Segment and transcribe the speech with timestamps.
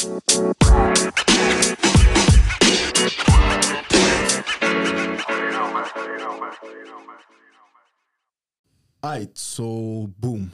[0.00, 0.14] Aight,
[9.38, 10.50] so boom.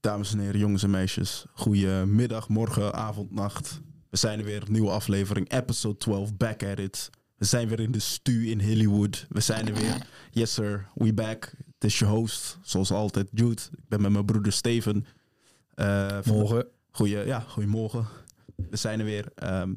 [0.00, 1.46] Dames en heren, jongens en meisjes.
[1.52, 3.80] Goedemiddag, morgen, avond, nacht.
[4.10, 7.10] We zijn er weer, nieuwe aflevering, episode 12, back at it.
[7.36, 9.26] We zijn weer in de stu in Hollywood.
[9.28, 10.06] We zijn er weer.
[10.30, 11.52] Yes sir, we back.
[11.56, 13.62] Het is je host, zoals altijd, Jude.
[13.72, 15.06] Ik ben met mijn broeder Steven.
[15.76, 16.66] Uh, Morgen.
[16.90, 18.26] Goeie, ja, goedemorgen.
[18.70, 19.28] We zijn er weer.
[19.34, 19.74] Ehm,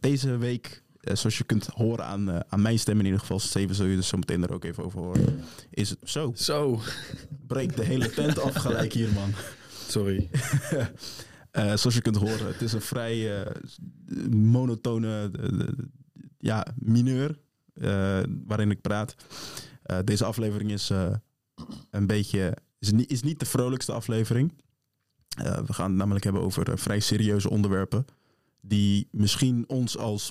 [0.00, 3.38] deze week, eh, zoals je kunt horen aan, uh, aan mijn stem in ieder geval,
[3.38, 6.32] Steven zul je dus zo meteen er ook even over horen, is het zo.
[6.34, 6.80] Zo.
[7.46, 9.32] Breek de hele tent af gelijk hier, man.
[9.88, 10.30] Sorry.
[11.52, 13.46] Uh, zoals je kunt horen, het is een vrij
[14.30, 15.30] monotone
[16.38, 17.38] ja, mineur
[18.46, 19.14] waarin ik praat.
[20.04, 20.90] deze aflevering is
[21.90, 24.52] een beetje, is niet, is niet de vrolijkste aflevering.
[25.66, 28.06] we gaan het namelijk hebben over vrij serieuze onderwerpen
[28.60, 30.30] die misschien ons als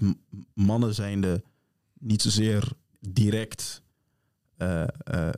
[0.53, 1.43] mannen zijnde
[1.99, 3.83] niet zozeer direct.
[4.57, 5.29] Uh, uh,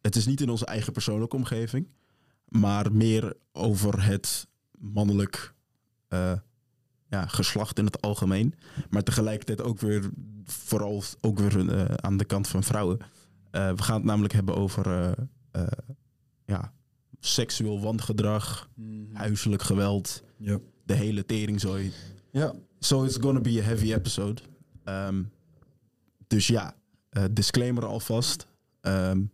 [0.00, 1.88] het is niet in onze eigen persoonlijke omgeving,
[2.48, 5.54] maar meer over het mannelijk
[6.08, 6.32] uh,
[7.08, 8.54] ja, geslacht in het algemeen.
[8.90, 10.10] Maar tegelijkertijd ook weer,
[10.44, 12.98] vooral ook weer aan de kant van vrouwen.
[13.50, 15.14] we gaan het namelijk hebben over
[16.44, 16.72] ja,
[17.20, 19.08] seksueel wangedrag, mm.
[19.12, 20.62] huiselijk geweld, yep.
[20.84, 21.92] de hele teringzooi.
[22.36, 22.54] Ja.
[22.80, 24.42] So it's gonna be a heavy episode.
[24.84, 25.30] Um,
[26.26, 26.76] dus ja,
[27.16, 28.46] uh, disclaimer alvast.
[28.82, 29.30] Um,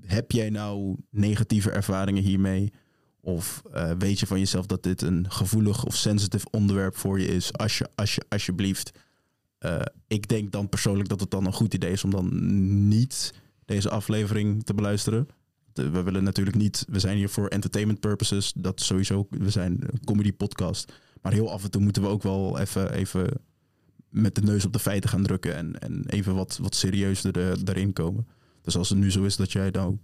[0.00, 2.72] heb jij nou negatieve ervaringen hiermee?
[3.20, 7.26] Of uh, weet je van jezelf dat dit een gevoelig of sensitief onderwerp voor je
[7.26, 7.52] is?
[7.52, 8.90] Als je, als je, alsjeblieft.
[9.60, 12.28] Uh, ik denk dan persoonlijk dat het dan een goed idee is om dan
[12.88, 15.28] niet deze aflevering te beluisteren.
[15.72, 18.52] We willen natuurlijk niet, we zijn hier voor entertainment purposes.
[18.56, 20.92] Dat sowieso, we zijn een comedy podcast.
[21.24, 23.26] Maar heel af en toe moeten we ook wel even, even
[24.08, 25.54] met de neus op de feiten gaan drukken.
[25.54, 28.26] En, en even wat, wat serieuzer er, erin komen.
[28.62, 29.98] Dus als het nu zo is dat jij nou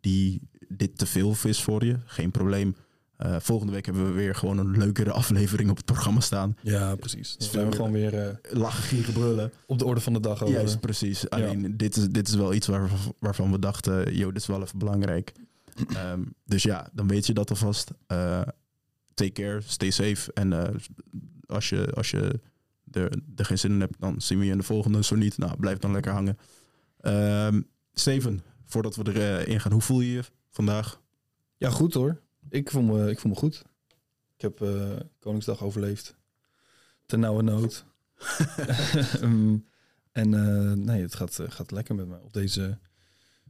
[0.00, 2.76] die, dit te veel vis voor je, geen probleem.
[3.18, 6.56] Uh, volgende week hebben we weer gewoon een leukere aflevering op het programma staan.
[6.62, 7.36] Ja, precies.
[7.36, 9.52] Dus we gewoon weer uh, lachen, gieren, brullen.
[9.66, 10.42] Op de orde van de dag.
[10.42, 10.54] Over.
[10.54, 11.30] Juist, precies.
[11.30, 11.68] Alleen ja.
[11.70, 14.78] dit, is, dit is wel iets waar, waarvan we dachten, joh, dit is wel even
[14.78, 15.32] belangrijk.
[16.12, 17.90] um, dus ja, dan weet je dat alvast.
[18.12, 18.40] Uh,
[19.18, 20.32] take care, stay safe.
[20.32, 20.68] En uh,
[21.46, 22.40] als je, als je
[22.90, 25.04] er, er geen zin in hebt, dan zien we je in de volgende.
[25.04, 26.38] Zo niet, nou, blijf dan lekker hangen.
[27.00, 31.00] Um, Steven, voordat we erin uh, gaan, hoe voel je je vandaag?
[31.56, 32.20] Ja, goed hoor.
[32.48, 33.62] Ik voel me, ik voel me goed.
[34.36, 36.16] Ik heb uh, Koningsdag overleefd.
[37.06, 37.84] Ten nauwe nood.
[39.22, 39.66] um,
[40.12, 40.30] en
[40.84, 42.78] nee, het gaat, gaat lekker met me op deze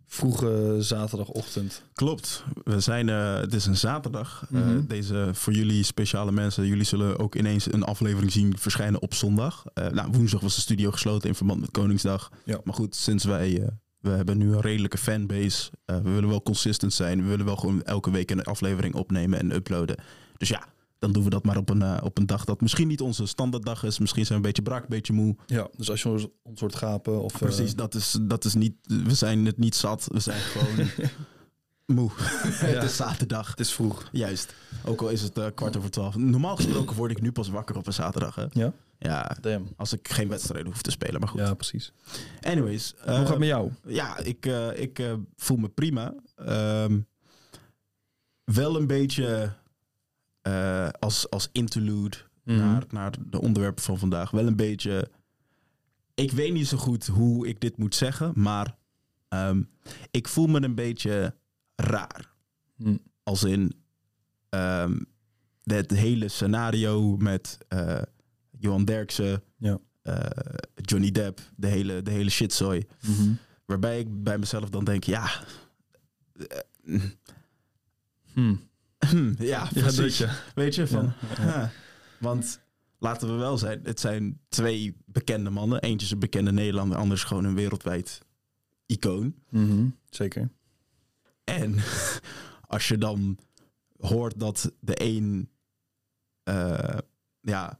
[0.08, 1.82] vroege zaterdagochtend.
[1.92, 2.44] Klopt.
[2.64, 4.44] We zijn, uh, het is een zaterdag.
[4.48, 4.76] Mm -hmm.
[4.76, 6.66] uh, deze voor jullie speciale mensen.
[6.66, 9.64] Jullie zullen ook ineens een aflevering zien verschijnen op zondag.
[9.74, 12.30] Uh, nou, woensdag was de studio gesloten in verband met Koningsdag.
[12.44, 12.60] Ja.
[12.64, 15.70] Maar goed, sinds wij we hebben nu een redelijke fanbase.
[15.84, 17.22] we willen wel consistent zijn.
[17.22, 19.96] We willen wel gewoon elke week een aflevering opnemen en uploaden.
[20.36, 20.66] Dus ja,
[20.98, 23.26] dan doen we dat maar op een, uh, op een dag dat misschien niet onze
[23.26, 23.98] standaarddag is.
[23.98, 25.36] Misschien zijn we een beetje brak, een beetje moe.
[25.46, 26.08] Ja, dus als je
[26.42, 27.38] ons soort gapen of...
[27.38, 27.76] Precies, uh...
[27.76, 28.74] dat, is, dat is niet...
[28.82, 30.08] We zijn het niet zat.
[30.12, 30.88] We zijn gewoon
[31.96, 32.10] moe.
[32.16, 32.66] ja.
[32.66, 33.50] het is zaterdag.
[33.50, 34.08] Het is vroeg.
[34.12, 34.54] Juist.
[34.84, 36.16] Ook al is het uh, kwart over twaalf.
[36.16, 38.34] Normaal gesproken word ik nu pas wakker op een zaterdag.
[38.34, 38.44] Hè?
[38.52, 38.72] Ja?
[38.98, 39.68] Ja, Damn.
[39.76, 41.40] als ik geen wedstrijden hoef te spelen, maar goed.
[41.40, 41.92] Ja, precies.
[42.40, 42.94] Anyways.
[42.98, 43.70] Hoe gaat het met jou?
[43.86, 46.14] Ja, ik, ik voel me prima.
[46.48, 47.06] Um,
[48.44, 49.52] wel een beetje
[50.48, 52.64] uh, als, als interlude mm -hmm.
[52.64, 54.30] naar, naar de onderwerpen van vandaag.
[54.30, 55.10] Wel een beetje.
[56.14, 58.76] Ik weet niet zo goed hoe ik dit moet zeggen, maar
[59.28, 59.68] um,
[60.10, 61.34] ik voel me een beetje
[61.76, 62.32] raar.
[62.76, 62.98] Mm.
[63.22, 63.72] Als in
[64.50, 65.06] um,
[65.62, 68.02] het hele scenario met uh,
[68.58, 69.78] Johan Derksen, ja.
[70.02, 70.14] uh,
[70.74, 72.86] Johnny Depp, de hele, de hele shitzooi.
[73.06, 73.38] Mm -hmm.
[73.64, 75.30] Waarbij ik bij mezelf dan denk, ja.
[78.32, 78.67] Hmm.
[79.38, 80.18] Ja, precies.
[80.18, 81.12] Ja, Weet je, van...
[81.38, 81.70] Ja.
[82.18, 82.60] Want
[82.98, 85.82] laten we wel zijn, het zijn twee bekende mannen.
[85.82, 88.20] Eentje is een bekende Nederlander, anders gewoon een wereldwijd
[88.86, 89.34] icoon.
[89.50, 89.96] Mm -hmm.
[90.10, 90.50] Zeker.
[91.44, 91.74] En
[92.66, 93.38] als je dan
[93.98, 95.50] hoort dat de een
[96.44, 96.98] uh,
[97.40, 97.78] ja,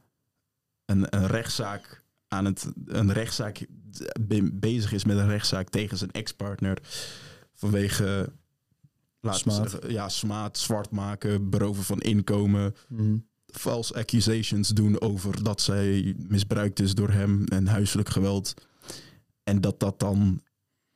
[0.84, 3.66] een, een rechtszaak aan het een rechtszaak
[4.52, 6.78] bezig is met een rechtszaak tegen zijn ex-partner
[7.54, 8.32] vanwege
[9.20, 9.70] smaad.
[9.70, 13.26] Zeggen, ja, smaad, zwart maken, beroven van inkomen, mm.
[13.46, 18.54] false accusations doen over dat zij misbruikt is door hem en huiselijk geweld.
[19.42, 20.42] En dat dat dan.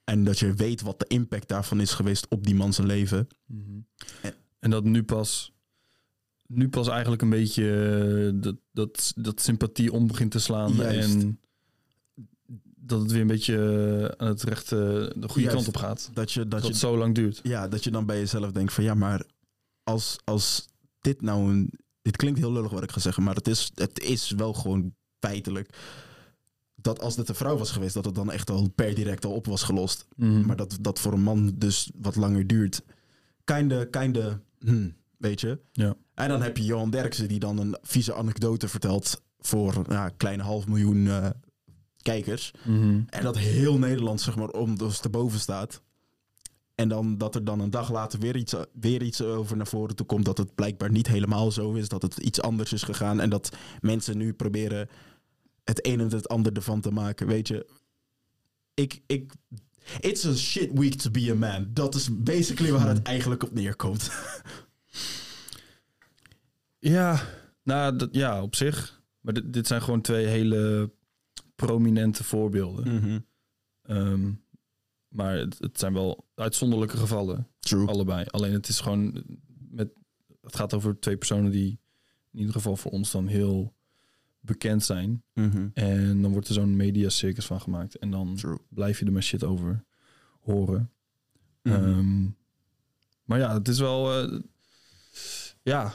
[0.04, 3.28] En dat je weet wat de impact daarvan is geweest op die man zijn leven.
[3.46, 3.86] Mm -hmm.
[4.22, 5.52] en, en, dat nu pas
[6.46, 7.64] nu pas eigenlijk een beetje
[8.34, 10.72] eh, dat, dat, dat sympathie om begint te slaan.
[10.72, 11.14] Juist.
[11.14, 11.40] En
[12.84, 14.76] dat het weer een beetje eh, aan het rechte,
[15.16, 15.54] de goede Juist.
[15.54, 16.10] kant op gaat.
[16.12, 17.40] Dat je, dat Dat je het zo lang duurt.
[17.42, 19.24] Ja, dat je dan bij jezelf denkt van ja, maar
[19.82, 20.68] als, als
[21.00, 21.72] dit nou een...
[22.02, 24.94] Dit klinkt heel lullig wat ik ga zeggen, maar het is, het is wel gewoon
[25.18, 25.70] feitelijk
[26.82, 29.32] dat als dit een vrouw was geweest, dat het dan echt al per direct al
[29.32, 30.06] op was gelost.
[30.16, 30.46] Mhm.
[30.46, 32.82] Maar dat dat voor een man dus wat langer duurt.
[33.44, 35.58] Kinde, kinde, hmm, weet je.
[35.72, 35.96] Ja.
[36.14, 40.16] En dan heb je Johan Derksen die dan een vieze anekdote vertelt voor ja, een
[40.16, 41.30] kleine half miljoen eh,
[42.02, 42.52] kijkers.
[42.64, 43.00] Mhm.
[43.08, 45.82] En dat heel Nederland zeg maar om dus te boven staat.
[46.74, 49.96] En dan dat er dan een dag later weer iets, weer iets over naar voren
[49.96, 50.24] toe komt.
[50.24, 51.88] Dat het blijkbaar niet helemaal zo is.
[51.88, 53.20] Dat het iets anders is gegaan.
[53.20, 54.88] En dat mensen nu proberen
[55.64, 57.26] het een en het ander ervan te maken.
[57.26, 57.66] Weet je,
[58.74, 59.32] ik, ik,
[60.00, 61.66] it's a shit week to be a man.
[61.72, 64.10] Dat is basically waar het eigenlijk op neerkomt.
[66.84, 67.22] Ja,
[67.62, 69.02] nou dat, ja, op zich.
[69.20, 70.90] Maar dit, dit zijn gewoon twee hele
[71.66, 72.94] prominente voorbeelden.
[72.94, 73.18] Mhm.
[73.82, 74.32] Ehm,
[75.08, 77.86] maar het, het zijn wel uitzonderlijke gevallen, True.
[77.86, 78.24] allebei.
[78.30, 79.24] Alleen het is gewoon
[79.70, 79.90] met.
[80.40, 81.80] Het gaat over twee personen die
[82.32, 83.74] in ieder geval voor ons dan heel
[84.40, 85.22] bekend zijn.
[85.34, 85.68] Mhm.
[85.74, 87.98] En dan wordt er zo'n mediacircus van gemaakt.
[87.98, 88.58] En dan True.
[88.68, 89.84] blijf je er maar shit over
[90.40, 90.92] horen.
[91.62, 91.74] Mhm.
[91.74, 92.22] Ehm,
[93.24, 94.22] maar ja, het is wel.
[94.22, 94.40] eh,
[95.62, 95.92] ja.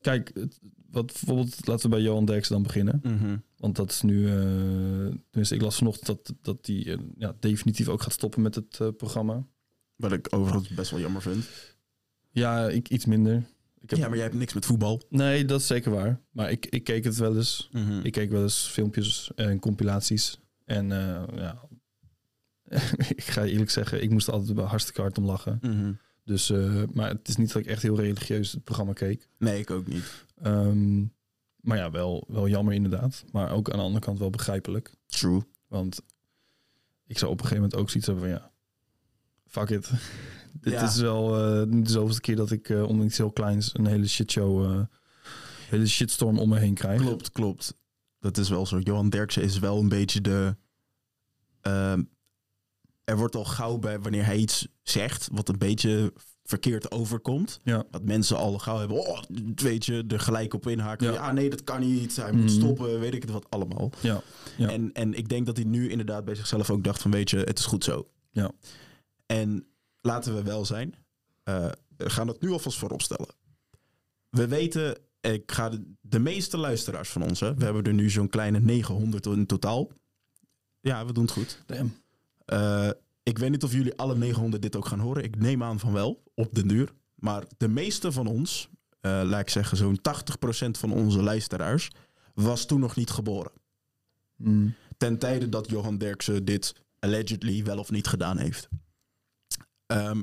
[0.00, 0.60] Kijk, het-
[0.90, 3.00] wat bijvoorbeeld, laten we bij Johan Derksen dan beginnen.
[3.02, 3.36] Mhm.
[3.56, 4.26] Want dat is nu.
[4.26, 4.34] eh
[5.30, 8.80] tenminste, ik las vanochtend dat, dat die eh, ja, definitief ook gaat stoppen met het
[8.80, 9.46] eh, programma.
[9.96, 11.44] Wat ik overigens best wel jammer vind.
[12.30, 13.36] Ja, ik iets minder.
[13.80, 15.02] Ik heb, Ja, maar jij hebt niks met voetbal.
[15.08, 16.20] Nee, dat is zeker waar.
[16.30, 17.68] Maar ik, ik keek het wel eens.
[17.72, 18.00] Mhm.
[18.02, 20.38] Ik keek wel eens filmpjes en compilaties.
[20.64, 20.88] En
[21.34, 21.68] ja,
[23.16, 25.58] ik ga je eerlijk zeggen, ik moest er altijd hartstikke hard om lachen.
[25.60, 25.92] Mhm.
[26.26, 29.28] Dus, eh, maar het is niet dat ik echt heel religieus het programma keek.
[29.38, 30.24] Nee, ik ook niet.
[30.42, 31.00] Ehm,
[31.60, 33.24] maar ja, wel, wel jammer inderdaad.
[33.32, 34.94] Maar ook aan de andere kant wel begrijpelijk.
[35.06, 35.42] True.
[35.68, 36.00] Want
[37.06, 38.50] ik zou op een gegeven moment ook zoiets hebben van ja,
[39.46, 39.90] fuck it.
[40.60, 40.82] Dit Ja.
[40.84, 44.08] is wel eh, de zoveelste keer dat ik eh om iets heel kleins een hele
[44.08, 44.80] shitshow, eh
[45.68, 47.00] hele shitstorm om me heen krijg.
[47.00, 47.74] Klopt, klopt.
[48.20, 48.78] Dat is wel zo.
[48.78, 50.56] Johan Derksen is wel een beetje de.
[53.06, 56.12] Er wordt al gauw bij wanneer hij iets zegt, wat een beetje
[56.44, 57.58] verkeerd overkomt.
[57.62, 57.84] Ja.
[57.90, 59.22] Dat mensen al gauw hebben, oh,
[59.54, 61.06] weet je, er gelijk op inhaken.
[61.06, 61.12] Ja.
[61.12, 62.16] Ja, nee, dat kan niet.
[62.16, 62.52] Hij moet Mhm.
[62.54, 63.90] stoppen, weet ik het wat allemaal.
[64.00, 64.22] Ja,
[64.56, 64.68] ja.
[64.70, 67.36] En, en ik denk dat hij nu inderdaad bij zichzelf ook dacht van, weet je,
[67.38, 68.08] het is goed zo.
[68.30, 68.50] Ja.
[69.26, 69.66] En
[70.00, 70.94] laten we wel zijn,
[71.42, 73.28] eh, we gaan het nu alvast voorop stellen.
[74.30, 78.10] We weten, ik ga de, de meeste luisteraars van ons, hè, we hebben er nu
[78.10, 79.90] zo'n kleine 900 in totaal.
[80.80, 81.62] Ja, we doen het goed.
[81.66, 81.94] Damn.
[82.46, 82.90] Eh,
[83.22, 85.24] ik weet niet of jullie alle 900 dit ook gaan horen.
[85.24, 86.92] Ik neem aan van wel, op den duur.
[87.14, 88.68] Maar de meeste van ons,
[89.00, 91.90] eh, laat ik zeggen zo'n 80% van onze luisteraars,
[92.34, 93.52] was toen nog niet geboren.
[94.36, 94.74] Mm.
[94.96, 98.68] Ten tijde dat Johan Derksen dit allegedly wel of niet gedaan heeft.
[99.86, 100.22] Ehm,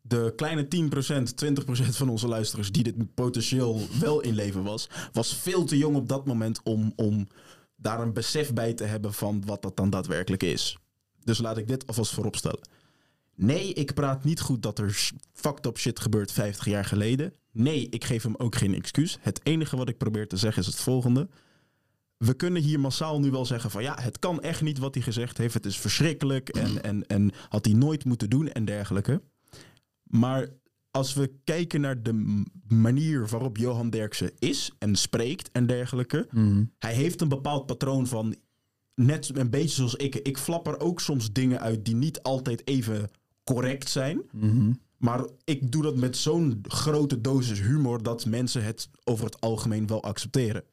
[0.00, 5.36] de kleine 10%, 20% van onze luisteraars die dit potentieel wel in leven was, was
[5.36, 7.28] veel te jong op dat moment om, om
[7.76, 10.78] daar een besef bij te hebben van wat dat dan daadwerkelijk is.
[11.24, 12.68] Dus laat ik dit alvast vooropstellen.
[13.34, 17.32] Nee, ik praat niet goed dat er fucked up shit gebeurt 50 jaar geleden.
[17.52, 19.18] Nee, ik geef hem ook geen excuus.
[19.20, 21.28] Het enige wat ik probeer te zeggen is het volgende.
[22.16, 25.02] We kunnen hier massaal nu wel zeggen van ja, het kan echt niet wat hij
[25.02, 25.54] gezegd heeft.
[25.54, 29.22] Het is verschrikkelijk en, en, en had hij nooit moeten doen en dergelijke.
[30.02, 30.48] Maar
[30.90, 36.26] als we kijken naar de manier waarop Johan Derksen is en spreekt en dergelijke.
[36.30, 36.72] Mm.
[36.78, 38.36] Hij heeft een bepaald patroon van
[38.94, 40.14] net een beetje zoals ik.
[40.14, 43.10] Ik flap er ook soms dingen uit die niet altijd even
[43.44, 44.22] correct zijn.
[44.32, 44.72] Mhm.
[44.96, 49.86] Maar ik doe dat met zo'n grote dosis humor dat mensen het over het algemeen
[49.86, 50.64] wel accepteren.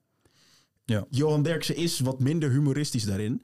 [0.85, 1.05] Ja.
[1.09, 3.43] Johan Derksen is wat minder humoristisch daarin.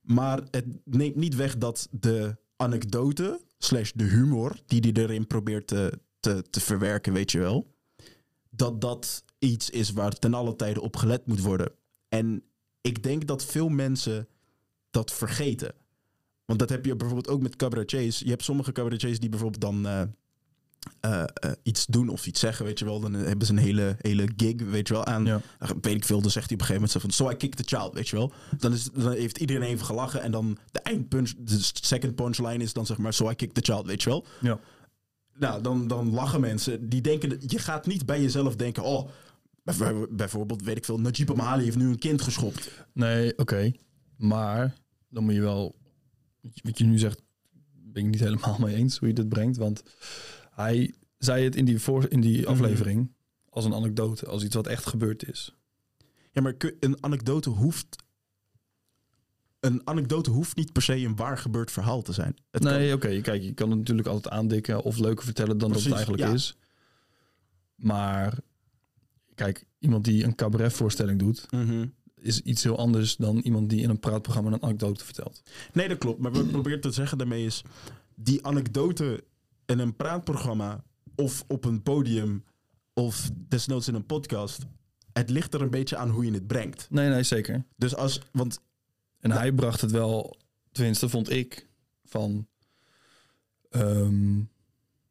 [0.00, 5.66] Maar het neemt niet weg dat de anekdote slash de humor die hij erin probeert
[5.66, 7.74] te, te, te verwerken, weet je wel.
[8.50, 11.72] Dat dat iets is waar ten alle tijde op gelet moet worden.
[12.08, 12.42] En
[12.82, 14.28] ik denk dat veel mensen
[14.90, 15.74] dat vergeten.
[16.44, 18.18] Want dat heb je bijvoorbeeld ook met cabaretiers.
[18.18, 20.02] Je hebt sommige cabaretiers die bijvoorbeeld dan eh,
[21.00, 23.00] eh, eh, iets doen of iets zeggen, weet je wel.
[23.00, 25.08] Dan hebben ze een hele, hele gig, weet je wel.
[25.08, 25.22] Ja.
[25.22, 25.42] Dan
[25.80, 27.10] weet ik veel, dan zegt hij op een gegeven moment zo van...
[27.10, 28.32] So I kicked the child, weet je wel.
[28.58, 30.22] Dan, is, dan heeft iedereen even gelachen.
[30.22, 33.12] En dan de eindpunch, de second punchline is dan zeg maar...
[33.12, 34.26] So I kicked the child, weet je wel.
[34.40, 34.58] Ja.
[35.38, 36.88] Nou, dan, dan lachen mensen.
[36.88, 38.82] Die denken, je gaat niet bij jezelf denken...
[38.82, 39.08] Oh,
[40.10, 40.98] bijvoorbeeld, weet ik veel...
[41.00, 42.84] Najib Amali heeft nu een kind geschopt.
[42.92, 43.72] Nee, oké.
[44.16, 44.74] Maar
[45.08, 45.74] dan moet je wel,
[46.62, 47.22] wat je nu zegt,
[47.72, 49.56] ben ik niet helemaal mee eens hoe je dit brengt.
[49.56, 49.82] Want
[50.50, 52.50] hij zei het in die, voor, in die Mhm.
[52.50, 53.12] aflevering
[53.48, 55.54] als een anekdote, als iets wat echt gebeurd is.
[56.32, 57.96] Ja, maar een anekdote hoeft...
[59.60, 62.36] Een anekdote hoeft niet per se een waar gebeurd verhaal te zijn.
[62.50, 65.72] Het kan- nee, oké, kijk, je kan het natuurlijk altijd aandikken of leuker vertellen dan
[65.72, 66.32] dat het eigenlijk ja.
[66.32, 66.56] is.
[67.74, 68.38] Maar
[69.34, 71.86] kijk, iemand die een cabaretvoorstelling doet, Mhm.
[72.14, 75.42] is iets heel anders dan iemand die in een praatprogramma een anekdote vertelt.
[75.72, 76.20] Nee, dat klopt.
[76.20, 77.62] Maar wat ik probeer te zeggen daarmee is...
[78.14, 79.24] die anekdote
[79.66, 80.84] in een praatprogramma...
[81.16, 82.44] of op een podium...
[82.94, 84.66] of desnoods in een podcast...
[85.12, 86.86] het ligt er een beetje aan hoe je het brengt.
[86.90, 87.64] Nee, nee, zeker.
[87.76, 88.20] Dus als...
[88.32, 88.60] Want
[89.20, 90.36] En hij bracht het wel,
[90.72, 91.68] tenminste vond ik,
[92.04, 92.46] van
[93.70, 94.40] ehm,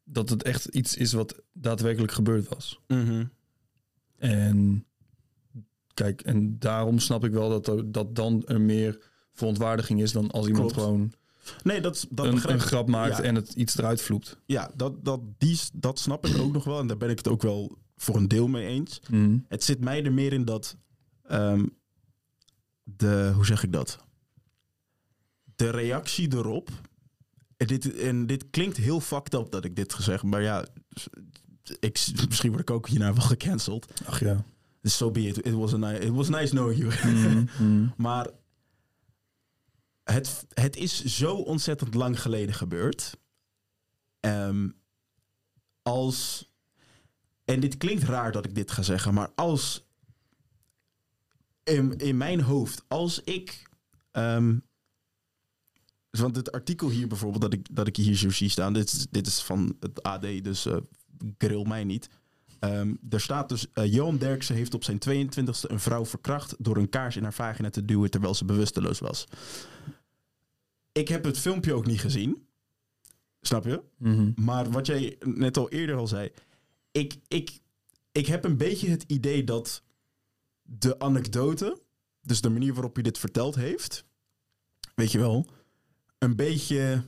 [0.03, 2.79] dat het echt iets is wat daadwerkelijk gebeurd was.
[4.21, 4.85] En
[5.93, 10.31] kijk, en daarom snap ik wel dat, er, dat dan er meer verontwaardiging is dan
[10.31, 10.87] als iemand Klopt.
[10.87, 11.13] gewoon
[11.63, 13.23] Nee, dat, dat een, een grap maakt Ja.
[13.23, 14.37] en het iets eruit vloept.
[14.45, 16.79] Ja, dat, dat, die, dat snap ik ook nog wel.
[16.79, 19.01] En daar ben ik het ook wel voor een deel mee eens.
[19.47, 20.77] Het zit mij er meer in dat...
[21.23, 21.65] ehm,
[22.83, 24.05] de, hoe zeg ik dat?
[25.55, 26.69] De reactie erop...
[27.57, 30.65] En dit, en dit klinkt heel fucked up dat ik dit gezegd, maar ja,
[31.79, 33.87] ik, misschien word ik ook hierna wel gecanceld.
[34.05, 34.43] Ach ja.
[34.81, 35.45] Dus so be it.
[35.45, 37.13] It was, a ni- it was nice knowing you.
[37.13, 37.87] Mhm, mhm.
[37.97, 38.29] Maar
[40.03, 43.17] het, het is zo ontzettend lang geleden gebeurd.
[44.19, 44.69] Ehm,
[45.81, 46.49] als.
[47.45, 49.85] En dit klinkt raar dat ik dit ga zeggen, maar als.
[51.63, 53.69] In, in mijn hoofd, als ik.
[54.11, 54.57] ehm,
[56.09, 59.07] want het artikel hier bijvoorbeeld, dat ik, dat ik hier zo zie staan, dit is,
[59.09, 60.77] dit is van het AD, dus eh
[61.37, 62.09] grill mij niet.
[62.59, 66.77] Ehm, er staat dus, eh, Johan Derksen heeft op zijn 22e een vrouw verkracht door
[66.77, 69.27] een kaars in haar vagina te duwen terwijl ze bewusteloos was.
[70.91, 72.47] Ik heb het filmpje ook niet gezien.
[73.41, 73.83] Snap je?
[73.97, 74.31] Mhm.
[74.35, 76.31] Maar wat jij net al eerder al zei.
[76.91, 77.59] Ik, ik,
[78.11, 79.83] ik heb een beetje het idee dat
[80.61, 81.81] de anekdote,
[82.21, 84.05] dus de manier waarop hij dit verteld heeft,
[84.95, 85.45] weet je wel,
[86.17, 87.03] een beetje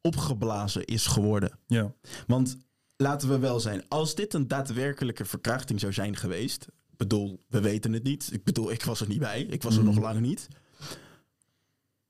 [0.00, 1.58] opgeblazen is geworden.
[1.66, 1.94] Ja.
[2.26, 2.56] Want
[3.00, 6.62] laten we wel zijn, als dit een daadwerkelijke verkrachting zou zijn geweest.
[6.90, 8.28] Ik bedoel, we weten het niet.
[8.32, 9.42] Ik bedoel, ik was er niet bij.
[9.42, 9.94] Ik was er Mhm.
[9.94, 10.48] nog lang niet.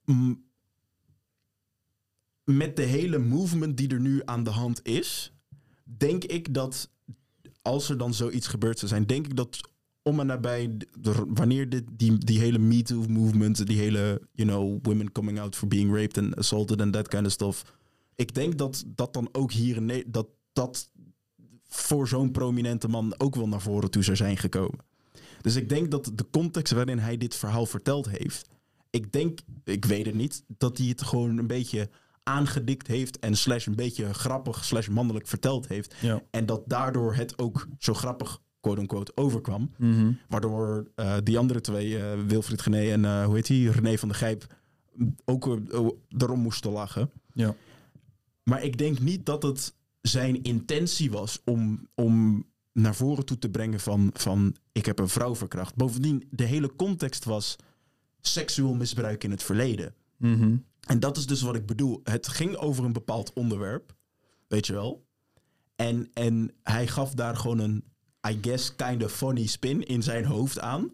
[0.04, 0.46] Mm,
[2.44, 5.32] Met de hele movement die er nu aan de hand is,
[5.84, 6.90] denk ik dat
[7.62, 9.60] als er dan zoiets gebeurd zou zijn, denk ik dat
[10.02, 10.76] om en nabij,
[11.28, 15.68] wanneer dit, die, die hele MeToo movement, die hele, you know, women coming out for
[15.68, 17.76] being raped and assaulted and that kind of stuff.
[18.14, 20.26] Ik denk dat dat dan ook hier in dat
[20.58, 20.90] dat
[21.68, 24.78] voor zo'n prominente man ook wel naar voren toe zou zijn gekomen.
[25.40, 28.48] Dus ik denk dat de context waarin hij dit verhaal verteld heeft,
[28.90, 31.88] ik denk, ik weet het niet, dat hij het gewoon een beetje
[32.22, 35.94] aangedikt heeft en slash een beetje grappig slash mannelijk verteld heeft.
[36.00, 36.22] Ja.
[36.30, 39.70] En dat daardoor het ook zo grappig, quote-unquote, overkwam.
[39.76, 40.12] Mhm.
[40.28, 44.08] Waardoor eh, die andere twee, eh, Wilfried Gené en eh, hoe heet hij, René van
[44.08, 44.46] der Gijp,
[45.24, 45.58] ook
[46.18, 47.10] erom moesten lachen.
[47.32, 47.54] Ja.
[48.42, 49.76] Maar ik denk niet dat het
[50.08, 55.08] zijn intentie was om, om naar voren toe te brengen van, van ik heb een
[55.08, 55.74] vrouw verkracht.
[55.74, 57.56] Bovendien, de hele context was
[58.20, 59.94] seksueel misbruik in het verleden.
[60.16, 60.56] Mhm.
[60.86, 62.00] En dat is dus wat ik bedoel.
[62.04, 63.94] Het ging over een bepaald onderwerp,
[64.46, 65.06] weet je wel.
[65.76, 67.84] En, en hij gaf daar gewoon een,
[68.28, 70.92] I guess, kind of funny spin in zijn hoofd aan.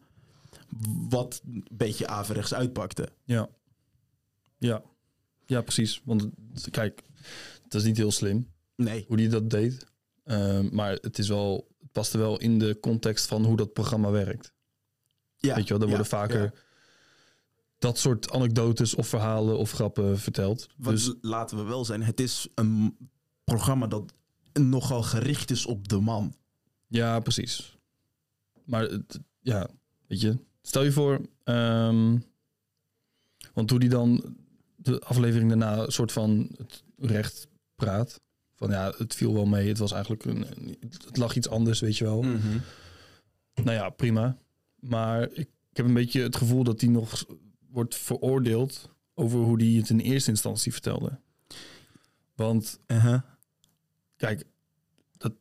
[1.08, 3.08] Wat een beetje averechts uitpakte.
[3.24, 3.48] Ja.
[4.58, 4.82] Ja.
[5.46, 6.02] Ja, precies.
[6.04, 6.28] Want
[6.70, 7.02] kijk,
[7.62, 9.86] het is niet heel slim Nee, hoe hij dat deed.
[10.24, 14.10] Ehm, maar het is wel, het paste wel in de context van hoe dat programma
[14.10, 14.52] werkt.
[15.36, 16.52] ja, Weet je wel, er ja, worden vaker ja.
[17.78, 20.68] dat soort anekdotes of verhalen of grappen verteld.
[20.76, 22.96] Want Dus laten we wel zijn, het is een
[23.44, 24.12] programma dat
[24.52, 26.36] nogal gericht is op de man.
[26.86, 27.78] ja, precies.
[28.64, 29.68] Maar het, ja,
[30.06, 32.18] weet je, stel je voor, ehm,
[33.54, 34.36] want hoe die dan
[34.76, 38.20] de aflevering daarna een soort van het recht praat.
[38.64, 39.68] Van ja, het viel wel mee.
[39.68, 40.46] Het was eigenlijk een,
[40.80, 42.22] het lag iets anders, weet je wel.
[43.54, 44.36] Nou ja, prima.
[44.80, 47.24] Maar ik, ik heb een beetje het gevoel dat hij nog
[47.70, 51.18] wordt veroordeeld over hoe hij het in eerste instantie vertelde.
[52.34, 53.20] Want Uh-huh.
[54.16, 54.44] kijk,
[55.16, 55.32] dat,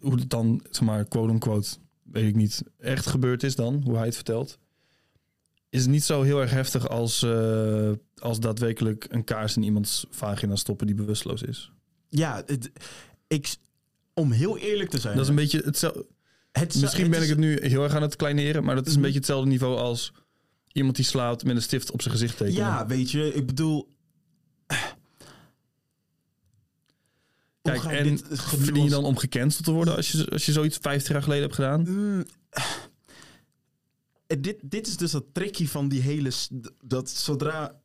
[0.00, 4.04] hoe het dan, zeg maar, quote-unquote, weet ik niet, echt gebeurd is dan, hoe hij
[4.04, 4.58] het vertelt,
[5.68, 10.56] is niet zo heel erg heftig als, eh, als daadwerkelijk een kaars in iemands vagina
[10.56, 11.72] stoppen die bewusteloos is.
[12.10, 12.70] Ja, het,
[13.26, 13.56] ik,
[14.14, 15.14] om heel eerlijk te zijn.
[15.14, 16.06] Dat is een beetje hetzelfde.
[16.52, 18.90] het, Misschien ben is- ik het nu heel erg aan het kleineren, maar dat is
[18.92, 19.04] een Mhm.
[19.06, 20.12] beetje hetzelfde niveau als
[20.72, 22.58] iemand die slaat met een stift op zijn gezicht tekenen.
[22.60, 23.88] Ja, weet je, ik bedoel,
[27.62, 31.12] Kijk, en verdien je dan om gecanceld te worden als je, als je zoiets 50
[31.12, 31.80] jaar geleden hebt gedaan?
[31.88, 32.24] Mm,
[34.26, 36.30] eh, dit, dit is dus dat tricky van die hele...
[36.84, 37.80] Dat zodra...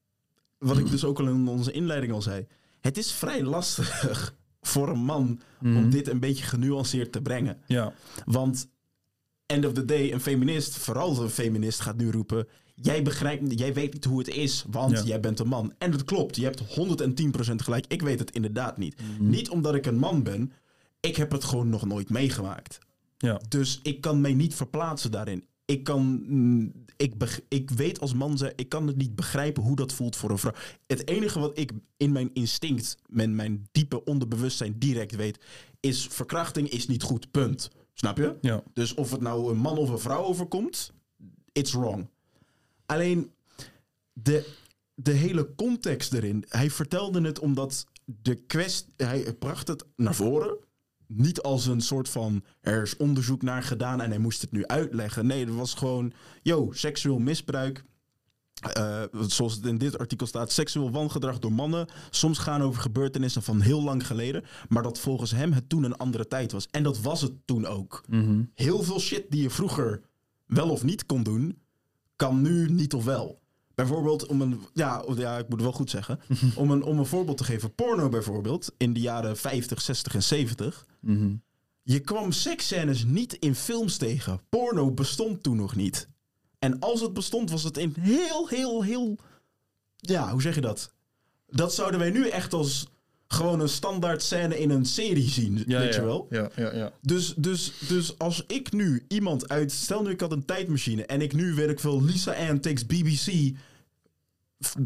[0.57, 2.47] Wat ik dus ook al in onze inleiding al zei.
[2.85, 4.03] Het is vrij lastig
[4.61, 5.89] voor een man om Mhm.
[5.89, 7.57] dit een beetje genuanceerd te brengen.
[7.67, 7.93] Ja,
[8.25, 8.67] Want
[9.45, 12.47] end of the day, een feminist, vooral een feminist, gaat nu roepen...
[12.81, 15.03] Jij begrijpt, jij weet niet hoe het is, want Ja.
[15.03, 15.73] jij bent een man.
[15.77, 17.85] En dat klopt, je hebt 110% gelijk.
[17.87, 19.01] Ik weet het inderdaad niet.
[19.01, 19.29] Mhm.
[19.29, 20.51] Niet omdat ik een man ben,
[20.99, 22.77] ik heb het gewoon nog nooit meegemaakt.
[23.17, 23.41] ja.
[23.49, 25.45] Dus ik kan mij niet verplaatsen daarin.
[25.65, 26.71] Ik kan, mm,
[27.47, 30.37] ik, weet als man, ze- ik kan het niet begrijpen hoe dat voelt voor een
[30.37, 30.53] vrouw.
[30.87, 35.39] Het enige wat ik in mijn instinct, met mijn diepe onderbewustzijn direct weet,
[35.79, 37.69] is verkrachting is niet goed, punt.
[37.93, 38.37] Snap je?
[38.41, 38.63] ja.
[38.73, 40.91] Dus of het nou een man of een vrouw overkomt,
[41.51, 42.07] it's wrong.
[42.85, 43.31] Alleen
[44.13, 44.53] de,
[44.93, 46.45] de hele context erin.
[46.47, 48.93] Hij vertelde het omdat de kwestie.
[48.97, 50.57] Hij bracht het naar voren.
[51.07, 52.43] Niet als een soort van.
[52.61, 55.25] Er is onderzoek naar gedaan en hij moest het nu uitleggen.
[55.25, 56.13] Nee, dat was gewoon.
[56.41, 57.83] Yo, seksueel misbruik.
[58.73, 61.87] eh, zoals het in dit artikel staat, seksueel wangedrag door mannen.
[62.09, 64.43] Soms gaan over gebeurtenissen van heel lang geleden.
[64.69, 66.67] Maar dat volgens hem het toen een andere tijd was.
[66.71, 68.43] En dat was het toen ook Mhm.
[68.53, 70.01] heel veel shit die je vroeger
[70.45, 71.59] wel of niet kon doen,
[72.15, 73.41] kan nu niet of wel.
[73.75, 76.19] Bijvoorbeeld, om een, ja, ja ik moet het wel goed zeggen,
[76.55, 77.75] om een, om een voorbeeld te geven.
[77.75, 80.85] Porno bijvoorbeeld, in de jaren 50, 60 en 70.
[80.99, 81.35] Mhm.
[81.81, 84.41] Je kwam seksscènes niet in films tegen.
[84.49, 86.09] Porno bestond toen nog niet.
[86.59, 89.17] En als het bestond, was het in heel, heel, heel...
[89.95, 90.93] Ja, hoe zeg je dat?
[91.47, 92.87] Dat zouden wij nu echt als
[93.35, 95.99] gewoon een standaard scène in een serie zien, Ja, weet ja.
[96.01, 96.27] je wel?
[96.29, 96.91] Ja, ja, ja.
[97.01, 99.71] Dus, dus, dus als ik nu iemand uit...
[99.71, 102.85] Stel nu ik had een tijdmachine en ik nu, weet ik veel, Lisa Ann takes
[102.85, 103.55] BBC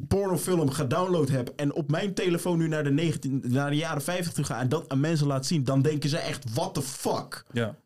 [0.08, 4.34] pornofilm gedownload heb en op mijn telefoon nu naar de, 19, naar de jaren 50
[4.34, 7.44] toe ga en dat aan mensen laat zien, dan denken ze echt, what the fuck?
[7.52, 7.78] ja.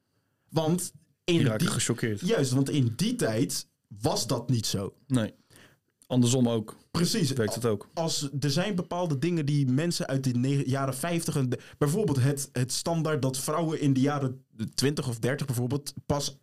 [0.49, 0.91] Want
[1.23, 2.19] Die in raken die, gechoqueerd.
[2.19, 3.67] juist, want in die tijd
[4.01, 4.93] was dat niet zo.
[5.07, 5.33] Nee.
[6.13, 6.75] Andersom ook.
[6.91, 7.31] Precies.
[7.33, 7.89] Werkt het ook.
[7.93, 11.35] Als, er zijn bepaalde dingen die mensen uit de jaren 50...
[11.35, 15.93] En de- bijvoorbeeld het, het standaard dat vrouwen in de jaren 20 of 30 bijvoorbeeld...
[16.05, 16.37] pas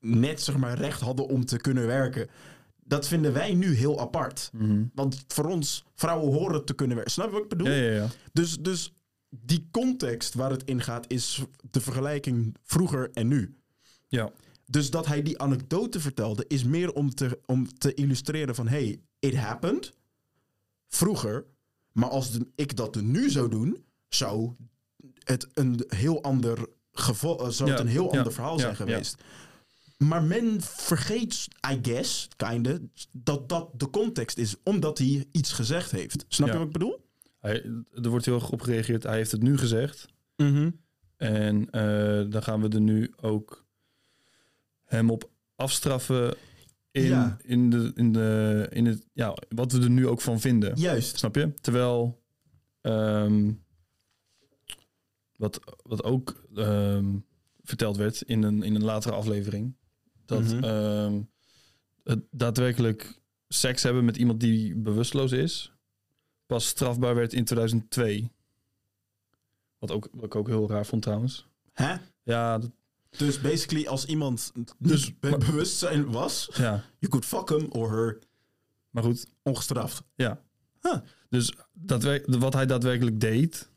[0.00, 2.28] net zeg maar, recht hadden om te kunnen werken.
[2.84, 4.50] Dat vinden wij nu heel apart.
[4.52, 4.84] Mhm.
[4.94, 7.14] Want voor ons, vrouwen horen te kunnen werken.
[7.14, 7.66] Snap je wat ik bedoel?
[7.66, 8.06] Ja, ja, ja.
[8.32, 8.92] Dus, dus
[9.30, 11.04] die context waar het in gaat...
[11.08, 13.56] is de vergelijking vroeger en nu.
[14.08, 14.30] Ja.
[14.72, 18.68] Dus dat hij die anekdote vertelde, is meer om te, om te illustreren van...
[18.68, 19.92] hey, it happened
[20.88, 21.44] vroeger,
[21.92, 23.84] maar als de- ik dat nu zou doen...
[24.08, 24.52] zou
[25.24, 28.60] het een heel ander, geval, eh, zou het Ja, een heel ja, ander verhaal ja,
[28.60, 29.22] zijn geweest.
[29.98, 32.78] Maar men vergeet, I guess, kinda,
[33.12, 34.56] dat dat de context is...
[34.62, 36.24] omdat hij iets gezegd heeft.
[36.28, 37.06] Snap je wat ik bedoel?
[37.38, 37.62] Hij,
[38.02, 39.02] er wordt heel erg op gereageerd.
[39.02, 40.06] Hij heeft het nu gezegd.
[41.16, 43.61] En eh, dan gaan we er nu ook
[44.92, 46.34] hem op afstraffen
[46.90, 47.36] in, Ja.
[47.42, 50.76] in, de, in, de, in het, ja, wat we er nu ook van vinden.
[50.78, 51.18] Juist.
[51.18, 51.54] Snap je?
[51.60, 52.22] Terwijl,
[52.80, 53.52] ehm,
[55.36, 57.16] wat, wat ook ehm,
[57.62, 59.74] verteld werd in een, in een latere aflevering,
[60.24, 60.64] dat Mhm.
[60.64, 61.20] ehm,
[62.04, 65.72] het daadwerkelijk seks hebben met iemand die bewusteloos is,
[66.46, 68.30] pas strafbaar werd in 2002.
[69.78, 71.46] Wat, ook, wat ik ook heel raar vond trouwens.
[71.72, 71.94] Hè?
[72.22, 72.70] Ja, dat-
[73.16, 76.48] Dus basically, als iemand Dus- bij bewustzijn was...
[76.54, 78.18] ja, you could fuck him or her
[78.90, 79.26] maar goed.
[79.42, 80.02] ongestraft.
[80.14, 80.40] Ja.
[80.80, 80.96] Huh.
[81.28, 81.52] Dus
[82.26, 83.70] wat hij daadwerkelijk deed.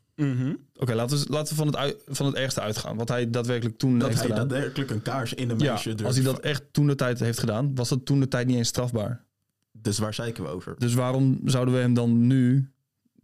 [0.74, 2.96] Oké, laten, we, laten we van het, van het ergste uitgaan.
[2.96, 4.48] Wat hij daadwerkelijk toen Dat heeft hij gedaan.
[4.48, 7.74] daadwerkelijk een kaars in een meisje als hij dat echt toen de tijd heeft gedaan,
[7.74, 9.24] was dat toen de tijd niet eens strafbaar.
[9.72, 10.74] Dus waar zeiken we over?
[10.78, 12.70] Dus waarom zouden we hem dan nu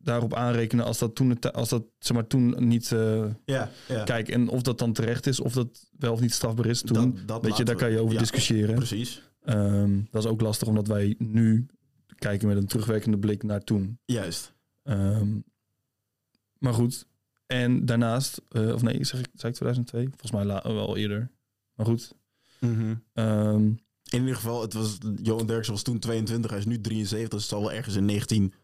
[0.02, 2.92] daarop aanrekenen als dat toen, als dat, zeg maar, toen niet...
[2.92, 4.04] eh, Ja, ja.
[4.04, 7.14] Kijk, en of dat dan terecht is, of dat wel of niet strafbaar is toen.
[7.14, 8.74] Dat- dat weet je, daar we- kan je over ja, discussiëren.
[8.74, 9.22] Precies.
[9.44, 11.66] Ehm, dat is ook lastig, omdat wij nu
[12.18, 13.98] kijken met een terugwerkende blik naar toen.
[14.04, 14.52] Juist.
[14.82, 15.38] Ehm,
[16.58, 17.06] maar goed.
[17.46, 20.04] En daarnaast, eh, of nee, zeg ik, zei ik 2002?
[20.08, 21.30] Volgens mij la- wel eerder.
[21.74, 22.12] Maar goed.
[23.12, 23.70] Ehm,
[24.10, 27.40] In ieder geval, het was, Johan Derksen was toen 22, hij is nu 73, dus
[27.40, 28.61] het zal wel ergens in 19, s- mm,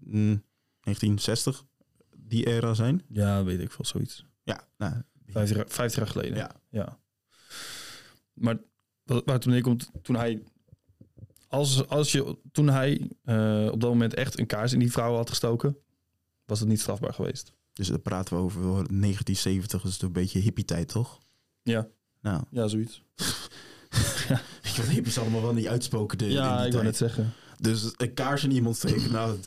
[0.00, 1.64] 1960
[2.16, 3.02] die era zijn.
[3.08, 4.26] ja, weet ik veel, zoiets.
[4.42, 4.94] Ja, nou,
[5.26, 6.36] 50 jaar, 50 jaar geleden.
[6.36, 6.60] ja.
[6.68, 7.00] Ja.
[8.32, 8.58] Maar
[9.02, 10.42] wat, waar het op neerkomt, toen hij...
[11.48, 15.14] Als, als je, toen hij eh, op dat moment echt een kaars in die vrouw
[15.14, 15.76] had gestoken,
[16.44, 17.52] was het niet strafbaar geweest.
[17.72, 21.20] Dus dan praten we over 1970, dus een beetje hippie tijd, toch?
[21.62, 21.88] Ja,
[22.20, 23.02] Nou, ja zoiets.
[24.62, 27.32] weet je wat hippies allemaal wel niet uitspoken de, ja, ik wou net zeggen.
[27.62, 29.46] Dus een kaars in iemand steken, nou, het-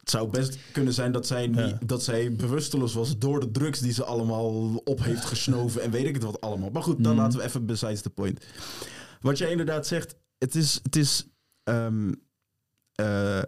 [0.00, 1.78] Het zou best kunnen zijn dat zij, niet, Ja.
[1.86, 6.06] dat zij bewusteloos was door de drugs die ze allemaal op heeft gesnoven en weet
[6.06, 6.70] ik het wat allemaal.
[6.70, 7.22] Maar goed, dan Mhm.
[7.22, 8.44] laten we even besides the point.
[9.20, 11.26] Wat jij inderdaad zegt, het is, het is
[11.62, 12.12] ehm,
[12.94, 13.42] eh,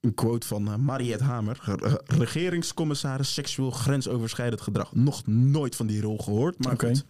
[0.00, 4.94] een quote van eh, Mariette Hamer, re- regeringscommissaris seksueel grensoverschrijdend gedrag.
[4.94, 7.04] Nog nooit van die rol gehoord, maar goed.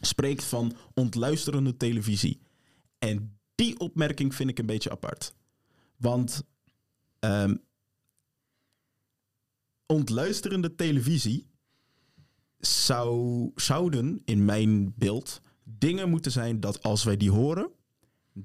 [0.00, 2.40] Spreekt van ontluisterende televisie.
[2.98, 5.34] En die opmerking vind ik een beetje apart.
[6.04, 6.44] Want
[7.18, 7.54] ehm,
[9.86, 11.46] ontluisterende televisie
[12.58, 17.70] zou, zouden in mijn beeld dingen moeten zijn dat als wij die horen,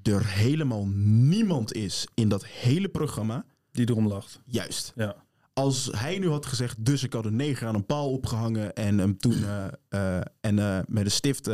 [0.02, 3.44] er helemaal niemand is in dat hele programma.
[3.70, 4.40] Die erom lacht.
[4.44, 4.92] Juist.
[4.96, 5.24] Ja.
[5.52, 8.98] Als hij nu had gezegd, dus ik had een neger aan een paal opgehangen en
[8.98, 11.50] hem toen eh, eh, en, eh, met een stift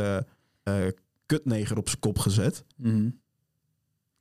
[1.25, 3.09] kutneger op zijn kop gezet, Mhm.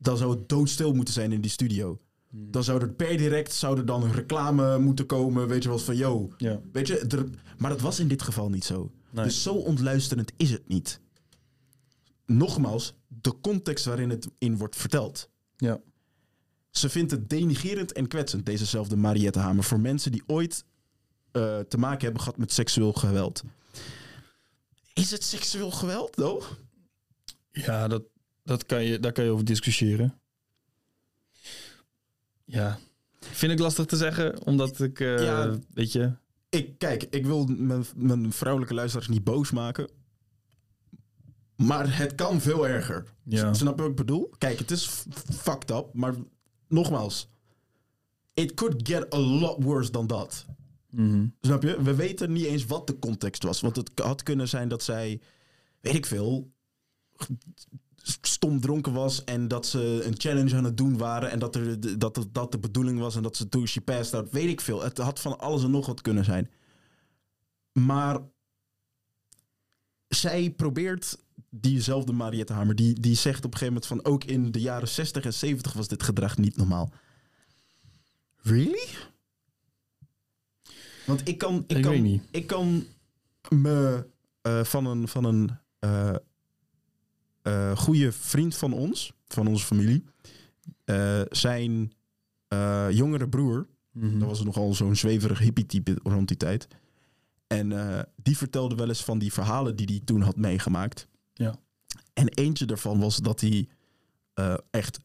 [0.06, 2.00] Dan zou het doodstil moeten zijn in die studio.
[2.30, 5.78] Dan zou er per direct zou er dan een reclame moeten komen, weet je wel,
[5.78, 6.60] van yo, Ja.
[6.72, 7.26] weet je, er,
[7.58, 8.90] maar dat was in dit geval niet zo.
[9.10, 9.24] Nee.
[9.24, 11.00] Dus zo ontluisterend is het niet.
[12.26, 15.30] Nogmaals, de context waarin het in wordt verteld.
[15.56, 15.80] Ja.
[16.70, 20.64] Ze vindt het denigerend en kwetsend, dezezelfde Mariette Hamer, voor mensen die ooit
[21.32, 23.42] eh, te maken hebben gehad met seksueel geweld.
[24.94, 26.44] Is het seksueel geweld, though?
[27.50, 28.02] Ja, dat,
[28.46, 30.20] dat kan je, daar kan je over discussiëren.
[32.44, 32.78] Ja.
[33.20, 35.58] Vind ik lastig te zeggen, omdat ik, eh, Ja.
[35.74, 36.12] weet je...
[36.48, 39.90] Ik, kijk, ik wil mijn, mijn vrouwelijke luisteraars niet boos maken.
[41.56, 43.04] Maar het kan veel erger.
[43.22, 43.54] Ja.
[43.54, 44.30] Snap je wat ik bedoel?
[44.38, 46.14] Kijk, het is fucked up, maar
[46.68, 47.28] nogmaals.
[48.34, 50.46] It could get a lot worse dan dat.
[50.90, 51.26] Mhm.
[51.40, 51.82] Snap je?
[51.82, 53.60] We weten niet eens wat de context was.
[53.60, 55.20] Want het had kunnen zijn dat zij,
[55.80, 56.50] weet ik veel,
[58.20, 59.24] stom dronken was.
[59.24, 61.30] En dat ze een challenge aan het doen waren.
[61.30, 63.16] En dat er, dat, het- dat de bedoeling was.
[63.16, 64.30] En dat ze toen she passed out.
[64.32, 64.82] Weet ik veel.
[64.82, 66.50] Het had van alles en nog wat kunnen zijn.
[67.72, 68.20] Maar
[70.08, 71.18] zij probeert
[71.50, 72.74] diezelfde Mariette Hamer.
[72.74, 75.72] Die, die zegt op een gegeven moment van ook in de jaren 60 en 70
[75.72, 76.92] was dit gedrag niet normaal.
[78.36, 78.88] Really?
[81.06, 82.84] Want ik kan, ik Ik kan, ik kan
[83.48, 84.06] me
[84.40, 86.14] eh, van een, van een eh,
[87.46, 90.04] eh, goede vriend van ons, van onze familie,
[90.84, 91.92] eh, zijn
[92.48, 94.18] eh, jongere broer, Mhm.
[94.18, 96.68] dat was nogal zo'n zweverig hippie-type rond die tijd.
[97.46, 97.68] En
[98.22, 101.06] die vertelde wel eens van die verhalen die hij toen had meegemaakt.
[101.34, 101.54] Ja.
[102.12, 103.68] En eentje daarvan was dat hij
[104.70, 105.00] echt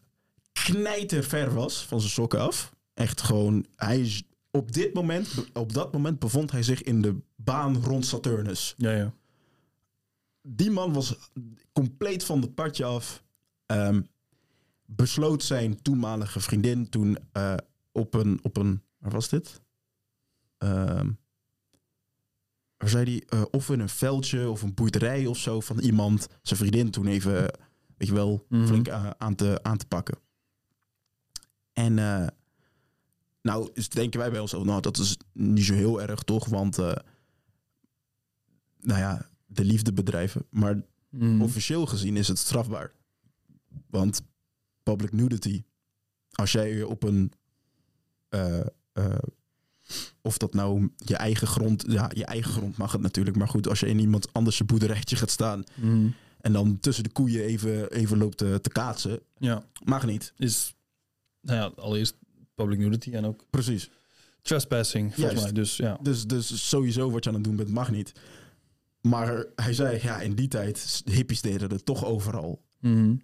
[0.52, 2.74] knijterver was van zijn sokken af.
[2.94, 7.16] Echt gewoon, hij is op dit moment, op dat moment bevond hij zich in de
[7.36, 8.74] baan rond Saturnus.
[8.78, 9.14] Ja, ja.
[10.42, 11.16] Die man was
[11.74, 13.24] compleet van het padje af.
[13.66, 14.02] Ehm,
[14.86, 17.56] besloot zijn toenmalige vriendin toen eh,
[17.92, 19.62] op een, op een, waar was dit?
[20.58, 21.12] Ehm,
[22.78, 23.24] waar zei hij?
[23.40, 27.08] Eh, of in een veldje of een boerderij of zo van iemand, zijn vriendin toen
[27.08, 27.42] even,
[27.98, 28.66] weet je wel, Mhm.
[28.68, 30.18] flink eh, aan, te, aan te pakken.
[31.74, 31.94] En
[33.42, 36.48] nou, dus denken wij bij ons, oh, nou, dat is niet zo heel erg toch,
[36.48, 36.96] want nou
[39.00, 40.46] ja, de liefde bedrijven.
[40.50, 41.42] Maar Mhm.
[41.42, 42.92] officieel gezien is het strafbaar.
[43.90, 44.22] Want
[44.84, 45.64] public nudity,
[46.32, 47.32] als jij je op een.
[48.30, 48.60] eh,
[48.94, 49.18] eh,
[50.22, 51.84] of dat nou je eigen grond.
[51.88, 53.36] Ja, je eigen grond mag het natuurlijk.
[53.38, 55.64] Maar goed, als je in iemand anders zijn boerderijtje gaat staan.
[55.76, 56.08] Mhm.
[56.42, 59.20] en dan tussen de koeien even, even loopt te, te kaatsen.
[59.38, 60.34] Ja, mag niet.
[60.38, 60.74] is...
[61.42, 62.16] Nou ja, allereerst
[62.56, 63.90] public nudity en ook Precies.
[64.42, 65.44] trespassing, volgens Juist.
[65.54, 65.62] mij.
[65.64, 65.98] Dus ja.
[66.02, 68.14] Dus, dus sowieso wat je aan het doen bent, mag niet.
[69.02, 72.64] Maar hij zei, ja, in die tijd, hippies deden het toch overal.
[72.80, 73.16] Mhm.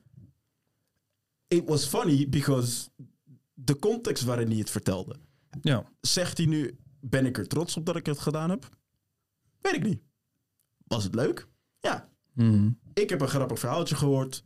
[1.47, 2.89] It was funny because
[3.53, 5.15] de context waarin hij het vertelde.
[5.61, 5.91] Ja.
[6.01, 8.69] Zegt hij nu, ben ik er trots op dat ik het gedaan heb?
[9.61, 9.99] Weet ik niet.
[10.87, 11.47] Was het leuk?
[11.79, 12.09] Ja.
[12.33, 12.69] Mhm.
[12.93, 14.43] Ik heb een grappig verhaaltje gehoord.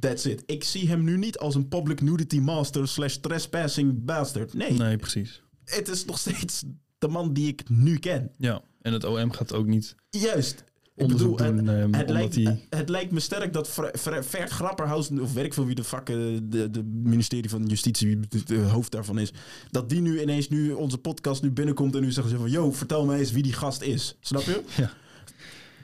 [0.00, 0.42] That's it.
[0.46, 4.54] Ik zie hem nu niet als een public nudity master slash trespassing bastard.
[4.54, 5.42] Nee, Nee, precies.
[5.64, 6.64] het is nog steeds
[6.98, 8.32] de man die ik nu ken.
[8.36, 10.64] Ja, en het OM gaat ook niet Juist.
[10.94, 11.56] Ik bedoel, doen.
[11.56, 12.66] het, ehm, het, lijkt, die...
[12.70, 15.84] het lijkt me sterk dat Ver- Ver- Vert Grapperhaus, of weet ik veel wie de
[15.84, 19.32] fuck eh, de, de ministerie van Justitie, de, hoofd daarvan is,
[19.70, 22.72] dat die nu ineens nu onze podcast nu binnenkomt en nu zeggen ze van, yo,
[22.72, 24.16] vertel mij eens wie die gast is.
[24.20, 24.62] Snap je?
[24.76, 24.92] Ja.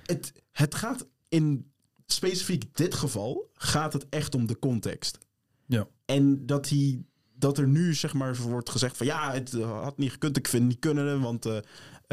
[0.04, 1.70] Het, het gaat in
[2.06, 5.18] specifiek dit geval, gaat het echt om de context.
[5.66, 5.86] Ja.
[6.04, 7.02] En dat hij
[7.34, 10.62] dat er nu zeg maar wordt gezegd van ja, het had niet gekund, ik vind
[10.62, 11.56] het niet kunnen, want eh,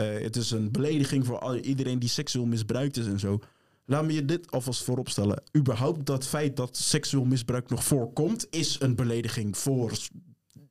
[0.01, 3.39] het is een belediging voor iedereen die seksueel misbruikt is en zo.
[3.85, 5.43] Laat me je dit alvast vooropstellen.
[5.57, 9.91] Überhaupt dat feit dat seksueel misbruik nog voorkomt, is een belediging voor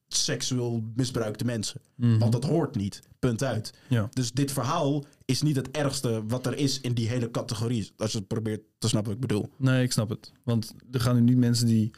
[0.09, 1.81] seksueel misbruikte mensen.
[1.95, 2.19] Mhm.
[2.19, 3.03] Want dat hoort niet.
[3.19, 3.73] Punt uit.
[3.89, 4.09] Ja.
[4.13, 7.93] Dus dit verhaal is niet het ergste wat er is in die hele categorie.
[7.97, 9.49] Als je het probeert te snappen wat ik bedoel.
[9.57, 10.33] Nee, ik snap het.
[10.43, 11.91] Want er gaan nu niet mensen die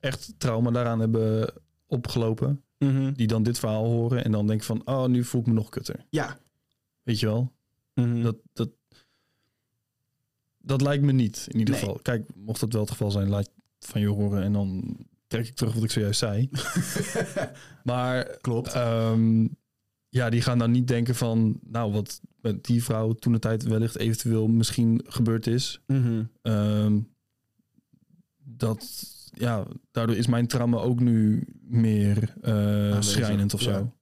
[0.00, 1.52] echt trauma daaraan hebben
[1.86, 2.62] opgelopen,
[3.14, 5.68] die dan dit verhaal horen en dan denken van, oh, nu voel ik me nog
[5.68, 6.04] kutter.
[6.10, 6.38] Ja.
[7.04, 7.52] Weet je wel?
[7.94, 8.70] Dat, Dat, dat,
[10.58, 11.82] dat lijkt me niet, in ieder Nee.
[11.82, 11.98] geval.
[12.02, 15.54] Kijk, mocht dat wel het geval zijn, laat van je horen en dan trek ik
[15.54, 16.48] terug wat ik zojuist zei.
[17.84, 18.72] maar klopt.
[18.72, 19.46] ehm,
[20.08, 23.62] ja, die gaan dan niet denken van, nou, wat met die vrouw toen de tijd
[23.62, 25.80] wellicht eventueel misschien gebeurd is.
[25.86, 26.24] Mhm.
[26.42, 27.00] Ehm,
[28.36, 33.70] dat, ja, daardoor is mijn trauma ook nu meer eh, schrijnend of zo.
[33.70, 33.92] ja.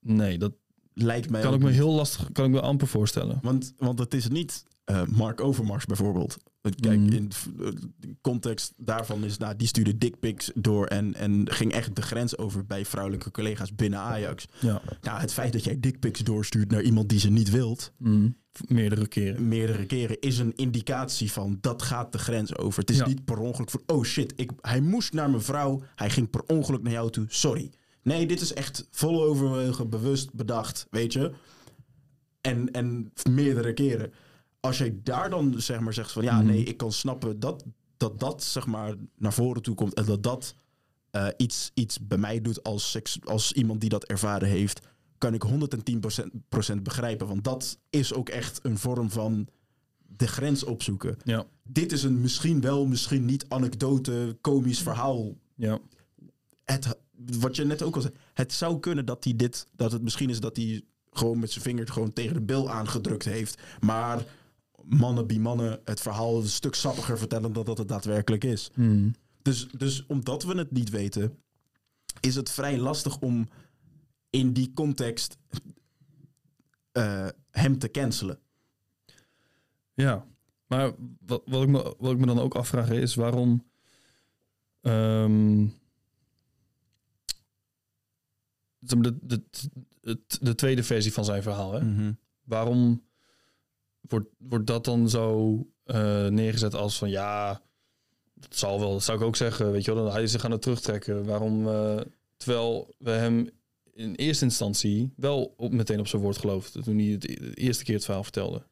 [0.00, 0.52] Nee, dat
[0.94, 1.78] Lijkt mij kan ook ik me niet.
[1.78, 3.38] heel lastig, kan ik me amper voorstellen.
[3.42, 6.36] Want, want het is niet eh, Mark Overmars bijvoorbeeld.
[6.80, 7.12] Kijk, Mhm.
[7.12, 11.72] in de eh, de context daarvan is, nou, die stuurde dickpics door en, en ging
[11.72, 14.46] echt de grens over bij vrouwelijke collega's binnen Ajax.
[14.60, 18.36] Ja, Nou, het feit dat jij dickpics doorstuurt naar iemand die ze niet wilt, mm,
[18.68, 19.48] meerdere keren.
[19.48, 22.80] meerdere keren, is een indicatie van dat gaat de grens over.
[22.80, 23.06] Het is Ja.
[23.06, 26.42] niet per ongeluk van, oh shit, ik, hij moest naar mijn vrouw, hij ging per
[26.46, 27.70] ongeluk naar jou toe, sorry.
[28.02, 31.32] Nee, dit is echt vol overwegen, bewust bedacht, weet je.
[32.40, 34.12] En, en meerdere keren.
[34.60, 36.46] Als jij daar dan zeg maar zegt van, ja, Mhm.
[36.46, 37.64] nee, ik kan snappen dat
[37.96, 40.54] dat, dat zeg maar naar voren toe komt en dat dat
[41.10, 44.80] eh, iets, iets bij mij doet als, seks, als iemand die dat ervaren heeft,
[45.18, 47.26] kan ik 110% begrijpen.
[47.26, 49.48] Want dat is ook echt een vorm van
[50.16, 51.16] de grens opzoeken.
[51.24, 55.34] Ja, Dit is een misschien wel, misschien niet anekdote, komisch verhaal.
[55.54, 55.78] ja,
[56.64, 56.96] Het,
[57.40, 60.30] wat je net ook al zei, het zou kunnen dat hij dit, dat het misschien
[60.30, 63.62] is dat hij gewoon met zijn vinger het gewoon tegen de bil aangedrukt heeft.
[63.80, 64.24] Maar
[64.82, 68.70] mannen bij mannen het verhaal een stuk sappiger vertellen dan dat het daadwerkelijk is.
[68.74, 71.38] mm, Dus, dus omdat we het niet weten,
[72.20, 73.48] is het vrij lastig om
[74.30, 75.38] in die context
[76.92, 78.38] eh, hem te cancelen.
[79.94, 80.30] ja.
[80.66, 80.92] Maar
[81.26, 83.70] wat, wat, ik me, wat ik me dan ook afvraag is waarom.
[84.80, 85.70] ehm, zeg maar
[88.82, 89.42] de, de,
[90.00, 91.72] de, de tweede versie van zijn verhaal.
[91.72, 92.10] Hè?
[92.44, 93.02] waarom
[94.00, 97.62] wordt, wordt dat dan zo eh, neergezet als van ja,
[98.34, 100.44] dat zal wel, dat zou ik ook zeggen, weet je wel, dan hij is zich
[100.44, 101.24] aan het terugtrekken.
[101.24, 102.00] Waarom, eh,
[102.36, 103.50] terwijl we hem
[103.94, 107.54] in eerste instantie wel op, meteen op zijn woord geloofden toen hij het e- de
[107.54, 108.62] eerste keer het verhaal vertelde.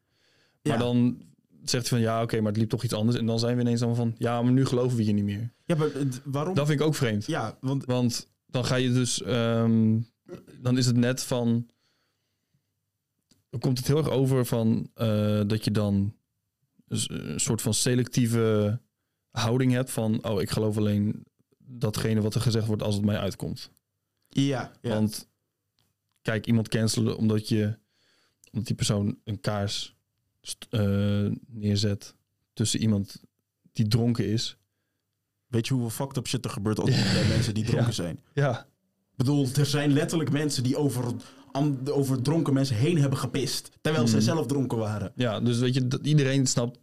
[0.62, 0.78] Maar Ja.
[0.78, 1.22] dan
[1.64, 3.16] zegt hij van ja, oké, maar het liep toch iets anders.
[3.18, 5.52] En dan zijn we ineens dan van ja, maar nu geloven we je niet meer.
[5.64, 5.88] Ja, maar
[6.24, 6.54] waarom?
[6.54, 7.26] Dat vind ik ook vreemd.
[7.26, 9.98] Ja, want Want dan ga je dus, ehm,
[10.58, 11.70] dan is het net van,
[13.50, 16.14] dan komt het heel erg over van eh, dat je dan
[16.84, 18.80] dus een soort van selectieve
[19.30, 21.26] houding hebt van, oh, ik geloof alleen
[21.58, 23.70] datgene wat er gezegd wordt als het mij uitkomt.
[24.28, 24.94] ja, ja.
[24.94, 25.28] Want
[26.22, 27.78] kijk, iemand cancelen omdat je,
[28.50, 29.96] omdat die persoon een kaars
[30.70, 32.14] eh, neerzet
[32.52, 33.22] tussen iemand
[33.72, 34.56] die dronken is.
[35.50, 37.92] Weet je hoeveel fucked up shit er gebeurt als bij mensen die dronken Ja.
[37.92, 38.20] zijn?
[38.34, 38.60] Ja,
[39.10, 41.04] Ik bedoel, er zijn letterlijk mensen die over,
[41.52, 43.70] an- over dronken mensen heen hebben gepist.
[43.80, 44.26] Terwijl zij Hmm.
[44.28, 45.12] zelf dronken waren.
[45.14, 46.78] ja, dus weet je, dat iedereen snapt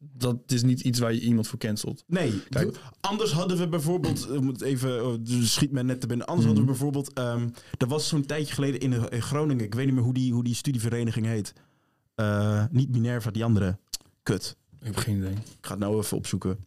[0.00, 2.04] dat is niet iets waar je iemand voor cancelt.
[2.06, 2.72] Nee, Kijk.
[2.72, 6.26] d- anders hadden we bijvoorbeeld, om het even, oh, dus schiet me net te binnen.
[6.26, 6.56] Anders Mhm.
[6.56, 7.48] hadden we bijvoorbeeld, ehm
[7.78, 10.44] er was zo'n tijdje geleden in, in Groningen, ik weet niet meer hoe die, hoe
[10.44, 11.52] die studievereniging heet.
[12.14, 13.78] Eh, niet Minerva, die andere.
[14.22, 14.56] Kut.
[14.80, 15.32] Ik heb geen idee.
[15.32, 16.58] Ik ga het nou even opzoeken.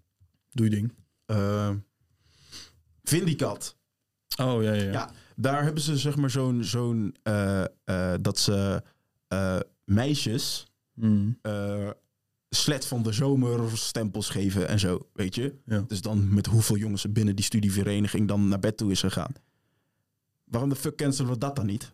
[0.52, 0.94] Doe je ding.
[1.32, 1.70] Eh
[3.04, 3.78] Vindicat.
[4.42, 5.12] Oh, ja, ja, ja.
[5.36, 8.84] Daar hebben ze zeg maar zo'n, zo'n eh, eh, dat ze
[9.28, 11.40] eh, meisjes Mm,
[12.50, 15.56] slet van de zomer stempels geven en zo, weet je.
[15.66, 15.84] ja.
[15.88, 19.34] Dus dan met hoeveel jongens er binnen die studievereniging dan naar bed toe is gegaan.
[20.44, 21.94] Waarom de fuck cancelen we dat dan niet?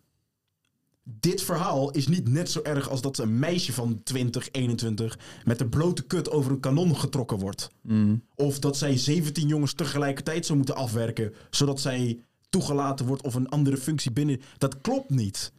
[1.10, 5.62] Dit verhaal is niet net zo erg als dat een meisje van 20, 21 met
[5.62, 7.70] een blote kut over een kanon getrokken wordt.
[7.82, 13.36] Mm, Of dat zij 17 jongens tegelijkertijd zou moeten afwerken, zodat zij toegelaten wordt of
[13.36, 14.42] een andere functie binnen.
[14.58, 15.52] Dat klopt niet.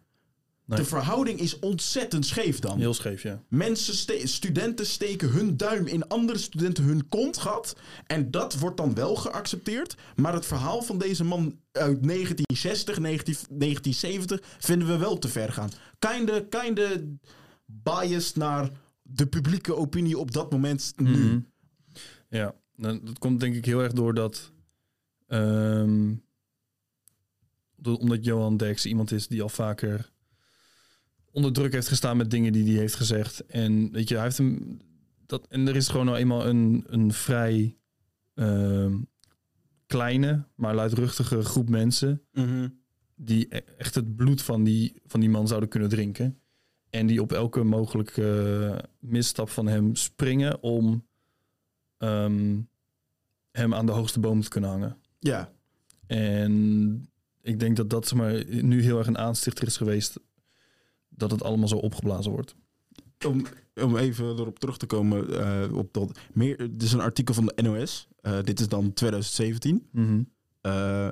[0.68, 0.78] Nee.
[0.78, 2.78] De verhouding is ontzettend scheef dan.
[2.78, 3.42] Heel scheef, ja.
[3.48, 7.76] Mensen, ste- studenten steken hun duim in andere studenten hun kontgat.
[8.06, 9.96] En dat wordt dan wel geaccepteerd.
[10.16, 15.52] Maar het verhaal van deze man uit 1960, 19, 1970 vinden we wel te ver
[15.52, 15.70] gaan.
[15.98, 17.14] Kinde, kinde
[17.66, 18.70] biased naar
[19.02, 21.10] de publieke opinie op dat moment nu.
[21.10, 21.40] Mhm.
[22.28, 24.52] Ja, nou, dat komt denk ik heel erg door dat...
[25.26, 26.14] ehm,
[27.82, 30.10] omdat Johan Derks iemand is die al vaker
[31.32, 33.46] onder druk heeft gestaan met dingen die hij heeft gezegd.
[33.46, 34.78] En weet je, hij heeft hem...
[35.26, 37.76] Dat, en er is gewoon nou eenmaal een, een vrij...
[38.34, 38.96] ehm,
[39.86, 42.22] kleine, maar luidruchtige groep mensen
[43.14, 46.38] die e- echt het bloed van die, van die man zouden kunnen drinken.
[46.90, 51.06] En die op elke mogelijke eh, misstap van hem springen om
[51.98, 52.60] ehm,
[53.50, 54.96] hem aan de hoogste boom te kunnen hangen.
[55.18, 55.52] Ja,
[56.06, 57.10] En
[57.42, 60.20] ik denk dat dat zeg maar, nu heel erg een aanstichter is geweest
[61.18, 62.54] dat het allemaal zo opgeblazen wordt.
[63.26, 63.46] om,
[63.82, 66.18] om even erop terug te komen eh, op dat.
[66.32, 68.08] Meer, dit is een artikel van de NOS.
[68.20, 69.88] Eh, dit is dan 2017.
[70.60, 71.08] Eh,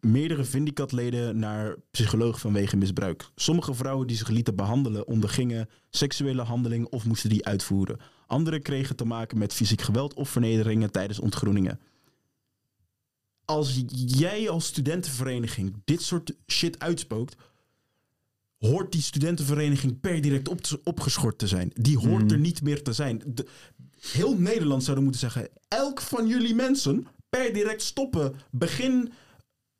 [0.00, 3.30] meerdere Vindicat-leden naar psycholoog vanwege misbruik.
[3.34, 7.98] Sommige vrouwen die zich lieten behandelen ondergingen seksuele handelingen of moesten die uitvoeren.
[8.26, 11.80] Anderen kregen te maken met fysiek geweld of vernederingen tijdens ontgroeningen.
[13.44, 17.36] Als jij als studentenvereniging dit soort shit uitspookt,
[18.58, 21.70] hoort die studentenvereniging per direct op opgeschort te zijn.
[21.74, 22.32] Die hoort Mhm.
[22.32, 23.22] er niet meer te zijn.
[23.26, 23.46] De-
[24.00, 28.34] heel Nederland zou er moeten zeggen: elk van jullie mensen per direct stoppen.
[28.50, 29.12] Begin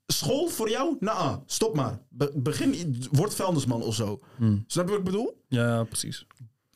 [0.06, 0.96] school voor jou?
[1.00, 1.98] Nou, stop maar.
[2.08, 4.20] Be- begin, word vuilnisman of zo.
[4.36, 4.64] Hmm.
[4.66, 5.42] Snap je wat ik bedoel?
[5.48, 6.26] Ja, precies.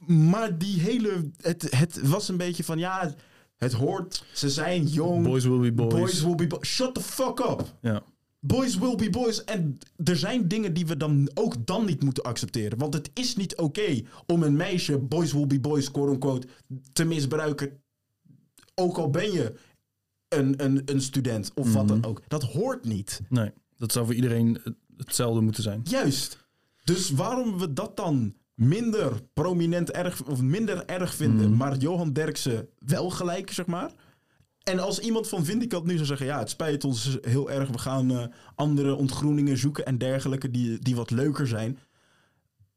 [0.07, 1.31] Maar die hele.
[1.37, 3.15] Het, het was een beetje van ja,
[3.57, 4.25] het hoort.
[4.33, 5.25] Ze zijn jong.
[5.25, 5.93] Boys will be boys.
[5.95, 6.69] Boys will be boys.
[6.69, 7.75] Shut the fuck up.
[7.81, 8.03] Ja.
[8.45, 9.45] Boys will be boys.
[9.45, 12.79] En er zijn dingen die we dan ook dan niet moeten accepteren.
[12.79, 16.47] Want het is niet oké om een meisje, boys will be boys, quote unquote,
[16.93, 17.81] te misbruiken.
[18.75, 19.55] Ook al ben je
[20.29, 22.07] een, een, een student of wat dan Mhm.
[22.09, 22.23] ook.
[22.29, 23.21] Dat hoort niet.
[23.29, 25.81] Nee, dat zou voor iedereen het- hetzelfde moeten zijn.
[25.85, 26.39] Juist.
[26.85, 31.57] Dus waarom we dat dan minder prominent erg of minder erg vinden, Mhm.
[31.57, 33.93] maar Johan Derksen wel gelijk, zeg maar.
[34.65, 37.79] En als iemand van Vindicat nu zou zeggen: Ja, het spijt ons heel erg, we
[37.79, 41.79] gaan eh, andere ontgroeningen zoeken en dergelijke die, die wat leuker zijn.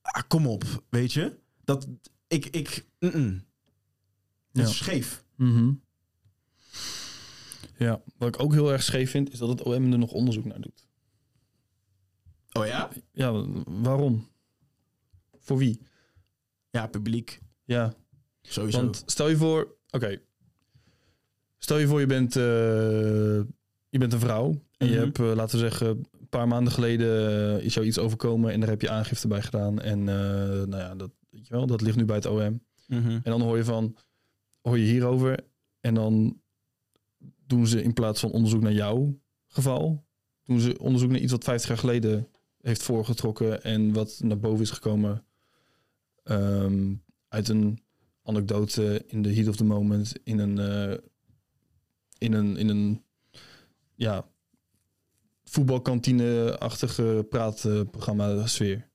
[0.01, 1.37] Ah, kom op, weet je?
[1.63, 1.87] Dat
[2.27, 2.45] ik.
[2.45, 4.63] ik Ja.
[4.63, 5.23] is scheef.
[5.35, 5.73] Mhm.
[7.77, 10.45] Ja, wat ik ook heel erg scheef vind, is dat het OM er nog onderzoek
[10.45, 10.87] naar doet.
[12.51, 12.89] Oh ja?
[13.11, 14.27] Ja, waarom?
[15.39, 15.81] Voor wie?
[16.69, 17.41] Ja, publiek.
[17.63, 17.93] Ja,
[18.41, 18.77] Sowieso.
[18.81, 20.21] want stel je voor, oké.
[21.65, 22.43] Stel je voor, je bent, eh,
[23.89, 24.62] je bent een vrouw.
[24.78, 25.04] En je Mhm.
[25.04, 28.51] hebt, eh, laten we zeggen, een paar maanden geleden eh, is jou iets overkomen.
[28.51, 29.82] En daar heb je aangifte bij gedaan.
[29.82, 32.63] En nou ja, dat, weet je wel, dat ligt nu bij het OM.
[32.88, 33.10] Mhm.
[33.10, 33.95] En dan hoor je van,
[34.62, 35.39] hoor je hierover.
[35.80, 36.41] En dan
[37.45, 40.06] doen ze in plaats van onderzoek naar jouw geval,
[40.43, 42.28] doen ze onderzoek naar iets wat 50 jaar geleden
[42.62, 45.25] heeft voorgetrokken en wat naar boven is gekomen
[46.23, 46.93] ehm,
[47.28, 47.80] uit een
[48.23, 50.58] anekdote in de heat of the moment, in een,
[52.17, 53.04] in een, in een
[53.95, 54.28] ja,
[55.43, 58.89] voetbalkantine-achtige praatprogramma sfeer.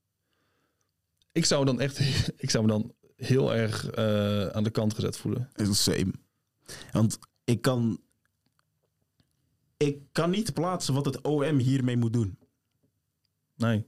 [1.31, 1.99] Ik zou dan echt,
[2.43, 5.49] ik zou me dan heel erg eh, aan de kant gezet voelen.
[5.55, 6.11] is het same.
[6.91, 7.99] Want ik kan.
[9.77, 12.37] Ik kan niet plaatsen wat het OM hiermee moet doen.
[13.55, 13.85] Nee,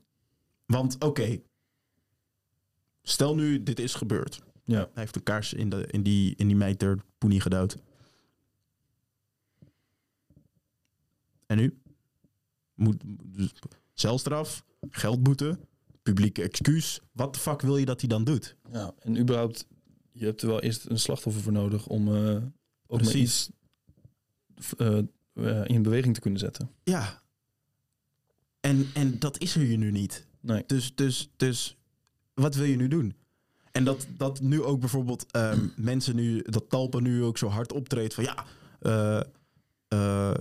[0.65, 1.41] Want oké.
[3.01, 4.43] Stel nu, dit is gebeurd.
[4.63, 4.77] ja.
[4.77, 6.85] Hij heeft een kaars in, de, in, die, in die meid
[7.17, 7.41] poenie.
[11.53, 11.81] En nu?
[12.73, 13.53] Moet, dus
[13.93, 15.59] celstraf, geldboete,
[16.03, 16.99] publieke excuus.
[17.11, 18.55] Wat de fuck wil je dat hij dan doet?
[18.71, 19.67] Ja, en überhaupt,
[20.11, 22.41] je hebt er wel eerst een slachtoffer voor nodig om eh
[22.87, 23.21] ook Precies.
[23.21, 23.49] iets
[24.77, 24.97] eh,
[25.33, 26.69] eh, in beweging te kunnen zetten.
[26.83, 27.21] Ja.
[28.59, 30.27] En, en dat is er hier nu niet.
[30.39, 30.63] Nee.
[30.67, 31.77] Dus, dus, dus
[32.33, 33.15] wat wil je nu doen?
[33.71, 37.73] En dat, dat nu ook bijvoorbeeld ehm, mensen nu, dat Talpa nu ook zo hard
[37.73, 38.45] optreedt van ja,
[38.79, 39.21] eh,
[39.87, 40.33] eh,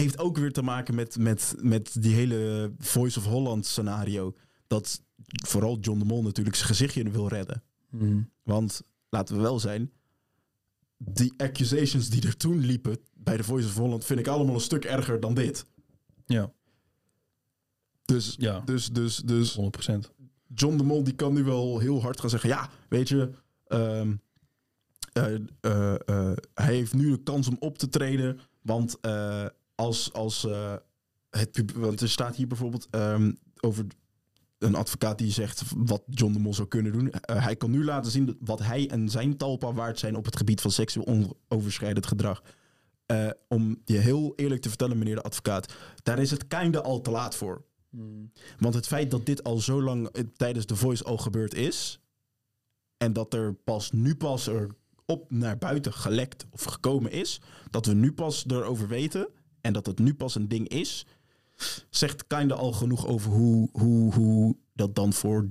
[0.00, 4.36] heeft ook weer te maken met, met, met die hele Voice of Holland scenario.
[4.66, 7.62] Dat vooral John de Mol natuurlijk zijn gezichtje wil redden.
[7.90, 8.22] Mhm.
[8.42, 9.92] Want laten we wel zijn,
[10.96, 14.60] die accusations die er toen liepen bij de Voice of Holland vind ik allemaal een
[14.60, 15.66] stuk erger dan dit.
[16.26, 16.52] Ja,
[18.04, 19.62] Dus, ja, dus, dus, dus 100%.
[20.54, 23.30] John de Mol die kan nu wel heel hard gaan zeggen: ja, weet je,
[23.66, 24.14] ehm,
[25.12, 30.12] eh, eh, eh, hij heeft nu de kans om op te treden, want eh, als,
[30.12, 30.74] als eh,
[31.30, 33.86] het want er staat hier bijvoorbeeld ehm, over
[34.58, 37.10] een advocaat die zegt wat John de Mol zou kunnen doen.
[37.10, 40.36] Eh, hij kan nu laten zien wat hij en zijn talpa waard zijn op het
[40.36, 42.42] gebied van seksueel onoverschrijdend gedrag.
[43.06, 47.00] Eh, om je heel eerlijk te vertellen, meneer de advocaat, daar is het kinder al
[47.00, 47.64] te laat voor.
[47.90, 48.04] Mhm.
[48.58, 52.00] Want het feit dat dit al zo lang tijdens The Voice al gebeurd is.
[52.96, 54.70] En dat er pas nu pas er
[55.06, 57.40] op naar buiten gelekt of gekomen is.
[57.70, 59.28] Dat we nu pas erover weten.
[59.66, 61.06] En dat het nu pas een ding is.
[61.90, 65.48] Zegt kinda al genoeg over hoe, hoe, hoe dat dan voor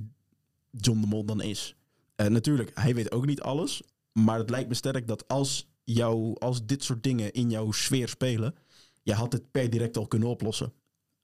[0.71, 1.75] John de Mol dan is.
[2.15, 3.81] Eh, natuurlijk, hij weet ook niet alles.
[4.11, 8.07] Maar het lijkt me sterk dat als jou, als dit soort dingen in jouw sfeer
[8.07, 8.55] spelen,
[9.03, 10.73] je had het per direct al kunnen oplossen.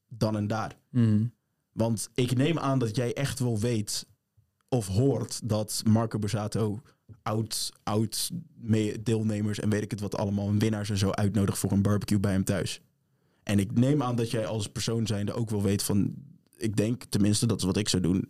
[0.08, 0.78] Dan en daar.
[0.90, 1.26] Mhm.
[1.72, 4.08] Want ik neem aan dat jij echt wel weet
[4.74, 6.82] of hoort dat Marco Borsato
[7.24, 8.32] oud, oud
[9.00, 12.20] deelnemers en weet ik het wat allemaal, en winnaars en zo uitnodigt voor een barbecue
[12.20, 12.82] bij hem thuis.
[13.44, 16.14] En ik neem aan dat jij als persoon zijnde ook wel weet van,
[16.58, 18.30] ik denk tenminste, dat is wat ik zou doen,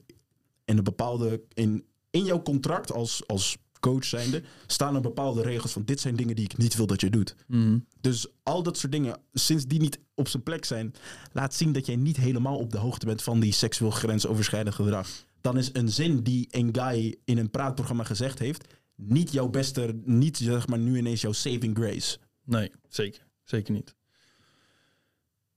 [0.66, 5.72] in een bepaalde, in, in jouw contract als, als coach zijnde, staan er bepaalde regels
[5.72, 7.36] van, dit zijn dingen die ik niet wil dat je doet.
[7.48, 7.78] Mhm.
[8.02, 10.94] Dus al dat soort dingen, sinds die niet op zijn plek zijn,
[11.32, 15.08] laat zien dat jij niet helemaal op de hoogte bent van die seksueel grensoverschrijdend gedrag.
[15.42, 20.02] Dan is een zin die een guy in een praatprogramma gezegd heeft, niet jouw beste,
[20.04, 22.18] niet zeg maar nu ineens jouw saving grace.
[22.44, 23.28] Nee, zeker.
[23.44, 23.96] Zeker niet.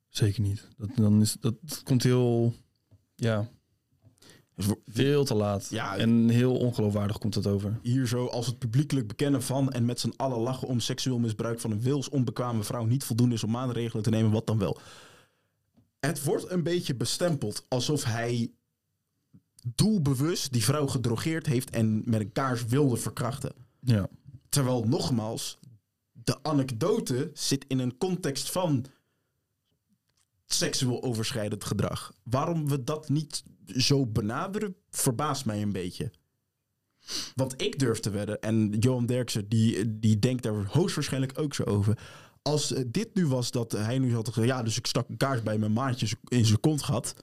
[0.08, 0.68] Zeker niet.
[0.76, 2.54] Dat, dan is, dat, dat komt heel...
[3.14, 3.48] Ja,
[4.54, 5.66] Dus veel te laat.
[5.70, 5.96] Ja.
[5.96, 7.78] En heel ongeloofwaardig komt het over.
[7.82, 11.60] Hier zo als het publiekelijk bekennen van en met z'n allen lachen om seksueel misbruik
[11.60, 14.78] van een wilsonbekwame vrouw niet voldoende is om maatregelen te nemen, wat dan wel.
[16.00, 18.50] Het wordt een beetje bestempeld alsof hij
[19.64, 23.52] doelbewust die vrouw gedrogeerd heeft en met een kaars wilde verkrachten.
[23.80, 24.08] Ja.
[24.48, 25.58] Terwijl nogmaals,
[26.12, 28.84] de anekdote zit in een context van
[30.46, 32.12] seksueel overschrijdend gedrag.
[32.22, 36.12] Waarom we dat niet zo benaderen, verbaast mij een beetje.
[37.34, 41.62] Want ik durf te wedden, en Johan Derksen die, die denkt daar hoogstwaarschijnlijk ook zo
[41.62, 41.98] over.
[42.42, 45.16] Als eh, dit nu was dat hij nu had gezegd, ja, dus ik stak een
[45.16, 47.14] kaars bij mijn maatje in zijn kont gehad.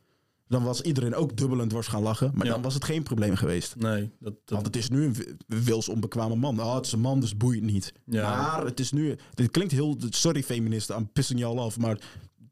[0.51, 2.31] Dan was iedereen ook dubbel en dwars gaan lachen.
[2.33, 2.51] Maar Ja.
[2.51, 3.75] dan was het geen probleem geweest.
[3.75, 4.33] Nee, dat...
[4.33, 6.59] dat Want het is nu een wi- wilsonbekwame man.
[6.59, 7.93] Oh, het is een man, dus boeit niet.
[8.05, 8.35] Ja.
[8.37, 9.15] Maar het is nu...
[9.33, 9.97] Dit klinkt heel...
[10.09, 11.77] Sorry feministen, I'm pissing you all off.
[11.79, 11.99] Maar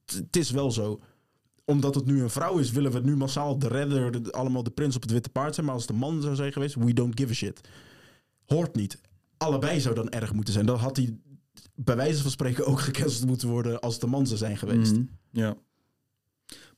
[0.05, 0.99] het, is wel zo.
[1.65, 4.23] Omdat het nu een vrouw is, willen we nu massaal de redder...
[4.23, 5.65] de- allemaal de prins op het witte paard zijn.
[5.65, 7.61] Maar als het een man zou zijn geweest, we don't give a shit.
[8.45, 9.01] Hoort niet.
[9.37, 10.65] Allebei zou dan erg moeten zijn.
[10.65, 11.17] Dan had hij
[11.75, 13.79] bij wijze van spreken ook gecanceld moeten worden...
[13.79, 14.91] als het een man zou zijn geweest.
[14.93, 15.55] Mhm, Ja.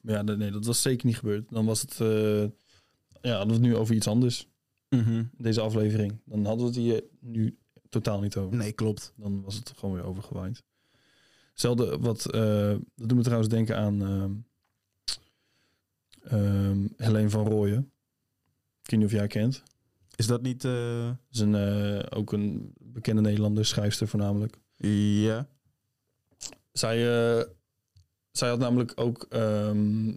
[0.03, 1.49] Ja, nee, dat was zeker niet gebeurd.
[1.49, 1.99] Dan was het...
[2.01, 2.41] eh,
[3.21, 4.47] ja, hadden we het nu over iets anders.
[4.89, 5.23] Mhm.
[5.37, 6.21] Deze aflevering.
[6.25, 7.57] Dan hadden we het hier nu
[7.89, 8.57] totaal niet over.
[8.57, 9.13] Nee, klopt.
[9.15, 10.63] Dan was het gewoon weer overgewaaid.
[11.51, 12.31] Hetzelfde wat...
[12.33, 12.41] eh,
[12.95, 14.01] dat doet me trouwens denken aan...
[16.23, 17.91] ehm, Helene van Rooyen.
[18.83, 19.63] Ik weet niet of jij kent.
[20.15, 20.65] Is dat niet...
[20.65, 21.55] eh, Dat is een,
[22.11, 24.57] ook een bekende Nederlander, schrijfster voornamelijk.
[24.75, 25.47] ja.
[26.71, 26.97] Zij,
[28.31, 30.07] zij had namelijk ook, ehm,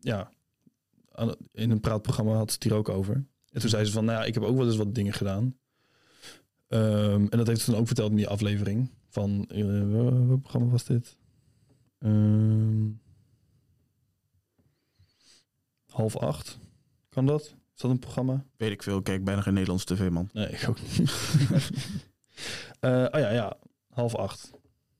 [0.00, 0.30] ja,
[1.52, 3.14] in een praatprogramma had ze het hier ook over.
[3.50, 5.56] En toen zei ze van, nou ja, ik heb ook wel eens wat dingen gedaan.
[6.68, 8.90] Ehm, en dat heeft ze dan ook verteld in die aflevering.
[9.08, 11.16] Van, eh, wa- wat programma was dit?
[11.98, 12.88] Ehm,
[15.86, 16.58] half acht,
[17.08, 17.42] kan dat?
[17.74, 18.44] Is dat een programma?
[18.56, 18.98] Weet ik veel.
[18.98, 20.28] Ik kijk bijna geen Nederlands tv, man.
[20.32, 21.10] Nee, ik ook niet.
[22.80, 23.56] Eh, oh ja, ja,
[23.88, 24.50] half acht.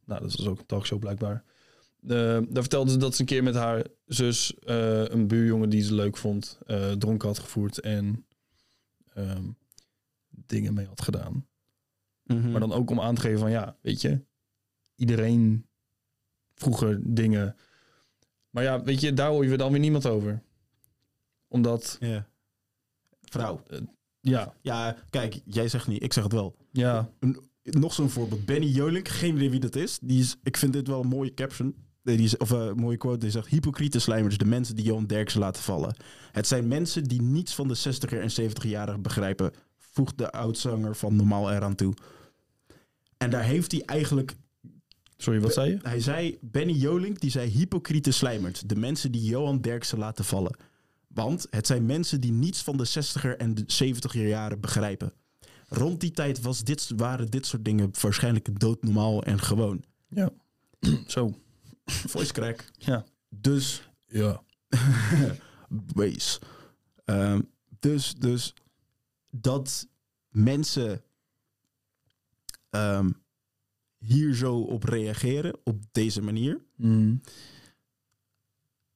[0.04, 1.44] Nou, dat was ook een talkshow blijkbaar.
[2.02, 2.08] Eh,
[2.48, 5.94] daar vertelde ze dat ze een keer met haar zus eh, een buurjongen die ze
[5.94, 8.26] leuk vond, eh, dronken had gevoerd en
[9.14, 9.44] ehm,
[10.28, 11.46] dingen mee had gedaan.
[12.22, 12.50] Mhm.
[12.50, 14.24] Maar dan ook om aan te geven van ja, weet je,
[14.94, 15.66] iedereen
[16.54, 17.56] vroeger dingen.
[18.50, 20.42] Maar ja, weet je, daar hoor je dan weer niemand over.
[21.48, 22.30] Omdat, Ja.
[23.20, 23.62] Vrouw.
[24.20, 26.56] ja, Ja, kijk, jij zegt niet, ik zeg het wel.
[26.72, 27.10] ja,
[27.62, 28.44] Nog zo'n voorbeeld.
[28.44, 29.98] Benny Jolink, geen idee wie dat is.
[29.98, 31.74] Die is ik vind dit wel een mooie caption.
[32.02, 33.18] Die of eh, een mooie quote.
[33.18, 35.96] Die zegt: Hypocriete slijmers, de mensen die Johan Derksen laten vallen.
[36.32, 39.52] Het zijn mensen die niets van de 60er en 70-jarigen begrijpen.
[39.78, 41.94] Voegt de oudzanger van Normaal eraan toe.
[43.16, 44.34] En daar heeft hij eigenlijk
[45.22, 45.78] sorry, wat zei je?
[45.82, 48.60] Hij zei, Benny Jolink, die zei hypocriete slijmers.
[48.60, 50.56] De mensen die Johan Derksen laten vallen.
[51.08, 55.12] Want het zijn mensen die niets van de 60er en de 70er jaren begrijpen.
[55.68, 59.84] Rond die tijd was dit, waren dit soort dingen waarschijnlijk doodnormaal en gewoon.
[60.08, 60.30] Ja,
[61.06, 61.34] zo,
[61.92, 62.64] Voice crack.
[62.78, 63.04] ja.
[63.28, 64.42] Dus, Ja.
[65.94, 66.38] wees.
[67.04, 67.40] Ehm,
[67.80, 68.54] dus, dus
[69.30, 69.88] dat
[70.28, 71.02] mensen
[72.70, 73.10] ehm,
[73.98, 76.60] hier zo op reageren, op deze manier.
[76.76, 77.20] Mm.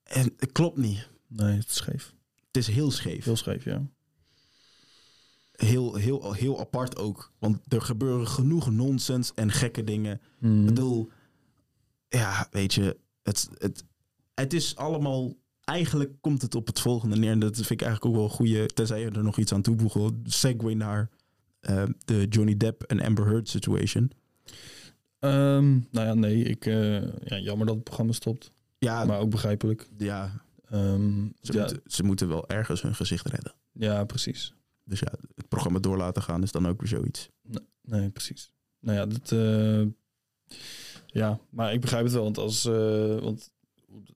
[0.03, 1.09] En het klopt niet.
[1.26, 2.14] Nee, het is scheef.
[2.47, 3.24] Het is heel scheef.
[3.24, 3.86] Heel scheef, ja.
[5.53, 7.32] Heel, heel, heel apart ook.
[7.38, 10.20] Want er gebeuren genoeg nonsens en gekke dingen.
[10.38, 10.61] Mm.
[10.61, 11.11] Ik bedoel,
[12.09, 13.85] ja, weet je, het, het,
[14.35, 15.35] het is allemaal.
[15.65, 17.31] Eigenlijk komt het op het volgende neer.
[17.31, 18.67] En dat vind ik eigenlijk ook wel een goede.
[18.67, 20.13] Tenzij je er nog iets aan toevoegt.
[20.25, 21.09] Segue naar
[21.61, 24.11] eh, de Johnny Depp en Amber Heard situation.
[25.19, 28.53] Ehm, nou ja, nee, ik, eh, ja, jammer dat het programma stopt.
[28.79, 29.89] Ja, Maar ook begrijpelijk.
[29.99, 33.55] ja, Ehm, ze, ja, Moeten, ze moeten wel ergens hun gezicht redden.
[33.73, 34.55] ja, precies.
[34.85, 37.29] Dus ja, het programma door laten gaan is dan ook weer zoiets.
[37.83, 38.53] Nee, precies.
[38.81, 39.83] nou ja, dat, eh,
[41.17, 42.23] ja, maar ik begrijp het wel.
[42.23, 43.51] Want als, eh, want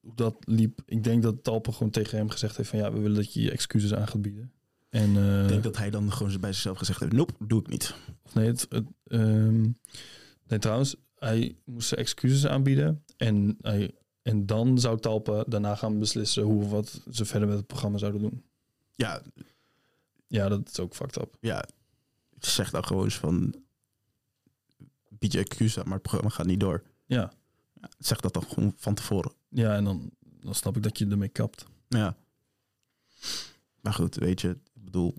[0.00, 3.00] hoe dat liep, ik denk dat Talpa gewoon tegen hem gezegd heeft van ja, we
[3.00, 4.52] willen dat je je excuses aan gaat bieden.
[4.88, 7.68] En eh, Ik denk dat hij dan gewoon bij zichzelf gezegd heeft, nope, doe ik
[7.68, 7.94] niet.
[8.22, 9.60] of nee, het, het, ehm,
[10.46, 13.90] nee, trouwens, hij moest zijn excuses aanbieden en hij
[14.22, 17.98] en dan zou Talpa daarna gaan beslissen hoe of wat ze verder met het programma
[17.98, 18.42] zouden doen.
[18.94, 19.22] Ja,
[20.26, 21.36] Ja, dat is ook fucked up.
[21.40, 21.64] ja,
[22.38, 23.54] zeg dan gewoon eens van,
[25.08, 26.82] bied je excuus aan, maar het programma gaat niet door.
[27.16, 27.32] Ja,
[27.98, 29.32] Zeg dat dan gewoon van tevoren.
[29.48, 31.66] ja en dan, dan snap ik dat je ermee kapt.
[31.88, 32.16] Ja.
[33.80, 35.14] Maar goed, weet je, ik bedoel,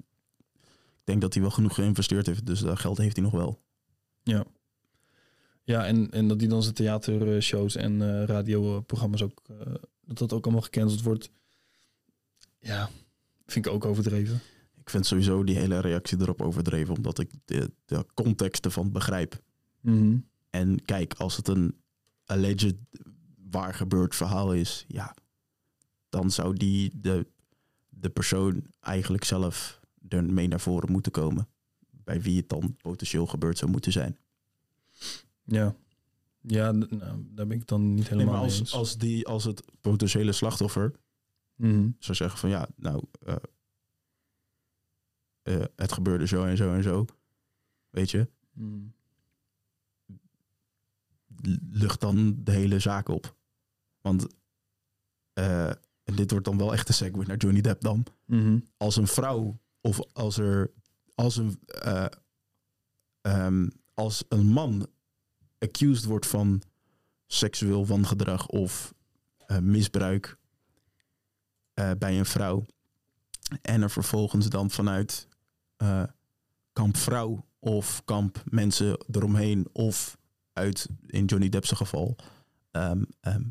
[0.99, 3.61] ik denk dat hij wel genoeg geïnvesteerd heeft, dus dat geld heeft hij nog wel.
[4.23, 4.45] Ja.
[5.63, 10.33] Ja, en, en dat die dan zijn theatershows en eh, radioprogramma's ook, eh, dat dat
[10.33, 11.29] ook allemaal gecanceld wordt.
[12.59, 12.89] Ja,
[13.45, 14.41] vind ik ook overdreven.
[14.79, 19.41] Ik vind sowieso die hele reactie erop overdreven, omdat ik de, de context ervan begrijp.
[19.79, 20.17] Mhm.
[20.49, 21.80] En kijk, als het een
[22.31, 22.75] alleged
[23.49, 25.15] waar gebeurd verhaal is, ja,
[26.09, 27.27] dan zou die de,
[27.89, 31.47] de persoon eigenlijk zelf er mee naar voren moeten komen.
[31.89, 34.17] Bij wie het dan potentieel gebeurd zou moeten zijn.
[35.43, 35.75] Ja,
[36.41, 38.73] ja nou, daar ben ik dan niet Nee, helemaal maar mee als, eens.
[38.73, 40.91] als, die, als het potentiële slachtoffer
[41.55, 41.89] Mhm.
[41.99, 43.35] zou zeggen van ja, nou, eh,
[45.41, 47.05] eh, het gebeurde zo en zo en zo.
[47.89, 48.79] Weet je, Mhm.
[51.71, 53.35] Lucht dan de hele zaak op.
[54.01, 54.27] Want,
[55.33, 55.67] eh,
[56.03, 58.05] en dit wordt dan wel echt een segue naar Johnny Depp dan.
[58.25, 58.59] Mhm.
[58.77, 60.71] Als een vrouw of als er,
[61.15, 62.05] als een, eh,
[63.21, 64.87] ehm, als een man
[65.59, 66.61] accused wordt van
[67.25, 68.93] seksueel wangedrag of
[69.37, 70.39] eh, misbruik
[71.97, 72.65] bij een vrouw.
[73.61, 75.27] En er vervolgens dan vanuit
[76.73, 80.17] kamp vrouw of kamp mensen eromheen of
[80.53, 82.15] uit, in Johnny Depp's geval,
[82.71, 83.43] ehm, ehm,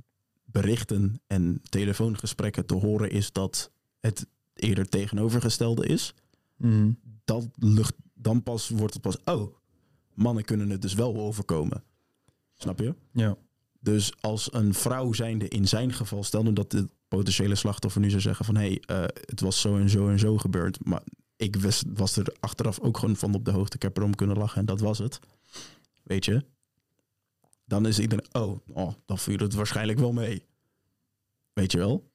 [0.44, 3.70] berichten en telefoongesprekken te horen is dat
[4.00, 6.14] het eerder tegenovergestelde is.
[6.56, 6.92] Mhm.
[7.24, 9.54] Dat lucht, dan pas wordt het pas, oh,
[10.14, 11.82] mannen kunnen het dus wel overkomen.
[12.54, 12.94] Snap je?
[13.12, 13.36] Ja.
[13.80, 18.10] Dus als een vrouw zijnde in zijn geval, stel nu dat de potentiële slachtoffer nu
[18.10, 21.02] zou zeggen van hé, hey, eh, het was zo en zo en zo gebeurd, maar
[21.36, 24.36] ik was, was er achteraf ook gewoon van op de hoogte, ik heb erom kunnen
[24.36, 25.18] lachen en dat was het.
[26.02, 26.44] Weet je?
[27.70, 30.44] Dan is iedereen, oh, oh dan viel het waarschijnlijk wel mee.
[31.52, 32.10] Weet je wel?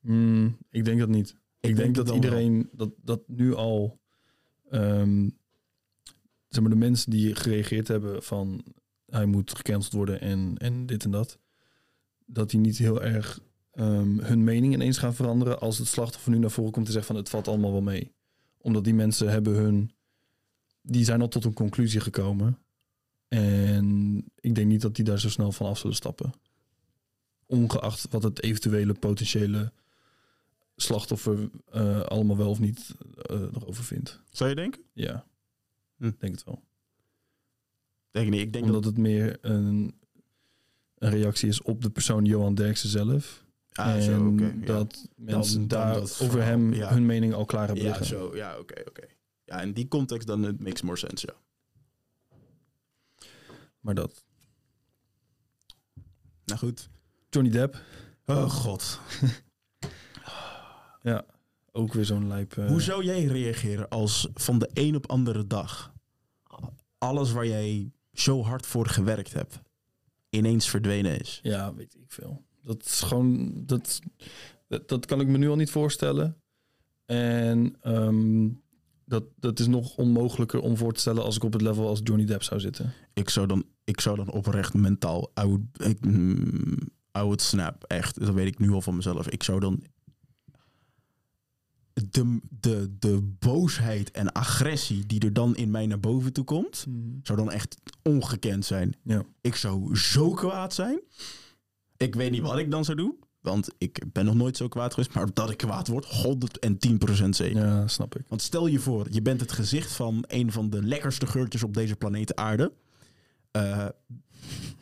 [0.00, 1.36] Mm, ik denk dat niet.
[1.60, 4.00] Ik, denk, dat iedereen, dat, dat nu al,
[4.70, 5.28] ehm,
[6.48, 8.64] zeg maar de mensen die gereageerd hebben van
[9.06, 11.38] hij moet gecanceld worden en, en dit en dat,
[12.26, 13.40] dat die niet heel erg
[13.72, 17.06] ehm, hun mening ineens gaan veranderen als het slachtoffer nu naar voren komt en zegt
[17.06, 18.12] van het valt allemaal wel mee.
[18.58, 19.92] Omdat die mensen hebben hun,
[20.82, 22.58] die zijn al tot een conclusie gekomen.
[23.30, 26.32] En ik denk niet dat die daar zo snel van af zullen stappen.
[27.46, 29.72] Ongeacht wat het eventuele potentiële
[30.76, 34.20] slachtoffer eh, allemaal wel of niet eh erover vindt.
[34.30, 34.82] Zou je denken?
[34.92, 35.24] Ja,
[35.96, 36.10] Hm.
[36.18, 36.62] denk het wel.
[38.10, 38.40] Denk ik niet.
[38.40, 39.94] Ik denk Omdat dat, het meer een,
[40.98, 43.44] een reactie is op de persoon Johan Derksen zelf.
[43.72, 44.44] ah, en zo, oké.
[44.60, 44.66] ja.
[44.66, 46.88] dat mensen dan daar dat over verhaal, hem ja.
[46.92, 48.06] hun mening al klaar hebben Ja, liggen.
[48.06, 48.36] zo.
[48.36, 49.06] Ja, oké, oké.
[49.44, 51.34] Ja, in die context dan het makes more sense, ja.
[53.80, 54.24] Maar dat.
[56.44, 56.88] Nou goed.
[57.30, 57.82] Johnny Depp,
[58.26, 59.00] Oh god.
[61.72, 62.56] ook weer zo'n lijp.
[62.56, 65.92] eh, Hoe zou jij reageren als van de een op andere dag
[66.98, 69.60] alles waar jij zo hard voor gewerkt hebt
[70.30, 71.40] ineens verdwenen is?
[71.42, 72.44] Ja, weet ik veel.
[72.62, 73.52] Dat is gewoon.
[73.66, 74.00] Dat,
[74.68, 76.42] dat, dat kan ik me nu al niet voorstellen.
[77.06, 78.48] En ehm,
[79.10, 82.00] dat, dat is nog onmogelijker om voor te stellen als ik op het level als
[82.02, 82.92] Johnny Depp zou zitten.
[83.12, 86.78] Ik zou dan, ik zou dan oprecht mentaal, I would, ik, mm,
[87.18, 88.20] I would snap, echt.
[88.20, 89.28] Dat weet ik nu al van mezelf.
[89.28, 89.82] Ik zou dan
[91.92, 96.86] de, de, de boosheid en agressie die er dan in mij naar boven toe komt,
[97.22, 98.96] zou dan echt ongekend zijn.
[99.02, 99.24] Ja.
[99.40, 101.00] Ik zou zo kwaad zijn.
[101.96, 103.18] Ik weet niet wat ik dan zou doen.
[103.40, 105.14] Want ik ben nog nooit zo kwaad geweest.
[105.14, 107.66] Maar dat ik kwaad word, 110% zeker.
[107.66, 108.22] Ja, snap ik.
[108.28, 111.74] Want stel je voor, je bent het gezicht van een van de lekkerste geurtjes op
[111.74, 112.72] deze planeet aarde.
[113.50, 113.86] Eh,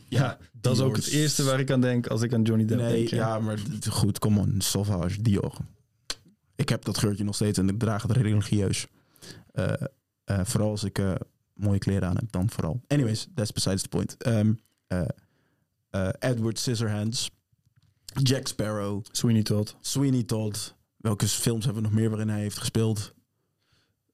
[0.08, 2.80] ja, Dat is ook het eerste waar ik aan denk als ik aan Johnny Depp
[2.80, 3.08] Nee, denk.
[3.08, 4.54] ja, maar d- goed, kom on.
[4.58, 5.54] Sauvage, Dior.
[6.56, 8.86] Ik heb dat geurtje nog steeds en ik draag het religieus.
[9.52, 9.72] Eh,
[10.24, 11.00] eh, vooral als ik
[11.54, 12.80] mooie kleren aan heb, dan vooral.
[12.86, 14.16] Anyways, that's besides the point.
[14.16, 14.52] Ehm,
[14.86, 15.02] eh,
[15.90, 17.30] eh, Edward Scissorhands,
[18.22, 20.74] Jack Sparrow, Sweeney Todd, Sweeney Todd.
[20.96, 23.14] Welke films hebben we nog meer waarin hij heeft gespeeld?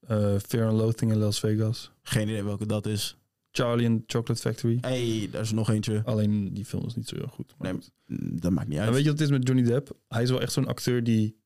[0.07, 1.91] eh Fear and Loathing in Las Vegas.
[2.01, 3.17] Geen idee welke dat is.
[3.51, 4.77] Charlie and the Chocolate Factory.
[4.81, 6.01] hey, daar is nog eentje.
[6.05, 7.53] Alleen die film is niet zo heel goed.
[7.57, 7.91] Maar Nee, goed.
[8.05, 8.93] Mm, Dat maakt niet En uit.
[8.93, 9.97] weet je wat het is met Johnny Depp?
[10.07, 11.37] Hij is wel echt zo'n acteur die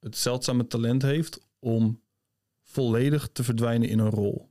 [0.00, 2.00] het zeldzame talent heeft om
[2.62, 4.50] volledig te verdwijnen in een rol.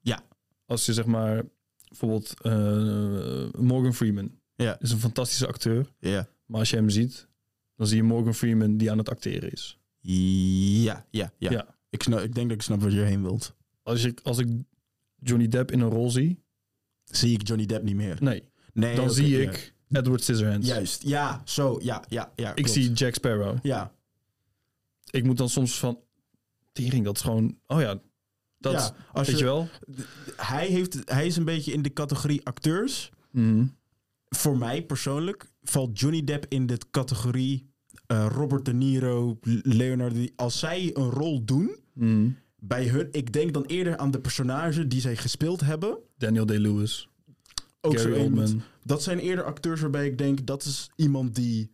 [0.00, 0.22] Ja.
[0.66, 1.42] Als je zeg maar
[1.88, 4.80] bijvoorbeeld eh, Morgan Freeman Ja.
[4.80, 6.28] is een fantastische acteur, Ja.
[6.46, 7.28] Maar als je hem ziet,
[7.76, 9.78] dan zie je Morgan Freeman die aan het acteren is.
[10.00, 11.50] Ja, ja, ja.
[11.50, 11.76] Ja.
[11.90, 13.54] Ik, snap, ik denk dat ik snap waar je heen wilt.
[13.82, 14.48] Als ik, als ik
[15.16, 16.42] Johnny Depp in een rol zie,
[17.04, 18.16] Zie ik Johnny Depp niet meer.
[18.20, 18.42] nee,
[18.72, 19.50] Nee, dan zie ja.
[19.50, 20.66] ik Edward Scissorhands.
[20.66, 22.48] Juist, ja, zo, ja, ja, ja.
[22.48, 22.70] ik klopt.
[22.70, 23.58] zie Jack Sparrow.
[23.62, 23.92] Ja,
[25.10, 26.00] Ik moet dan soms van,
[26.72, 28.00] tering, dat is gewoon, oh ja,
[28.58, 29.68] dat, ja als weet je, wel?
[30.36, 33.10] Hij, heeft, hij is een beetje in de categorie acteurs.
[33.30, 33.66] Mhm.
[34.28, 37.72] Voor mij persoonlijk valt Johnny Depp in de categorie
[38.06, 40.26] eh, Robert De Niro, Leonardo.
[40.36, 42.28] Als zij een rol doen Mhm.
[42.58, 45.98] bij hun, ik denk dan eerder aan de personage die zij gespeeld hebben.
[46.18, 47.08] Daniel Day-Lewis.
[47.80, 48.48] Ook zo Gary iemand.
[48.48, 48.62] Oldman.
[48.84, 51.70] Dat zijn eerder acteurs waarbij ik denk dat is iemand die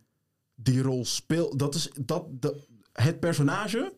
[0.55, 1.59] die rol speelt.
[1.59, 3.93] Dat is dat de, het personage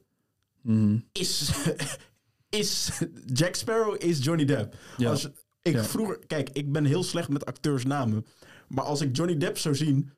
[0.61, 0.97] Mhm.
[1.11, 1.51] is,
[2.49, 2.89] is
[3.33, 4.75] Jack Sparrow is Johnny Depp.
[4.97, 5.09] Ja.
[5.09, 5.29] Als
[5.61, 5.83] ik Ja.
[5.83, 8.25] vroeger, kijk, ik ben heel slecht met acteursnamen,
[8.73, 10.09] maar als ik Johnny Depp zou zien,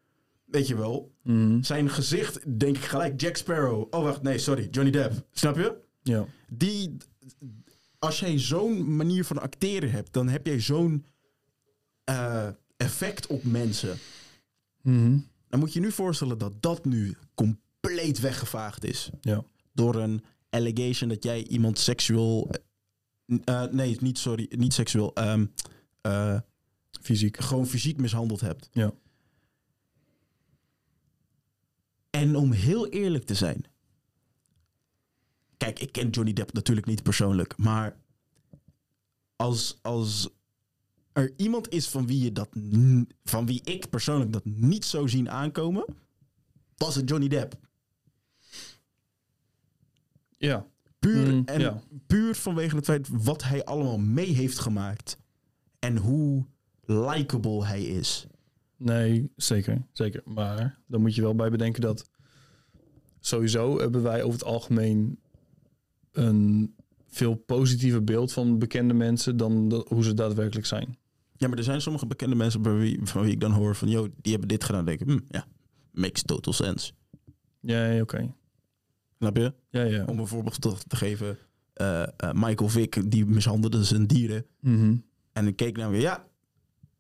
[0.45, 1.61] weet je wel, Mhm.
[1.63, 3.87] zijn gezicht denk ik gelijk Jack Sparrow.
[3.93, 5.25] Oh wacht, nee, sorry, Johnny Depp.
[5.31, 5.77] Snap je?
[6.03, 6.25] Ja.
[6.49, 6.97] Die,
[7.99, 11.05] als jij zo'n manier van acteren hebt, dan heb jij zo'n
[12.03, 12.47] eh,
[12.77, 13.97] effect op mensen.
[14.81, 15.17] Mhm.
[15.49, 19.09] Dan moet je je nu voorstellen dat dat nu compleet weggevaagd is.
[19.21, 19.43] Ja.
[19.73, 22.49] Door een allegation dat jij iemand seksueel...
[23.43, 25.13] eh, nee, niet sorry, niet seksueel.
[25.13, 26.37] eh,
[27.05, 27.37] Fysiek.
[27.37, 28.69] gewoon fysiek mishandeld hebt.
[28.71, 28.93] Ja.
[32.09, 33.65] En om heel eerlijk te zijn.
[35.57, 37.57] Kijk, ik ken Johnny Depp natuurlijk niet persoonlijk.
[37.57, 37.97] Maar
[39.35, 40.29] als, als
[41.13, 42.49] er iemand is van wie, je dat,
[43.23, 45.85] van wie ik persoonlijk dat niet zou zien aankomen.
[46.75, 47.59] Was het Johnny Depp.
[50.37, 50.67] Ja.
[50.99, 51.81] Puur, Mm, en ja.
[52.07, 55.17] puur vanwege het feit wat hij allemaal mee heeft gemaakt.
[55.79, 56.45] En hoe
[56.85, 58.27] likable hij is.
[58.77, 59.85] Nee, zeker.
[59.91, 60.21] Zeker.
[60.25, 62.09] Maar dan moet je wel bij bedenken dat
[63.19, 65.19] sowieso hebben wij over het algemeen
[66.11, 66.73] een
[67.07, 70.97] veel positiever beeld van bekende mensen dan hoe ze daadwerkelijk zijn.
[71.37, 73.89] Ja, maar er zijn sommige bekende mensen bij wie, van wie ik dan hoor van...
[73.89, 74.85] ...joh, die hebben dit gedaan.
[74.85, 75.45] Dan denk ik, hm, ja,
[75.91, 76.91] makes total sense.
[77.59, 78.33] Ja, ja, oké.
[79.17, 79.53] Snap je?
[79.69, 80.05] Ja, ja.
[80.05, 81.37] Om een voorbeeld te, te geven.
[81.73, 84.45] eh, eh, Michael Vick, die mishandelde zijn dieren.
[84.59, 84.95] Mhm.
[85.33, 86.27] En ik keek naar weer, ja,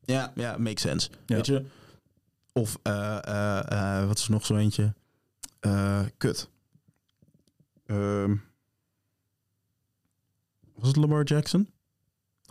[0.05, 1.09] ja, ja, makes sense.
[1.25, 1.35] Ja.
[1.35, 1.65] Weet je?
[2.53, 4.93] Of, eh, eh, eh, wat is er nog zo eentje?
[6.17, 6.49] Kut.
[7.85, 8.35] Ehm,
[10.75, 11.69] was het Lamar Jackson?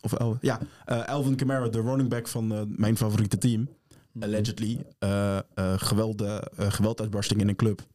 [0.00, 0.60] Of El ja,
[1.06, 3.68] Alvin Kamara, de running back van mijn favoriete team.
[4.20, 4.86] Allegedly.
[4.98, 5.42] eh eh
[5.76, 7.86] geweld, eh, eh, gewelduitbarsting in een club.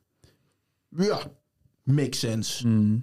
[0.89, 1.21] Ja,
[1.83, 2.67] makes sense.
[2.67, 2.97] Mhm.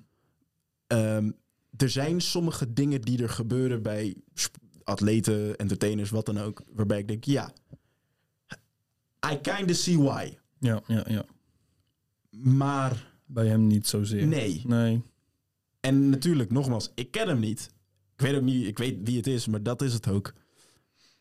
[0.86, 1.30] Ehm,
[1.76, 4.16] er zijn sommige dingen die er gebeuren bij
[4.86, 6.62] atleten, entertainers, wat dan ook.
[6.72, 7.52] Waarbij ik denk, ja,
[9.32, 10.36] I kind of see why.
[10.58, 11.24] Ja, ja, ja.
[12.30, 14.26] Maar Bij hem niet zozeer.
[14.26, 14.62] nee.
[14.66, 15.02] Nee.
[15.80, 17.70] En natuurlijk, nogmaals, ik ken hem niet.
[18.14, 20.32] Ik weet ook niet, ik weet wie het is, maar dat is het ook.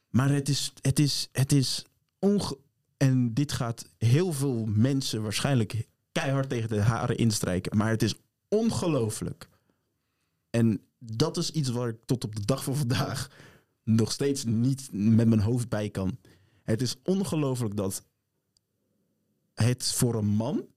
[0.09, 1.85] Maar het is, het is, het is
[2.19, 2.57] onge...
[2.97, 7.77] En dit gaat heel veel mensen waarschijnlijk keihard tegen de haren instrijken.
[7.77, 8.15] Maar het is
[8.47, 9.49] ongelooflijk.
[10.49, 13.29] En dat is iets waar ik tot op de dag van vandaag
[13.85, 16.17] nog steeds niet met mijn hoofd bij kan.
[16.63, 18.05] Het is ongelooflijk dat
[19.53, 20.67] het voor een man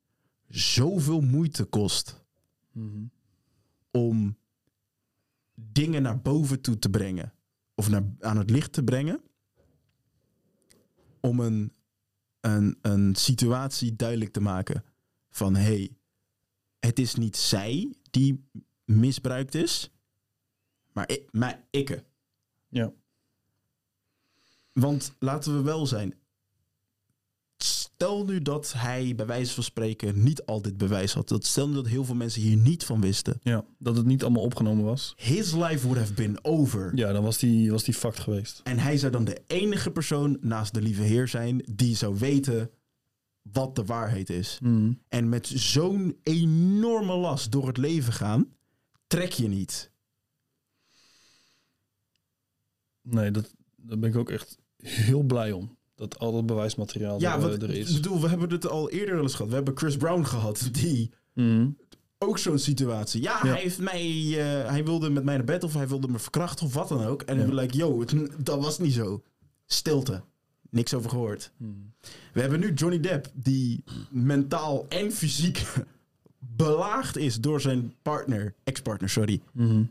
[0.48, 2.26] zoveel moeite kost
[2.72, 3.04] Mhm.
[3.90, 4.36] om
[5.54, 7.32] dingen naar boven toe te brengen.
[7.74, 9.20] Of naar, aan het licht te brengen.
[11.20, 11.72] Om een,
[12.40, 14.84] een, een situatie duidelijk te maken.
[15.30, 15.96] Van hé, hey,
[16.78, 18.44] het is niet zij die
[18.84, 19.90] misbruikt is.
[20.92, 21.28] Maar ik.
[21.32, 22.04] Maar ikke.
[22.68, 22.92] Ja.
[24.72, 26.14] Want laten we wel zijn.
[27.56, 31.28] Stel nu dat hij bij wijze van spreken niet al dit bewijs had.
[31.28, 33.40] Dat stel nu dat heel veel mensen hier niet van wisten.
[33.42, 33.64] ja.
[33.78, 35.12] Dat het niet allemaal opgenomen was.
[35.16, 36.96] His life would have been over.
[36.96, 38.60] Ja, dan was die, was die fucked geweest.
[38.64, 42.70] En hij zou dan de enige persoon naast de lieve Heer zijn die zou weten
[43.42, 44.58] wat de waarheid is.
[44.62, 44.92] Mhm.
[45.08, 48.52] En met zo'n enorme last door het leven gaan,
[49.06, 49.90] trek je niet.
[53.10, 55.76] Nee, dat, daar ben ik ook echt heel blij om.
[55.94, 57.92] Dat al dat bewijsmateriaal Ja, er, wat, er ik is.
[57.94, 59.48] bedoel, we hebben het al eerder wel eens gehad.
[59.48, 61.68] We hebben Chris Brown gehad, die Mhm.
[62.18, 63.22] ook zo'n situatie.
[63.22, 63.50] Ja, Ja.
[63.50, 64.00] hij heeft mij,
[64.38, 67.04] eh, hij wilde met mij naar bed of hij wilde me verkrachten of wat dan
[67.04, 67.22] ook.
[67.22, 67.40] En Ja.
[67.40, 69.22] ik ben like, yo, het- dat was niet zo.
[69.66, 70.22] Stilte.
[70.70, 71.50] Niks over gehoord.
[72.32, 75.66] We hebben nu Johnny Depp, die mentaal en fysiek
[76.56, 79.40] belaagd is door zijn partner, ex-partner, sorry.
[79.52, 79.82] Mhm.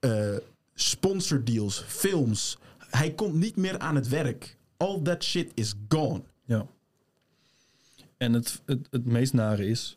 [0.00, 0.36] eh
[0.82, 2.58] sponsordeals, films.
[2.78, 4.56] Hij komt niet meer aan het werk.
[4.76, 6.22] All that shit is gone.
[6.44, 6.66] Ja.
[8.16, 9.94] En het, het, het meest nare is...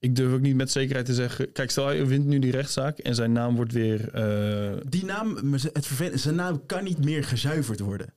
[0.00, 1.52] Ik durf ook niet met zekerheid te zeggen...
[1.52, 4.10] Kijk, stel hij wint nu die rechtszaak en zijn naam wordt weer...
[4.14, 8.12] eh, Die naam, het zijn naam kan niet meer gezuiverd worden.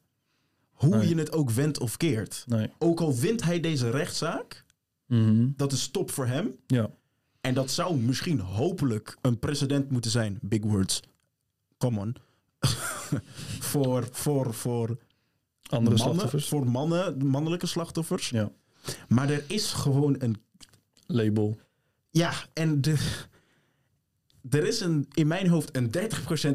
[0.72, 1.08] Hoe Nee.
[1.10, 2.43] je het ook wendt of keert.
[2.47, 2.70] nee.
[2.78, 4.64] Ook al wint hij deze rechtszaak,
[5.06, 5.47] Mhm.
[5.56, 6.56] dat is top voor hem.
[6.68, 6.89] Ja.
[7.42, 10.39] En dat zou misschien hopelijk een precedent moeten zijn.
[10.42, 11.00] Big words.
[11.78, 12.16] Come on.
[13.72, 14.98] voor, voor, voor
[15.70, 16.48] Andere mannen, slachtoffers.
[16.48, 18.30] voor mannen, mannelijke slachtoffers.
[18.30, 18.52] Ja.
[19.08, 20.42] Maar er is gewoon een
[21.06, 21.60] Label.
[22.10, 23.20] Ja, en de,
[24.50, 25.92] er is een, in mijn hoofd een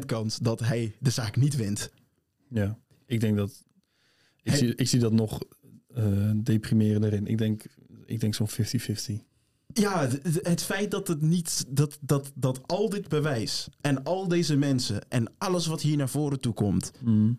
[0.01, 1.91] 30% kans dat hij de zaak niet wint.
[2.49, 2.77] Ja.
[3.05, 3.63] Ik denk dat...
[4.41, 5.39] Ik, Hij- zie, ik zie dat nog
[5.93, 7.27] eh deprimerender in.
[7.27, 7.63] Ik denk,
[8.05, 8.53] ik denk zo'n 50-50.
[9.79, 14.27] Ja, het, het feit dat het niet, dat, dat, dat al dit bewijs en al
[14.27, 17.33] deze mensen en alles wat hier naar voren toe komt, Mhm.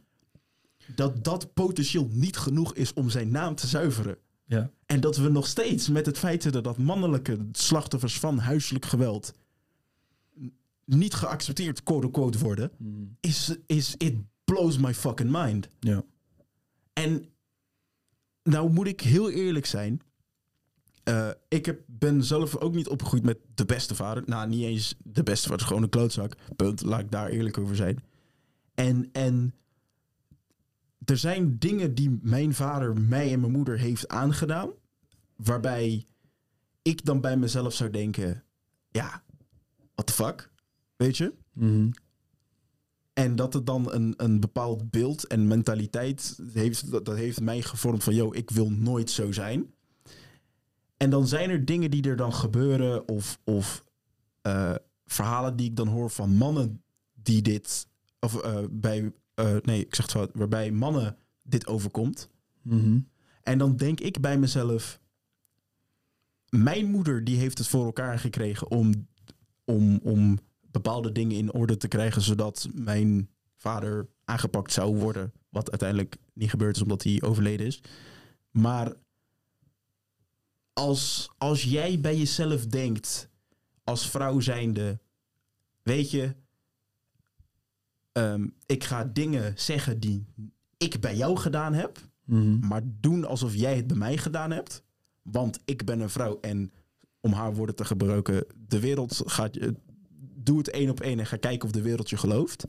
[0.94, 4.16] dat dat potentieel niet genoeg is om zijn naam te zuiveren.
[4.44, 4.70] Ja.
[4.86, 9.32] En dat we nog steeds met het feit zitten dat mannelijke slachtoffers van huiselijk geweld
[10.84, 13.02] niet geaccepteerd, quote-unquote, worden, Mhm.
[13.20, 14.14] is, is it
[14.44, 15.68] blows my fucking mind.
[15.80, 16.02] Ja.
[16.92, 17.24] En
[18.42, 20.00] nou moet ik heel eerlijk zijn.
[21.08, 24.22] Eh, ik heb, ben zelf ook niet opgegroeid met de beste vader.
[24.26, 26.34] Nou, niet eens de beste vader, gewoon een klootzak.
[26.56, 28.02] Punt, laat ik daar eerlijk over zijn.
[28.74, 29.54] En, en
[31.04, 34.70] er zijn dingen die mijn vader mij en mijn moeder heeft aangedaan.
[35.36, 36.06] Waarbij
[36.82, 38.44] ik dan bij mezelf zou denken...
[38.90, 39.22] Ja,
[39.94, 40.50] what the fuck?
[40.96, 41.34] Weet je?
[41.52, 41.90] Mhm.
[43.12, 47.62] En dat het dan een, een bepaald beeld en mentaliteit heeft, dat, dat heeft mij
[47.62, 49.72] gevormd van, yo, ik wil nooit zo zijn.
[50.98, 53.84] En dan zijn er dingen die er dan gebeuren of, of
[54.42, 54.74] eh,
[55.06, 56.82] verhalen die ik dan hoor van mannen
[57.14, 57.88] die dit,
[58.20, 62.30] of eh, bij, eh, nee, ik zeg het fout, waarbij mannen dit overkomt.
[62.62, 63.00] Mhm.
[63.42, 65.00] En dan denk ik bij mezelf,
[66.48, 69.08] mijn moeder die heeft het voor elkaar gekregen om,
[69.64, 75.32] om, om bepaalde dingen in orde te krijgen, zodat mijn vader aangepakt zou worden.
[75.48, 77.82] Wat uiteindelijk niet gebeurd is omdat hij overleden is.
[78.50, 78.92] Maar
[80.78, 83.28] als, als jij bij jezelf denkt,
[83.84, 84.98] als vrouw zijnde,
[85.82, 86.34] weet je,
[88.12, 90.24] ehm, ik ga dingen zeggen die
[90.76, 92.66] ik bij jou gedaan heb Mhm.
[92.66, 94.82] maar doen alsof jij het bij mij gedaan hebt.
[95.22, 96.72] Want ik ben een vrouw en
[97.20, 99.74] om haar woorden te gebruiken, de wereld gaat je.
[100.34, 102.64] Doe het één op één en ga kijken of de wereld je gelooft.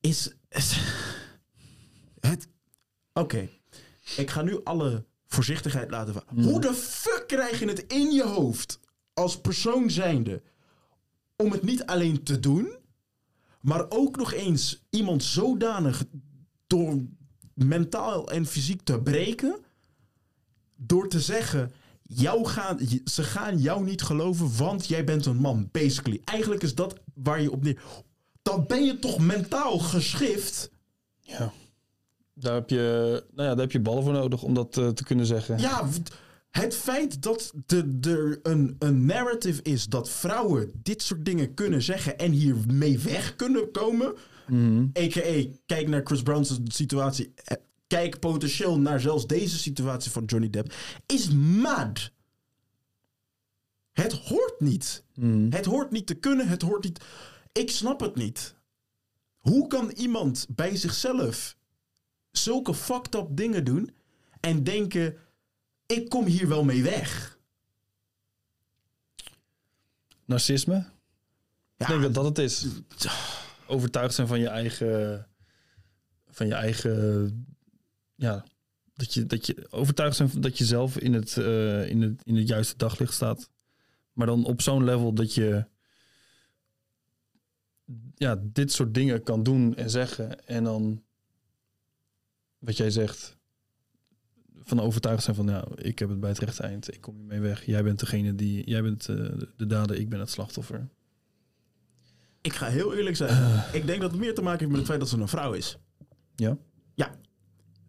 [0.00, 0.34] Is.
[0.48, 0.80] is-
[2.20, 2.48] het.
[3.12, 3.48] Oké.
[4.16, 6.42] Ik ga nu alle voorzichtigheid laten va- Mhm.
[6.48, 8.80] Hoe de fuck krijg je het in je hoofd
[9.12, 10.42] als persoon zijnde
[11.36, 12.76] om het niet alleen te doen,
[13.60, 16.04] maar ook nog eens iemand zodanig
[16.66, 16.98] door
[17.54, 19.58] mentaal en fysiek te breken.
[20.76, 21.72] Door te zeggen,
[22.02, 26.20] jou gaan, ze gaan jou niet geloven, want jij bent een man, basically.
[26.24, 27.82] Eigenlijk is dat waar je op neer...
[28.42, 30.70] Dan ben je toch mentaal geschift?
[31.20, 31.52] Ja.
[32.40, 35.04] Daar heb je, nou ja, daar heb je ballen voor nodig om dat eh, te
[35.04, 35.58] kunnen zeggen.
[35.58, 35.88] Ja,
[36.50, 41.82] het feit dat de- er een, een narrative is dat vrouwen dit soort dingen kunnen
[41.82, 44.14] zeggen en hiermee weg kunnen komen...
[44.98, 45.44] A.k.a.
[45.66, 47.32] kijk naar Chris Brown's situatie.
[47.44, 50.72] eh, Kijk potentieel naar zelfs deze situatie van Johnny Depp.
[51.06, 52.10] Is mad.
[53.92, 55.04] Het hoort niet.
[55.14, 55.50] Mhm.
[55.52, 56.48] Het hoort niet te kunnen.
[56.48, 57.04] Het hoort niet.
[57.52, 58.54] Ik snap het niet.
[59.38, 61.56] Hoe kan iemand bij zichzelf
[62.30, 63.90] zulke fucked up dingen doen
[64.40, 65.16] en denken:
[65.86, 67.38] ik kom hier wel mee weg?
[70.24, 70.74] Narcisme?
[70.74, 70.84] Ja,
[71.76, 72.66] Ik denk dat dat het is.
[73.66, 75.26] Overtuigd zijn van je eigen.
[76.28, 77.46] Van je eigen.
[78.14, 78.44] Ja.
[78.94, 82.36] Dat je, dat je overtuigd zijn dat je zelf in het, eh, in, het, in
[82.36, 83.50] het juiste daglicht staat.
[84.12, 85.66] Maar dan op zo'n level dat je.
[88.14, 90.46] Ja, dit soort dingen kan doen en zeggen.
[90.46, 91.02] En dan.
[92.58, 93.36] Wat jij zegt.
[94.62, 95.46] Van overtuigd zijn van.
[95.46, 96.94] Ja, ik heb het bij het rechte eind.
[96.94, 97.64] Ik kom hiermee weg.
[97.66, 98.68] Jij bent degene die.
[98.68, 99.96] Jij bent eh, de- de dader.
[99.96, 100.88] Ik ben het slachtoffer.
[102.40, 103.64] ik ga heel eerlijk zijn.
[103.72, 105.52] Ik denk dat het meer te maken heeft met het feit dat ze een vrouw
[105.52, 105.78] is.
[106.36, 106.56] Ja?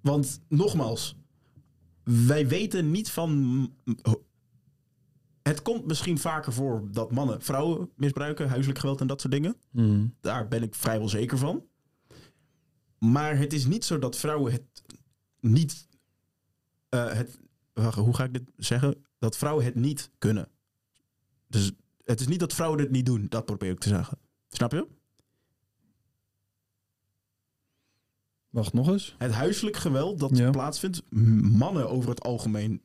[0.02, 1.16] Want nogmaals,
[2.04, 3.74] wij weten niet van.
[5.42, 9.56] het komt misschien vaker voor dat mannen vrouwen misbruiken, huiselijk geweld en dat soort dingen.
[9.72, 10.06] Mhm.
[10.22, 11.64] Daar ben ik vrijwel zeker van.
[13.00, 14.64] Maar het is niet zo dat vrouwen het
[15.40, 15.88] niet.
[16.90, 17.40] eh, het,
[17.74, 19.06] wacht, hoe ga ik dit zeggen?
[19.20, 20.48] Dat vrouwen het niet kunnen.
[21.48, 21.72] Dus
[22.04, 24.18] het is niet dat vrouwen het niet doen, dat probeer ik te zeggen.
[24.50, 24.88] Snap je?
[28.50, 29.16] Wacht nog eens.
[29.18, 30.50] Het huiselijk geweld dat Ja.
[30.50, 31.02] plaatsvindt,
[31.42, 32.82] mannen over het algemeen,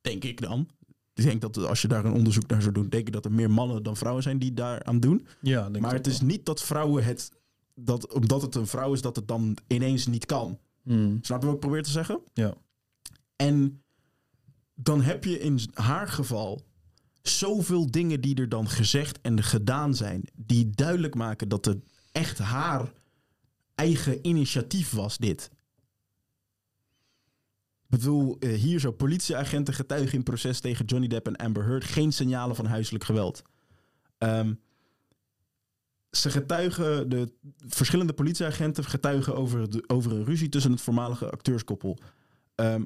[0.00, 0.68] denk ik dan.
[1.14, 3.32] Ik denk dat als je daar een onderzoek naar zou doen, denk ik dat er
[3.32, 5.26] meer mannen dan vrouwen zijn die daar aan doen.
[5.40, 7.32] Ja, Maar het is niet dat vrouwen het,
[7.78, 10.58] dat omdat het een vrouw is, dat het dan ineens niet kan.
[10.82, 11.16] Mhm.
[11.20, 12.20] Snap je wat ik probeer te zeggen?
[12.34, 12.54] Ja.
[13.36, 13.82] En
[14.74, 16.66] dan heb je in haar geval
[17.22, 22.38] zoveel dingen die er dan gezegd en gedaan zijn, die duidelijk maken dat het echt
[22.38, 22.92] haar
[23.74, 25.50] eigen initiatief was, dit.
[27.82, 31.84] Ik bedoel, eh, hier zo politieagenten getuigen in proces tegen Johnny Depp en Amber Heard.
[31.84, 33.42] Geen signalen van huiselijk geweld.
[34.18, 34.54] Ehm,
[36.10, 37.32] ze getuigen, de
[37.66, 41.98] verschillende politieagenten getuigen over, de, over een ruzie tussen het voormalige acteurskoppel.
[42.54, 42.82] Ehm,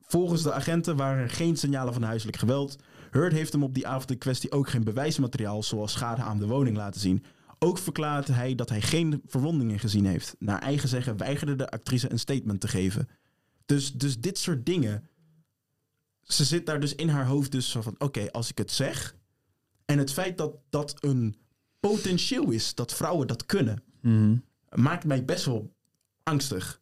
[0.00, 2.76] volgens de agenten waren er geen signalen van huiselijk geweld.
[3.10, 6.46] Heard heeft hem op die avond in kwestie ook geen bewijsmateriaal, zoals schade aan de
[6.46, 7.24] woning, laten zien.
[7.58, 10.36] Ook verklaarde hij dat hij geen verwondingen gezien heeft.
[10.38, 13.08] Naar eigen zeggen weigerde de actrice een statement te geven.
[13.66, 15.08] Dus, dus dit soort dingen.
[16.22, 17.94] Ze zit daar dus in haar hoofd dus van...
[17.98, 19.16] Oké, als ik het zeg...
[19.84, 21.36] En het feit dat dat een
[21.90, 23.82] potentieel is dat vrouwen dat kunnen...
[24.00, 24.36] Mhm.
[24.74, 25.74] maakt mij best wel
[26.22, 26.80] angstig.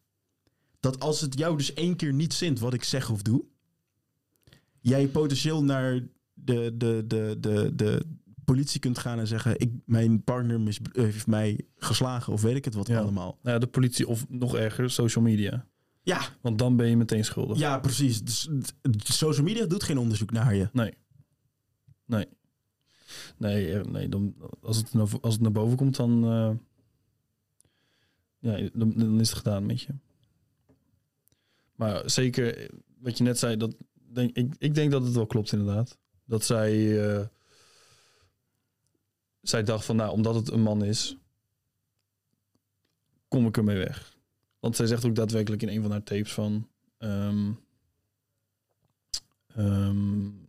[0.79, 3.43] Dat als het jou dus één keer niet zint wat ik zeg of doe...
[4.79, 5.99] jij potentieel naar
[6.33, 8.05] de, de, de, de, de
[8.45, 9.59] politie kunt gaan en zeggen...
[9.59, 12.99] Ik, mijn partner mis, heeft mij geslagen of weet ik het wat Ja.
[12.99, 13.37] allemaal.
[13.41, 15.65] Nou ja, de politie of nog erger, social media.
[16.03, 17.57] Ja, Want dan ben je meteen schuldig.
[17.57, 18.23] ja precies.
[18.23, 18.49] Dus,
[18.97, 20.69] social media doet geen onderzoek naar je.
[20.73, 20.93] Nee.
[22.05, 22.25] Nee.
[23.37, 26.51] Nee, eh, nee dan, als, het naar, als het naar boven komt, dan, eh,
[28.39, 29.93] ja, dan, dan is het gedaan met je.
[31.75, 33.75] Maar zeker, eh, wat je net zei, dat
[34.13, 35.97] ik, ik denk dat het wel klopt inderdaad.
[36.25, 37.29] Dat zij,
[39.41, 41.17] zij dacht van, nou, omdat het een man is,
[43.27, 44.17] kom ik ermee weg.
[44.59, 46.67] Want zij zegt ook daadwerkelijk in een van haar tapes van...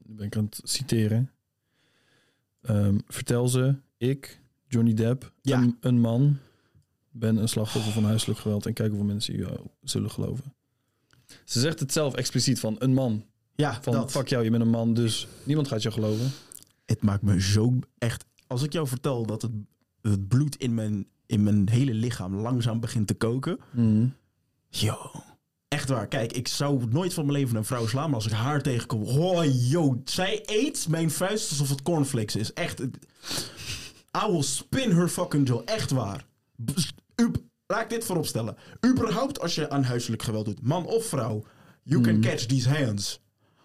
[0.06, 1.30] nu ben ik aan het citeren.
[2.62, 5.58] Ehm, vertel ze, ik, Johnny Depp, Ja.
[5.62, 6.38] een, een man,
[7.10, 9.50] ben een slachtoffer van huiselijk geweld en kijk hoeveel mensen u eh,
[9.82, 10.54] zullen geloven.
[11.44, 13.24] Ze zegt het zelf expliciet van een man.
[13.54, 14.10] Ja, Van dat.
[14.10, 16.30] fuck jou, je bent een man, dus niemand gaat jou geloven.
[16.86, 18.24] Het maakt me zo echt...
[18.46, 19.50] Als ik jou vertel dat het,
[20.02, 23.58] het bloed in mijn, in mijn hele lichaam langzaam begint te koken...
[24.68, 24.96] Yo.
[25.72, 26.08] Echt waar.
[26.08, 29.02] Kijk, ik zou nooit van mijn leven een vrouw slaan, maar als ik haar tegenkom...
[29.02, 30.00] Oh, yo.
[30.04, 32.52] Zij eet mijn vuist alsof het cornflakes is.
[32.52, 32.80] Echt.
[32.80, 35.62] I will spin her fucking jaw.
[35.64, 36.26] Echt waar.
[37.14, 38.56] Up, laat ik dit vooropstellen.
[38.86, 41.44] Überhaupt als je aan huiselijk geweld doet, man of vrouw...
[41.82, 43.20] You can catch these hands.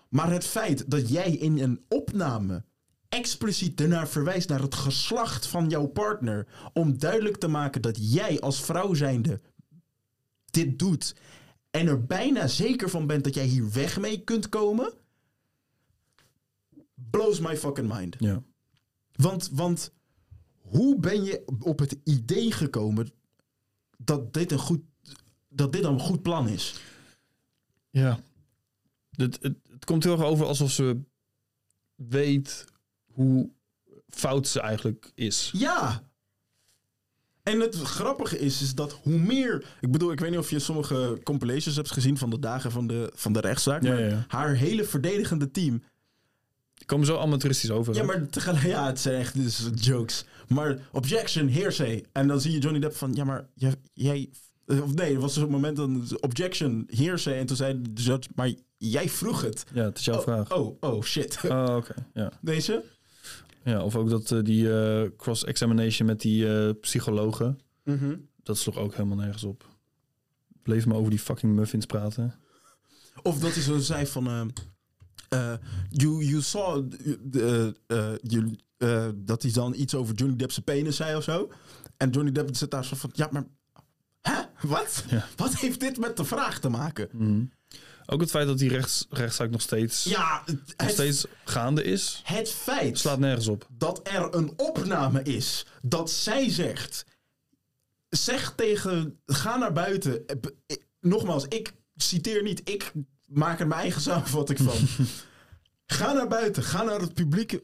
[0.10, 2.64] Maar het feit dat jij in een opname
[3.10, 6.48] expliciet ernaar verwijst naar het geslacht van jouw partner...
[6.74, 9.42] om duidelijk te maken dat jij als vrouw zijnde
[10.52, 11.16] dit doet
[11.72, 14.94] en er bijna zeker van bent dat jij hier weg mee kunt komen,
[16.94, 18.16] blows my fucking mind.
[18.20, 18.44] Ja.
[19.16, 19.92] Want, want
[20.58, 23.12] hoe ben je op het idee gekomen
[23.98, 24.82] dat dit een goed,
[25.50, 26.80] dat dit een goed plan is?
[27.90, 28.20] Ja.
[29.12, 31.02] Het, het, het komt heel erg over alsof ze
[31.96, 32.66] weet
[33.06, 33.50] hoe
[34.08, 35.52] fout ze eigenlijk is.
[35.56, 36.10] Ja.
[37.48, 39.66] En het grappige is, is dat hoe meer...
[39.82, 42.88] Ik bedoel, ik weet niet of je sommige compilations hebt gezien van de dagen van
[42.88, 43.84] de, van de rechtszaak.
[43.84, 45.84] Ja, maar ja, haar hele verdedigende team
[46.74, 47.96] Die komen zo amateuristisch over.
[47.96, 50.26] Ja, maar tegelijk, ja, het zijn echt dus jokes.
[50.48, 52.06] Maar objection, hearsay.
[52.12, 54.30] En dan zie je Johnny Depp van, ja, maar jij, jij
[54.68, 57.38] of nee, er was dus op het moment dan objection, hearsay.
[57.38, 59.64] En toen zei de judge, maar jij vroeg het.
[59.74, 60.54] Ja, het is jouw oh, vraag.
[60.54, 61.40] Oh, oh, shit.
[61.46, 61.94] Oh, oké.
[62.14, 62.32] Ja.
[62.42, 62.84] Deze?
[63.64, 67.60] Ja, of ook dat eh, die eh, cross-examination met die eh, psychologen.
[68.44, 69.66] Dat sloeg ook helemaal nergens op.
[70.62, 72.36] Bleef maar over die fucking muffins praten.
[73.22, 74.42] Of dat hij zo zei van, eh,
[75.30, 75.58] eh,
[75.90, 76.92] you, you saw,
[78.22, 78.56] you,
[79.16, 81.52] dat hij dan iets over Johnny Depp's penis zei of zo.
[81.98, 83.46] En Johnny Depp zit daar zo van, ja, maar,
[84.22, 85.06] hè, wat?
[85.10, 85.26] Ja.
[85.36, 87.10] Wat heeft dit met de vraag te maken?
[87.12, 87.44] Mhm.
[88.10, 92.22] Ook het feit dat die rechts, rechtszaak nog steeds, Ja, het, nog steeds gaande is,
[92.24, 93.68] het feit slaat nergens op.
[93.70, 97.06] dat er een opname is dat zij zegt,
[98.10, 100.28] zeg tegen, ga naar buiten.
[100.28, 100.36] Eh,
[100.68, 102.92] eh, Nogmaals, ik citeer niet, ik
[103.26, 104.78] maak er mijn eigen samenvatting van.
[105.86, 107.60] Ga naar buiten, ga naar het publiek.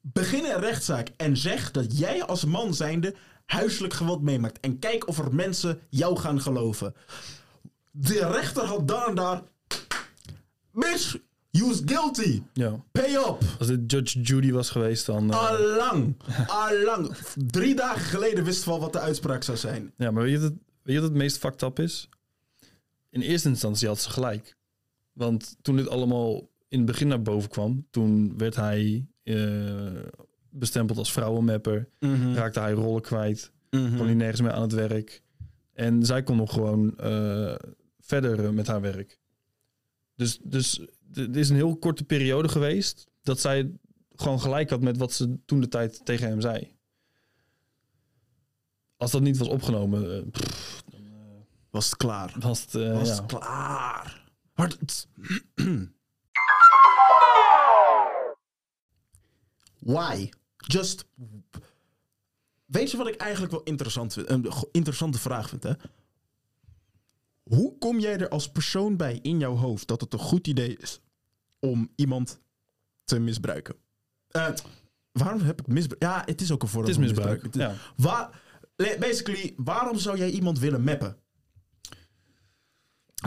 [0.00, 3.14] Begin een rechtszaak en zeg dat jij als man zijnde
[3.46, 4.60] huiselijk geweld meemaakt.
[4.60, 6.94] En kijk of er mensen jou gaan geloven.
[7.90, 9.42] De rechter had daar en daar.
[10.72, 11.16] Bitch,
[11.50, 12.42] you was guilty.
[12.52, 12.84] Ja.
[12.92, 13.38] Pay up.
[13.58, 15.30] Als dit Judge Judy was geweest, dan...
[15.30, 16.16] eh, Allang.
[16.46, 17.14] Allang.
[17.50, 19.92] Drie dagen geleden wisten we al wat de uitspraak zou zijn.
[19.96, 22.08] Ja, maar weet je, wat, het- weet je wat het meest fucked up is?
[23.10, 24.56] In eerste instantie had ze gelijk.
[25.12, 29.36] Want toen dit allemaal in het begin naar boven kwam, toen werd hij eh,
[30.50, 31.88] bestempeld als vrouwenmapper.
[32.34, 33.50] Raakte hij rollen kwijt.
[33.70, 33.96] Mhm.
[33.96, 35.22] Kon hij nergens meer aan het werk.
[35.74, 37.54] En zij kon nog gewoon eh,
[38.00, 39.18] verder met haar werk.
[40.20, 40.80] Dus, dus
[41.12, 43.70] het is een heel korte periode geweest dat zij
[44.16, 46.76] gewoon gelijk had met wat ze toen de tijd tegen hem zei.
[48.96, 50.82] Als dat niet was opgenomen, eh, pff,
[51.70, 52.34] Was het klaar.
[52.38, 52.74] was het...
[52.74, 53.14] eh, Was ja.
[53.14, 54.30] het klaar.
[54.54, 55.08] Het-
[59.78, 60.28] Why?
[60.56, 61.04] Just...
[62.66, 64.30] Weet je wat ik eigenlijk wel interessant vind?
[64.30, 65.72] Een interessante vraag vind, hè?
[67.54, 70.76] Hoe kom jij er als persoon bij in jouw hoofd dat het een goed idee
[70.76, 71.00] is
[71.58, 72.40] om iemand
[73.04, 73.74] te misbruiken?
[74.28, 74.48] Eh,
[75.12, 76.02] waarom heb ik misbruik?
[76.02, 77.42] Ja, het is ook een vorm Het is van misbruik.
[77.42, 77.74] Het is- Ja.
[77.96, 78.40] Waar,
[78.76, 81.16] basically, waarom zou jij iemand willen mappen?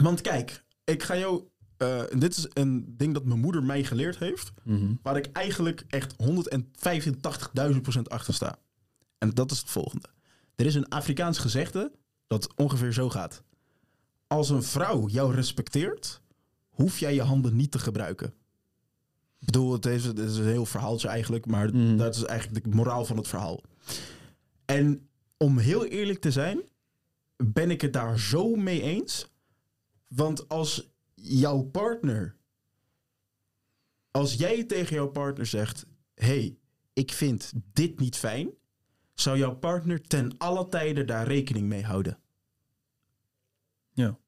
[0.02, 1.44] Want kijk, ik ga jou.
[1.76, 4.52] eh, dit is een ding dat mijn moeder mij geleerd heeft.
[4.62, 4.94] Mhm.
[5.02, 8.58] Waar ik eigenlijk echt 185.000 procent achter sta.
[9.18, 10.08] En dat is het volgende.
[10.56, 11.92] Er is een Afrikaans gezegde
[12.26, 13.42] dat ongeveer zo gaat.
[14.34, 16.20] Als een vrouw jou respecteert,
[16.68, 18.26] hoef jij je handen niet te gebruiken.
[19.38, 21.96] Ik bedoel, het is, het is een heel verhaaltje eigenlijk, maar Mhm.
[21.96, 23.60] dat is eigenlijk de moraal van het verhaal.
[24.64, 26.62] En om heel eerlijk te zijn,
[27.36, 29.32] ben ik het daar zo mee eens.
[30.08, 32.36] Want als jouw partner,
[34.10, 36.58] als jij tegen jouw partner zegt: hey,
[36.92, 38.50] ik vind dit niet fijn,
[39.14, 42.18] zou jouw partner ten alle tijde daar rekening mee houden.
[43.92, 44.18] Ja.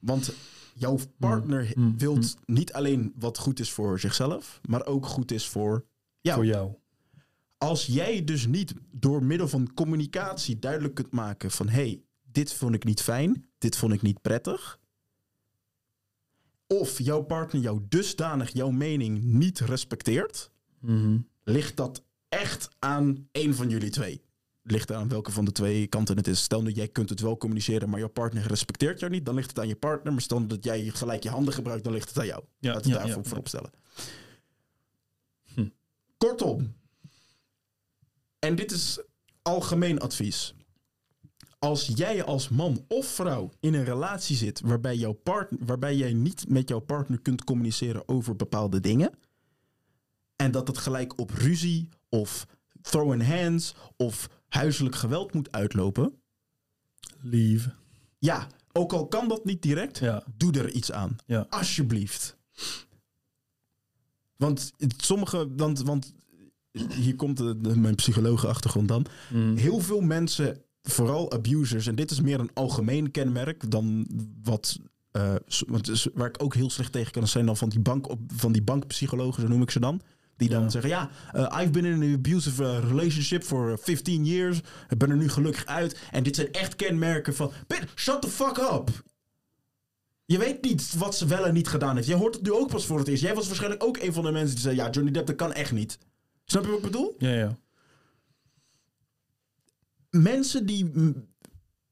[0.00, 0.32] Want
[0.74, 5.32] jouw partner Mm, mm, wil niet alleen wat goed is voor zichzelf, maar ook goed
[5.32, 5.86] is voor
[6.20, 6.36] jou.
[6.36, 6.74] Voor jou.
[7.58, 12.74] Als jij dus niet door middel van communicatie duidelijk kunt maken van hey, dit vond
[12.74, 14.78] ik niet fijn, dit vond ik niet prettig.
[16.66, 21.18] Of jouw partner jou dusdanig jouw mening niet respecteert, Mhm.
[21.44, 24.20] ligt dat echt aan één van jullie twee.
[24.68, 26.42] Ligt aan welke van de twee kanten het is.
[26.42, 29.48] Stel dat jij kunt het wel communiceren, maar jouw partner respecteert jou niet, dan ligt
[29.48, 30.12] het aan je partner.
[30.12, 32.44] Maar stel dat jij gelijk je handen gebruikt, dan ligt het aan jou.
[32.58, 33.70] Ja, Laten we ja, daarvoor ja, voorop stellen.
[35.54, 35.68] Hm.
[36.16, 36.74] Kortom.
[38.38, 39.00] En dit is
[39.42, 40.54] algemeen advies.
[41.58, 46.12] Als jij als man of vrouw in een relatie zit waarbij, jouw partner, waarbij jij
[46.12, 49.10] niet met jouw partner kunt communiceren over bepaalde dingen.
[50.36, 52.46] En dat het gelijk op ruzie of
[52.82, 56.12] throw in hands of huiselijk geweld moet uitlopen.
[57.20, 57.72] Lieve.
[58.18, 60.24] Ja, ook al kan dat niet direct, Ja.
[60.36, 61.16] doe er iets aan.
[61.26, 61.46] Ja.
[61.50, 62.36] Alsjeblieft.
[64.36, 66.14] Want sommige, want, want
[66.94, 69.06] hier komt de, de- mijn psychologische achtergrond dan.
[69.32, 69.56] Mhm.
[69.56, 74.06] Heel veel mensen, vooral abusers, en dit is meer een algemeen kenmerk dan
[74.42, 74.78] wat.
[75.80, 78.52] dus waar ik ook heel slecht tegen kan zijn dan van die, bank op, van
[78.52, 80.00] die bankpsychologen, zo noem ik ze dan.
[80.36, 84.58] Die dan zeggen, ja, eh, I've been in an abusive eh, relationship for 15 years.
[84.88, 86.00] Ik ben er nu gelukkig uit.
[86.10, 88.90] En dit zijn echt kenmerken van, "Bitch, shut the fuck up.
[90.24, 92.08] Je weet niet wat ze wel en niet gedaan heeft.
[92.08, 93.22] Jij hoort het nu ook pas voor het eerst.
[93.22, 95.52] Jij was waarschijnlijk ook een van de mensen die zei, ja, Johnny Depp, dat kan
[95.52, 95.98] echt niet.
[96.44, 97.14] Snap je wat ik bedoel?
[97.18, 97.58] Ja, ja.
[100.10, 100.92] mensen die,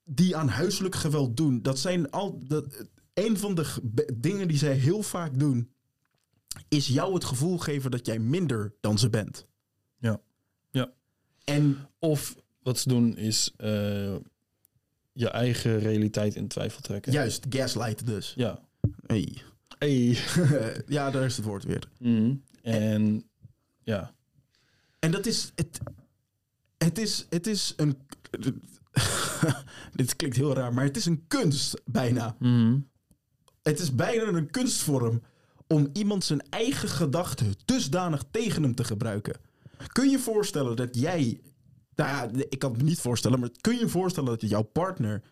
[0.04, 2.38] die aan huiselijk geweld doen, dat zijn al.
[2.46, 3.66] Dat, een van de
[4.14, 5.73] dingen die zij heel vaak doen,
[6.68, 9.46] is jou het gevoel geven dat jij minder dan ze bent.
[9.98, 10.20] Ja.
[10.70, 10.92] Ja.
[11.44, 14.16] En Of wat ze doen is eh,
[15.12, 17.12] je eigen realiteit in twijfel trekken.
[17.12, 18.32] juist, gaslight dus.
[18.36, 18.60] Ja.
[19.06, 19.42] Hey.
[19.78, 20.18] Hey.
[20.96, 21.88] ja, daar is het woord weer.
[21.98, 22.34] Mhm.
[22.62, 23.24] En
[23.82, 24.14] ja.
[24.98, 25.52] En dat is.
[25.54, 25.80] Het,
[26.78, 27.98] het, is, het is een.
[29.92, 32.36] Dit klinkt heel raar, maar het is een kunst bijna.
[32.38, 32.78] Mhm.
[33.62, 35.22] Het is bijna een kunstvorm
[35.66, 39.40] om iemand zijn eigen gedachten dusdanig tegen hem te gebruiken.
[39.92, 41.40] Kun je voorstellen dat jij.
[41.94, 44.62] Nou ja, ik kan het me niet voorstellen, maar kun je je voorstellen dat jouw
[44.62, 45.22] partner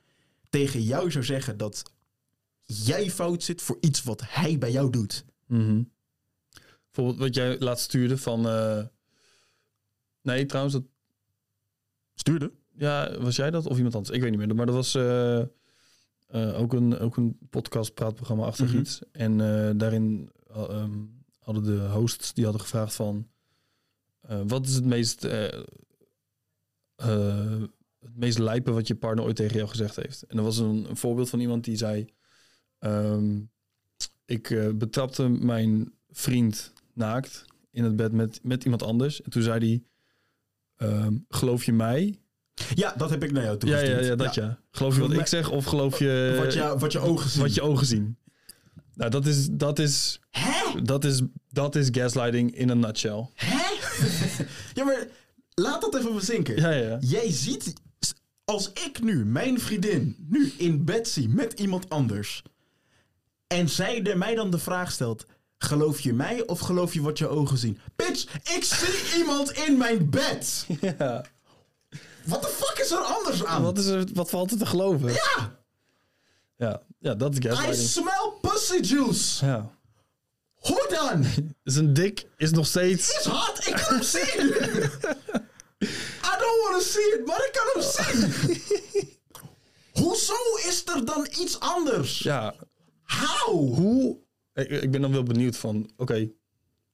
[0.51, 1.83] tegen jou zou zeggen dat
[2.64, 5.24] jij fout zit voor iets wat hij bij jou doet?
[5.47, 5.83] Mhm.
[6.85, 8.49] Bijvoorbeeld wat jij laatst stuurde van...
[8.49, 8.85] eh,
[10.22, 10.85] Nee, trouwens, dat,
[12.14, 12.53] Stuurde?
[12.76, 14.14] ja, was jij dat of iemand anders?
[14.16, 14.55] Ik weet niet meer.
[14.55, 15.43] Maar dat was eh,
[16.33, 18.78] eh, ook, een, ook een podcast, praatprogramma achter Mhm.
[18.78, 19.01] iets.
[19.11, 20.99] En eh, daarin eh, ehm,
[21.39, 23.30] hadden de hosts die hadden gevraagd van
[24.47, 25.22] wat is het meest
[27.99, 30.22] het meest lijpe wat je partner ooit tegen jou gezegd heeft.
[30.22, 32.07] En er was een, een voorbeeld van iemand die zei
[32.78, 33.41] ehm,
[34.24, 39.22] ik betrapte mijn vriend naakt in het bed met, met iemand anders.
[39.22, 39.85] En toen zei hij
[40.89, 42.22] ehm, geloof je mij?
[42.74, 44.07] Ja, dat heb ik naar jou Ja, ja, toegestuurd.
[44.07, 44.59] ja, dat ja.
[44.70, 47.42] Geloof je wat ik zeg of geloof je Wat, je, wat je ogen zien.
[47.42, 48.16] wat je ogen zien?
[48.94, 50.82] Nou, dat is, dat is, Hè?
[50.82, 53.28] dat is, dat is gaslighting in een nutshell.
[53.34, 53.57] Hè?
[54.74, 55.07] ja, maar
[55.55, 56.57] laat dat even bezinken.
[56.57, 56.98] Ja, ja.
[57.00, 57.72] Jij ziet,
[58.44, 62.42] als ik nu mijn vriendin nu in bed zie met iemand anders.
[63.46, 65.24] En zij de, mij dan de vraag stelt:
[65.59, 67.78] geloof je mij of geloof je wat je ogen zien?
[67.96, 70.66] Bitch, ik zie iemand in mijn bed.
[70.98, 71.24] ja.
[72.27, 73.62] Wat de fuck is er anders aan?
[73.62, 75.12] Wat, is er, wat valt er te geloven?
[75.12, 75.61] Ja,
[76.57, 77.89] Ja, ja dat is I gaslighting.
[77.89, 79.47] smell pussy juice.
[79.47, 79.70] Ja.
[80.55, 81.25] Hoe dan?
[81.77, 83.09] Een dik is nog steeds...
[83.18, 83.66] is hot.
[83.66, 84.47] Ik kan hem zien.
[86.31, 89.11] I don't want to see it, maar ik kan hem zien.
[89.93, 90.35] Hoezo
[90.68, 92.18] is er dan iets anders?
[92.18, 92.55] Ja,
[93.05, 93.75] How?
[93.75, 94.18] hoe...
[94.55, 96.31] Ik, ik ben dan wel benieuwd van, oké,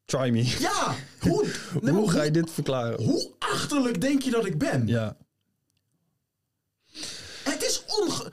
[0.08, 0.44] try me.
[0.58, 1.46] Ja, hoe,
[1.80, 3.02] nee, hoe ga je dit verklaren?
[3.02, 4.86] hoe achterlijk denk je dat ik ben?
[4.86, 5.16] Ja.
[7.44, 8.32] Het is onge...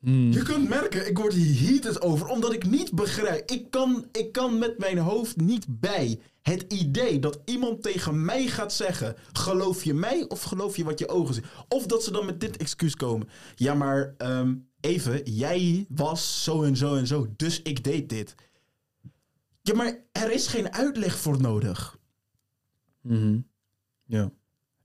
[0.00, 0.32] Hmm.
[0.32, 3.50] Je kunt merken, ik word hier heated over, omdat ik niet begrijp.
[3.50, 8.46] Ik kan, ik kan met mijn hoofd niet bij het idee dat iemand tegen mij
[8.46, 11.44] gaat zeggen: geloof je mij of geloof je wat je ogen zien?
[11.68, 16.62] Of dat ze dan met dit excuus komen: ja, maar ehm, even, jij was zo
[16.62, 18.34] en zo en zo, dus ik deed dit.
[19.62, 21.98] Ja, maar er is geen uitleg voor nodig.
[23.00, 23.40] Mhm.
[24.04, 24.32] Ja.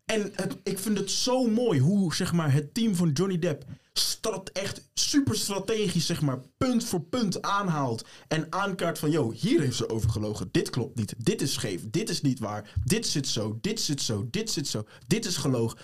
[0.05, 3.65] En het, ik vind het zo mooi hoe zeg maar, het team van Johnny Depp
[3.93, 8.05] strat, echt super strategisch zeg maar, punt voor punt aanhaalt.
[8.27, 10.49] En aankaart van, yo, hier heeft ze over gelogen.
[10.51, 11.13] Dit klopt niet.
[11.17, 11.89] Dit is scheef.
[11.89, 12.73] Dit is niet waar.
[12.83, 13.57] Dit zit zo.
[13.61, 14.27] Dit zit zo.
[14.29, 14.85] Dit zit zo.
[15.07, 15.77] Dit is gelogen.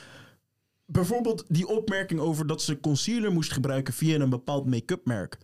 [0.86, 5.38] Bijvoorbeeld die opmerking over dat ze concealer moest gebruiken via een bepaald make-up merk.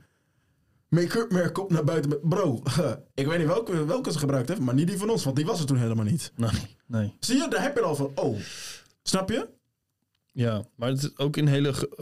[0.89, 2.29] Make-up merk komt naar buiten met...
[2.29, 2.63] Bro,
[3.13, 5.45] ik weet niet welke, welke ze gebruikt heeft, maar niet die van ons, want die
[5.45, 6.31] was er toen helemaal niet.
[6.35, 6.49] Nee,
[6.85, 7.15] nee.
[7.19, 8.39] Zie je, daar heb je al van, oh.
[9.03, 9.49] Snap je?
[10.31, 11.95] Ja, maar het is ook in hele ge-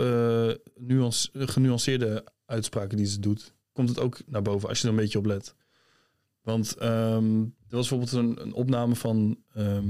[0.75, 4.89] eh, nuance- genuanceerde uitspraken die ze doet, komt het ook naar boven als je er
[4.93, 5.55] een beetje op let.
[6.41, 9.88] Want ehm, er was bijvoorbeeld een, een opname van, ehm,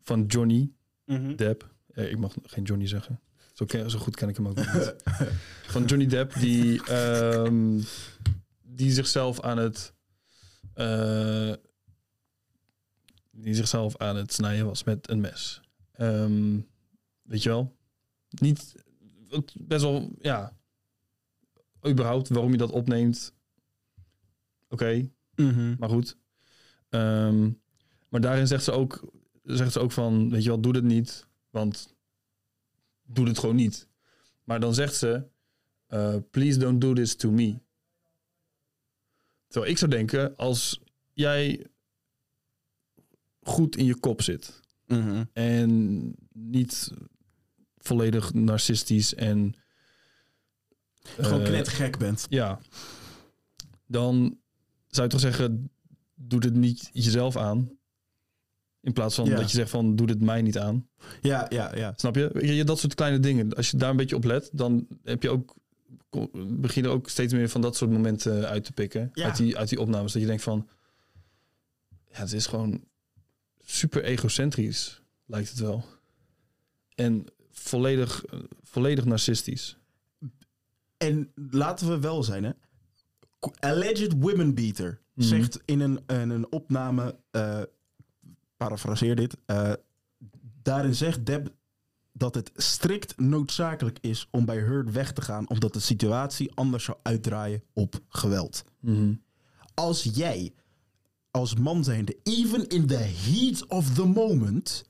[0.00, 0.70] van Johnny
[1.36, 1.74] Depp.
[1.92, 3.20] Eh, ik mag geen Johnny zeggen.
[3.56, 4.94] Zo, ken, zo goed ken ik hem ook niet.
[5.72, 7.80] van Johnny Depp, die, ehm,
[8.62, 9.94] die zichzelf aan het.
[10.74, 11.52] eh,
[13.30, 15.60] die zichzelf aan het snijden was met een mes.
[15.92, 16.60] Ehm,
[17.22, 17.76] weet je wel?
[18.28, 18.74] Niet.
[19.54, 20.56] Best wel, ja.
[21.86, 23.34] Überhaupt waarom je dat opneemt.
[24.68, 25.10] Oké,
[25.78, 26.16] maar goed.
[26.88, 27.50] Ehm,
[28.08, 31.26] maar daarin zegt ze, ook, zegt ze ook van, weet je wel, doe dit niet.
[31.50, 31.94] Want
[33.06, 33.88] doe dit gewoon niet.
[34.44, 35.26] Maar dan zegt ze,
[35.86, 37.58] eh, please don't do this to me.
[39.48, 40.80] Terwijl ik zou denken, als
[41.12, 41.66] jij
[43.42, 44.60] goed in je kop zit
[45.32, 46.90] en niet
[47.78, 49.54] volledig narcistisch en
[51.00, 52.26] Gewoon eh, knettergek bent.
[52.28, 52.60] ja,
[53.86, 54.38] dan
[54.86, 55.70] zou je toch zeggen,
[56.14, 57.75] doe dit niet jezelf aan.
[58.86, 59.36] In plaats van Ja.
[59.36, 60.88] dat je zegt van, doe dit mij niet aan.
[61.22, 61.92] Ja, ja, ja.
[61.96, 62.62] Snap je?
[62.64, 63.54] Dat soort kleine dingen.
[63.54, 65.54] Als je daar een beetje op let, dan heb je ook,
[66.48, 69.10] begin je ook steeds meer van dat soort momenten uit te pikken.
[69.12, 69.24] Ja.
[69.24, 70.12] Uit, die, uit die opnames.
[70.12, 70.68] Dat je denkt van,
[72.12, 72.84] ja, het is gewoon
[73.64, 75.84] super egocentrisch, lijkt het wel.
[76.94, 78.24] En volledig,
[78.62, 79.76] volledig narcistisch.
[80.96, 82.50] En laten we wel zijn, hè.
[83.60, 85.26] Alleged women beater Mhm.
[85.28, 87.62] zegt in een, in een opname, eh
[88.56, 89.72] parafraseer dit, eh,
[90.62, 91.48] daarin zegt Deb
[92.12, 96.84] dat het strikt noodzakelijk is om bij Heard weg te gaan, omdat de situatie anders
[96.84, 98.64] zou uitdraaien op geweld.
[98.80, 99.14] Mhm.
[99.74, 100.52] Als jij
[101.30, 104.84] als man zijnde, even in the heat of the moment,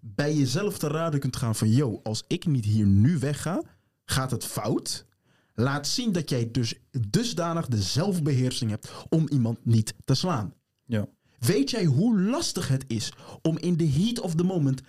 [0.00, 3.62] bij jezelf te raden kunt gaan van, yo, als ik niet hier nu wegga,
[4.04, 5.06] gaat het fout.
[5.54, 6.74] Laat zien dat jij dus
[7.08, 10.54] dusdanig de zelfbeheersing hebt om iemand niet te slaan.
[10.84, 11.08] Ja.
[11.40, 13.12] Weet jij hoe lastig het is
[13.42, 14.80] om in the heat of the moment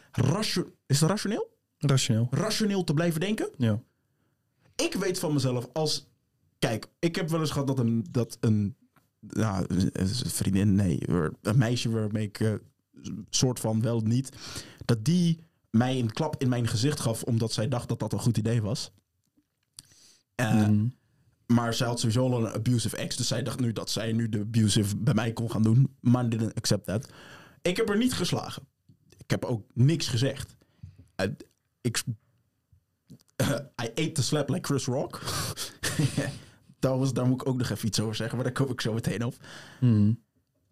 [0.85, 1.49] is het rationeel?
[1.77, 2.27] Rationeel.
[2.31, 3.49] rationeel te blijven denken?
[3.57, 3.81] Ja.
[4.75, 6.09] ik weet van mezelf als.
[6.59, 8.05] Kijk, ik heb wel eens gehad dat een.
[8.11, 8.75] Dat een
[9.19, 11.09] nou, een vriendin, nee,
[11.41, 12.39] een meisje waarmee ik.
[12.39, 12.53] eh,
[13.29, 14.29] soort van wel niet.
[14.85, 17.23] Dat die mij een klap in mijn gezicht gaf.
[17.23, 18.91] omdat zij dacht dat dat een goed idee was.
[20.35, 20.87] Mhm.
[21.51, 23.15] Maar zij had sowieso al een abusive ex.
[23.15, 25.95] Dus zij dacht nu dat zij nu de abusive bij mij kon gaan doen.
[25.99, 27.09] Maar didn't accept that.
[27.61, 28.63] Ik heb er niet geslagen.
[29.17, 30.55] Ik heb ook niks gezegd.
[31.15, 31.27] Uh,
[31.81, 32.03] ik...
[33.83, 35.21] I ate the slap like Chris Rock.
[36.79, 38.35] daar, was, daar moet ik ook nog even iets over zeggen.
[38.35, 39.35] Maar daar kom ik zo meteen op.
[39.79, 40.09] Mhm.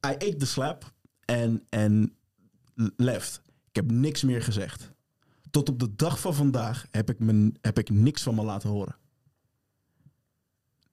[0.07, 0.93] I ate the slap
[1.25, 2.15] en, en
[2.95, 3.41] left.
[3.69, 4.91] Ik heb niks meer gezegd.
[5.51, 8.69] Tot op de dag van vandaag heb ik, mijn, heb ik niks van me laten
[8.69, 8.95] horen.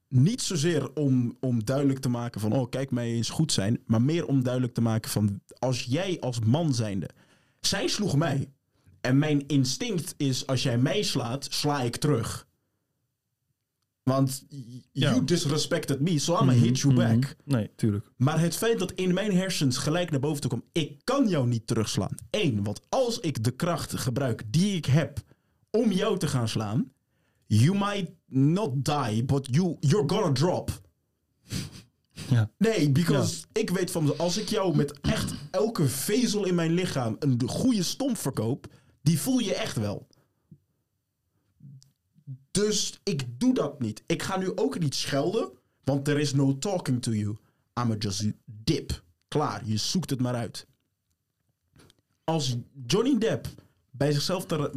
[0.09, 2.53] Niet zozeer om, om duidelijk te maken van...
[2.53, 3.81] oh, kijk mij eens goed zijn.
[3.87, 5.41] Maar meer om duidelijk te maken van...
[5.59, 7.09] als jij als man zijnde...
[7.61, 8.53] Zij sloeg mij.
[9.01, 10.47] En mijn instinct is...
[10.47, 12.47] als jij mij slaat, sla ik terug.
[14.03, 14.45] Want
[14.93, 15.11] Ja.
[15.11, 17.17] you disrespected me, so I'm gonna hit you back.
[17.17, 17.27] Mhm.
[17.45, 18.07] Nee, tuurlijk.
[18.17, 21.47] Maar het feit dat in mijn hersens gelijk naar boven toe komt, ik kan jou
[21.47, 22.15] niet terugslaan.
[22.31, 25.23] Eén, want als ik de kracht gebruik die ik heb
[25.71, 26.93] om jou te gaan slaan,
[27.47, 30.71] you might not die, but you, you're gonna drop.
[32.29, 32.51] Ja.
[32.59, 37.17] Nee, because ik weet van, als ik jou met echt elke vezel in mijn lichaam
[37.19, 38.67] een goede stomp verkoop,
[39.03, 40.07] die voel je echt wel.
[42.51, 44.03] Dus ik doe dat niet.
[44.07, 45.51] Ik ga nu ook niet schelden,
[45.85, 47.37] want there is no talking to you.
[47.81, 49.05] I'm a just dip.
[49.29, 50.67] Klaar, je zoekt het maar uit.
[52.25, 52.57] Als
[52.87, 53.47] Johnny Depp
[53.91, 54.47] bij zichzelf...
[54.47, 54.73] Te,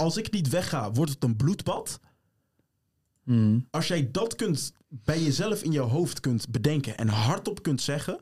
[0.00, 2.00] als ik niet wegga, wordt het een bloedbad.
[3.24, 3.58] Mhm.
[3.70, 8.20] Als jij dat kunt bij jezelf in je hoofd kunt bedenken en hardop kunt zeggen,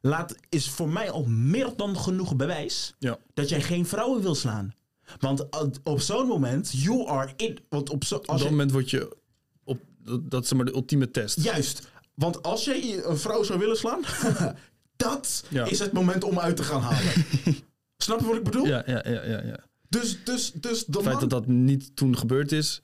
[0.00, 3.18] laat, is voor mij al meer dan genoeg bewijs Ja.
[3.34, 4.74] dat jij geen vrouwen wil slaan.
[5.18, 5.46] Want
[5.84, 7.58] op zo'n moment, you are in.
[7.68, 9.16] Want op zo, Op als dat je, moment word je
[9.64, 11.42] op dat, dat is maar de ultieme test.
[11.42, 11.88] juist.
[12.14, 14.02] Want als jij een vrouw zou willen slaan,
[14.96, 15.64] dat Ja.
[15.64, 17.12] is het moment om uit te gaan halen.
[17.96, 18.66] Snap je wat ik bedoel?
[18.66, 19.64] Ja, ja, ja, ja, ja.
[19.88, 22.82] Dus, dus, dus de Het feit dat dat niet toen gebeurd is,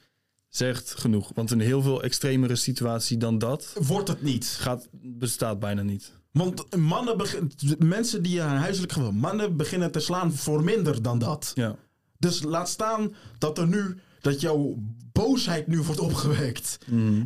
[0.49, 1.31] zegt genoeg.
[1.35, 4.47] Want een heel veel extremere situatie dan dat wordt het niet.
[4.47, 6.13] gaat, bestaat bijna niet.
[6.33, 11.19] Want mannen begin, mensen die aan huiselijk geweld, mannen beginnen te slaan voor minder dan
[11.19, 11.53] dat.
[11.55, 11.77] Ja.
[12.19, 14.75] Dus laat staan dat er nu, dat jouw
[15.13, 16.79] boosheid nu wordt opgewekt.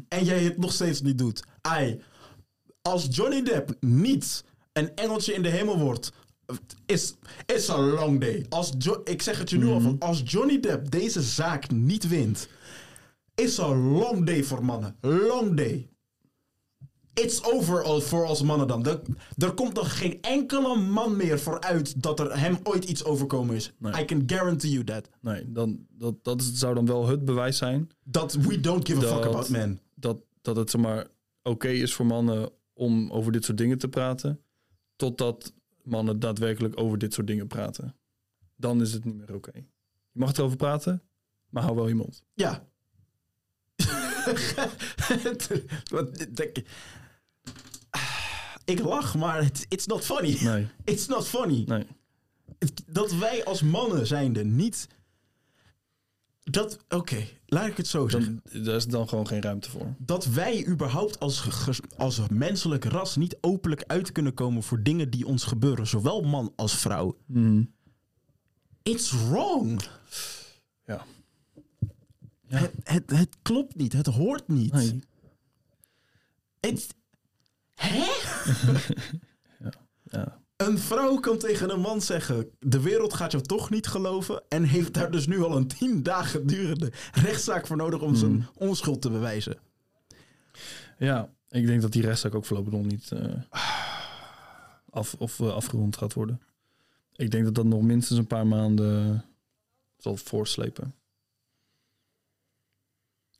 [0.08, 1.42] En jij het nog steeds niet doet.
[1.60, 2.00] Ai,
[2.82, 6.12] als Johnny Depp niet een engeltje in de hemel wordt,
[6.86, 7.14] is
[7.46, 8.46] is a long day.
[8.48, 12.08] Als jo ik zeg het je nu al van, als Johnny Depp deze zaak niet
[12.08, 12.48] wint,
[13.34, 14.96] is a long day voor mannen.
[15.00, 15.88] Long day.
[17.14, 18.86] It's over voor als mannen dan.
[18.86, 19.00] Er,
[19.36, 23.72] er komt nog geen enkele man meer vooruit dat er hem ooit iets overkomen is.
[23.78, 24.02] Nee.
[24.02, 25.08] I can guarantee you that.
[25.20, 29.14] Nee, dan, dat, dat zou dan wel het bewijs zijn Dat we don't give a
[29.14, 29.80] fuck about men.
[29.94, 31.06] dat, dat het zeg maar
[31.42, 34.40] oké is voor mannen om over dit soort dingen te praten,
[34.96, 35.52] totdat
[35.86, 37.96] mannen daadwerkelijk over dit soort dingen praten.
[38.56, 39.50] Dan is het niet meer oké.
[40.10, 41.02] Je mag erover praten,
[41.48, 42.24] maar hou wel je mond.
[42.34, 42.66] Ja.
[45.90, 46.64] Wat denk je?
[48.64, 50.38] Ik lach, maar it's not funny.
[50.42, 51.64] Nee, It's not funny.
[51.66, 51.86] nee.
[52.86, 54.88] Dat wij als mannen zijnde niet...
[56.50, 58.40] Dat, oké, laat ik het zo zeggen.
[58.52, 59.94] Dan, daar is dan gewoon geen ruimte voor.
[59.98, 61.48] dat wij überhaupt als,
[61.96, 66.52] als menselijk ras niet openlijk uit kunnen komen voor dingen die ons gebeuren, zowel man
[66.56, 67.16] als vrouw.
[68.82, 69.82] It's wrong.
[70.84, 71.04] Ja.
[72.48, 72.58] Ja.
[72.58, 74.72] Het, het, het klopt niet, het hoort niet.
[74.72, 75.00] Nee.
[76.60, 76.94] Het,
[77.74, 78.04] hè?
[80.10, 80.44] Ja.
[80.56, 84.42] Een vrouw kan tegen een man zeggen: De wereld gaat jou toch niet geloven.
[84.48, 88.16] En heeft daar dus nu al een tien dagen durende rechtszaak voor nodig om Hmm.
[88.18, 89.58] zijn onschuld te bewijzen.
[90.98, 93.34] ja, ik denk dat die rechtszaak ook voorlopig nog niet eh,
[94.90, 96.40] af, of, eh, afgerond gaat worden.
[97.12, 99.24] Ik denk dat dat nog minstens een paar maanden
[99.96, 100.94] zal voorslepen.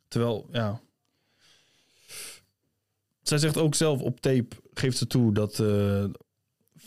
[0.09, 0.81] Terwijl, ja.
[3.23, 5.61] Zij zegt ook zelf op tape, geeft ze toe dat.
[5.61, 6.05] eh,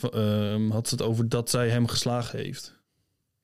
[0.04, 2.78] ehm, had ze het over dat zij hem geslagen heeft.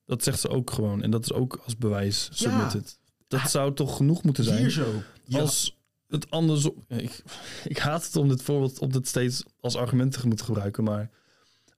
[0.05, 1.03] Dat zegt ze ook gewoon.
[1.03, 2.99] En dat is ook als bewijs submitted.
[3.27, 4.57] Dat zou toch genoeg moeten zijn?
[4.57, 5.03] Hier zo.
[5.23, 5.39] Ja.
[5.39, 5.77] Als
[6.07, 6.85] het andersom.
[6.87, 7.23] Ik,
[7.73, 10.83] ik haat het om dit voorbeeld om dit steeds als argument te moeten gebruiken.
[10.83, 11.09] Maar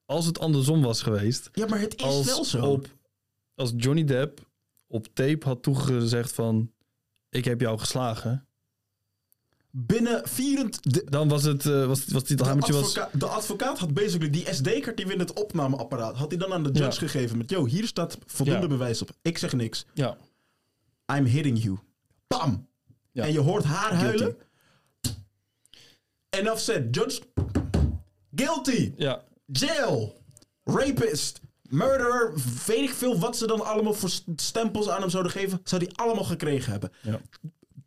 [0.06, 1.50] als het andersom was geweest.
[1.54, 2.66] ja, maar het is Als, wel zo.
[2.66, 2.88] op,
[3.56, 4.48] als Johnny Depp
[4.88, 6.72] op tape had toegezegd van.
[7.30, 8.48] Ik heb jou geslagen.
[9.72, 10.82] Binnen 24...
[10.82, 11.66] De, Dan was het.
[11.66, 12.94] eh, was, was dit de, hamertje was.
[13.14, 16.16] de advocaat had basically die SD-kaart die we in het opnameapparaat...
[16.16, 17.08] had hij dan aan de judge Ja.
[17.12, 17.50] gegeven met...
[17.50, 18.68] Yo, hier staat voldoende Ja.
[18.68, 19.10] bewijs op.
[19.22, 19.86] Ik zeg niks.
[19.94, 20.18] Ja.
[21.16, 21.78] I'm hitting you.
[22.28, 22.68] Bam!
[23.12, 23.24] Ja.
[23.24, 24.36] En je hoort haar huilen.
[26.30, 26.96] Enough said.
[26.96, 27.22] Judge...
[28.36, 28.94] Guilty!
[28.98, 29.24] Ja.
[29.46, 30.22] Jail!
[30.64, 31.40] Rapist!
[31.70, 32.34] Murderer!
[32.66, 35.60] Weet ik veel wat ze dan allemaal voor st- stempels aan hem zouden geven.
[35.64, 36.92] Zou die allemaal gekregen hebben.
[37.02, 37.20] Ja.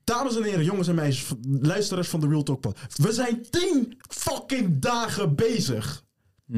[0.05, 2.79] Dames en heren, jongens en meisjes, luisteraars van de Real Talk Pod.
[2.97, 6.05] We zijn tien fucking dagen bezig.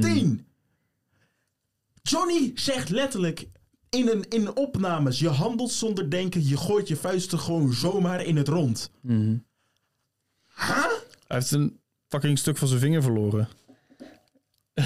[0.01, 0.47] Tien.
[2.03, 3.49] Johnny zegt letterlijk
[3.91, 8.37] in, een, in opnames: je handelt zonder denken, je gooit je vuisten gewoon zomaar in
[8.37, 8.91] het rond.
[9.01, 9.37] Mhm.
[10.57, 10.87] Huh?
[11.27, 13.49] Hij heeft een fucking stuk van zijn vinger verloren.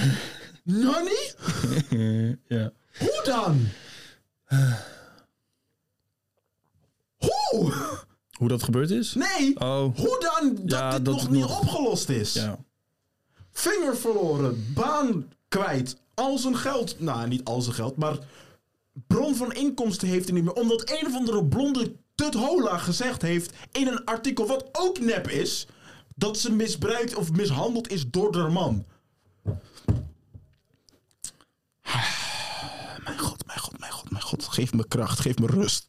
[0.65, 1.33] Nani?
[2.57, 2.73] ja.
[2.99, 3.69] Hoe dan?
[7.17, 8.07] Hoe?
[8.39, 9.15] Hoe dat gebeurd is?
[9.15, 9.61] Nee.
[9.61, 12.33] Oh, Hoe dan dat Ja, dit dat nog niet nog- opgelost is?
[12.33, 12.59] ja.
[13.53, 17.01] Vinger verloren, baan kwijt, al zijn geld.
[17.01, 18.19] Nou, niet al zijn geld, maar
[19.07, 20.53] bron van inkomsten heeft hij niet meer.
[20.63, 25.67] Omdat een of andere blonde tuthola gezegd heeft in een artikel, wat ook nep is,
[26.15, 28.85] dat ze misbruikt of mishandeld is door haar man.
[33.05, 34.45] Mijn god, mijn god, mijn god, mijn god.
[34.45, 35.87] Geef me kracht, geef me rust.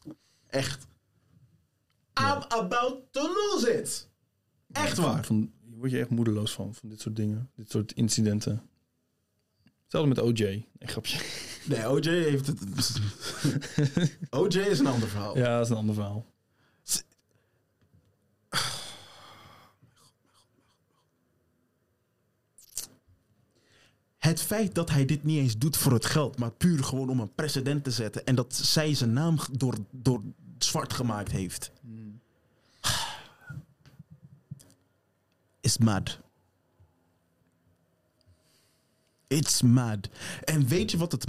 [0.50, 0.86] Echt.
[2.14, 4.08] I'm about to lose it.
[4.72, 5.24] Echt waar.
[5.24, 7.50] Van, hier word je echt moedeloos van, van dit soort dingen.
[7.54, 8.62] Dit soort incidenten.
[9.82, 10.44] Hetzelfde met OJ.
[10.44, 11.18] Nee, grapje.
[11.64, 12.60] Nee, OJ heeft het.
[14.30, 15.36] OJ is een ander verhaal.
[15.36, 16.26] Ja, dat is een ander verhaal.
[24.18, 27.20] Het feit dat hij dit niet eens doet voor het geld, maar puur gewoon om
[27.20, 28.26] een precedent te zetten.
[28.26, 30.22] En dat zij zijn naam door, door
[30.64, 31.72] zwart gemaakt heeft.
[35.60, 36.18] Is mad.
[39.26, 40.08] It's mad.
[40.44, 41.24] En weet je wat het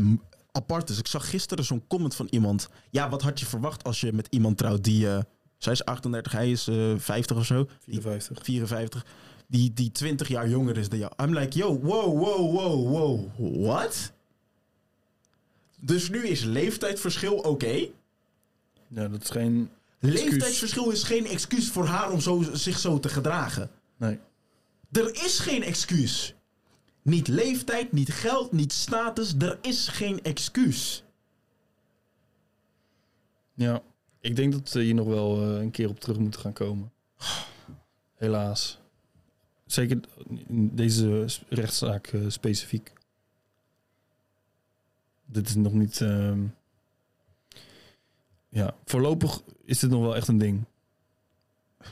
[0.52, 0.98] apart is?
[0.98, 2.70] Ik zag gisteren zo'n comment van iemand.
[2.90, 5.10] Ja, wat had je verwacht als je met iemand trouwt die...
[5.10, 5.20] eh,
[5.58, 7.68] zij is 38, hij is eh 50 of zo.
[7.86, 8.46] Die 54.
[8.46, 9.06] 54,
[9.48, 11.12] die, die 20 jaar jonger is dan jou.
[11.24, 13.30] I'm like, yo, wow, wow, wow, wow,
[13.66, 14.12] what?
[15.80, 17.90] Dus nu is leeftijdsverschil oké.
[18.94, 19.70] Ja, dat is geen...
[20.00, 23.70] Leeftijdsverschil is geen excuus voor haar om zo, zich zo te gedragen.
[23.98, 24.20] Nee.
[24.92, 26.36] Er is geen excuus.
[27.02, 29.36] Niet leeftijd, niet geld, niet status.
[29.40, 31.04] Er is geen excuus.
[33.54, 33.82] Ja.
[34.20, 36.92] Ik denk dat we hier nog wel eh, een keer op terug moeten gaan komen.
[38.16, 38.80] Helaas.
[39.66, 40.00] Zeker
[40.48, 42.94] in deze rechtszaak eh, specifiek.
[45.26, 46.02] Dit is nog niet...
[46.02, 46.44] ehm,
[48.54, 50.66] Ja, voorlopig is dit nog wel echt een ding.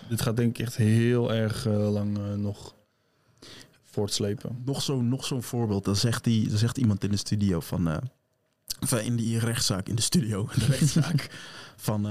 [0.10, 2.76] Dit gaat denk ik echt heel erg eh, lang eh, nog
[3.84, 4.62] voortslepen.
[4.66, 5.86] Nog zo'n nog zo'n voorbeeld.
[5.86, 8.02] Dan zegt, die, dan zegt iemand in de studio van...
[8.82, 11.30] of in die rechtszaak, in de studio, de rechtszaak...
[11.76, 12.08] van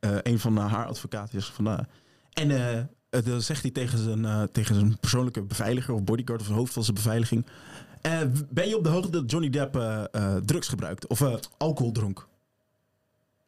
[0.00, 1.86] een van haar advocaten is van...
[2.32, 5.94] en dan zegt hij tegen zijn, tegen zijn persoonlijke beveiliger...
[5.94, 7.46] of bodyguard of hoofd van zijn beveiliging...
[8.50, 9.74] ben je op de hoogte dat Johnny Depp
[10.44, 11.06] drugs gebruikt?
[11.06, 11.22] Of
[11.56, 12.28] alcohol dronk?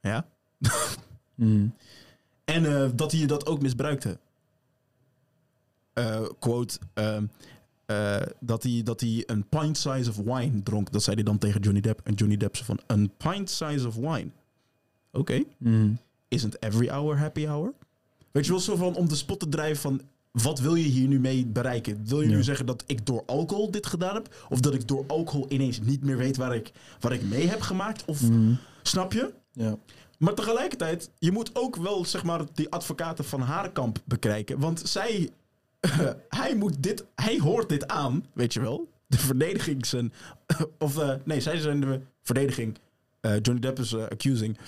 [0.00, 0.26] Ja?
[1.34, 1.74] Mm.
[2.44, 4.18] En eh, dat hij dat ook misbruikte.
[5.92, 7.24] Eh, quote, ehm,
[7.86, 10.92] eh, dat, hij, dat hij een pint size of wine dronk.
[10.92, 12.00] Dat zei hij dan tegen Johnny Depp.
[12.04, 14.28] En Johnny Depp zei van, een pint size of wine.
[15.12, 15.98] Oké, Mm.
[16.28, 17.72] isn't every hour happy hour?
[18.30, 20.00] Weet je wel, zo van om de spot te drijven van...
[20.30, 22.04] Wat wil je hier nu mee bereiken?
[22.06, 22.34] Wil je Ja.
[22.36, 24.46] nu zeggen dat ik door alcohol dit gedaan heb?
[24.48, 27.60] Of dat ik door alcohol ineens niet meer weet waar ik, waar ik mee heb
[27.60, 28.04] gemaakt?
[28.04, 28.58] Of Mm.
[28.82, 29.32] snap je?
[29.52, 29.76] Ja.
[30.18, 34.58] Maar tegelijkertijd, je moet ook wel zeg maar die advocaten van haar kamp bekijken.
[34.58, 35.30] Want zij,
[36.28, 38.88] hij moet dit, hij hoort dit aan, weet je wel.
[39.06, 40.12] De verdediging zijn,
[40.78, 42.78] of eh, nee, zij zijn de verdediging.
[43.20, 44.58] Eh, Johnny Depp is eh, accusing.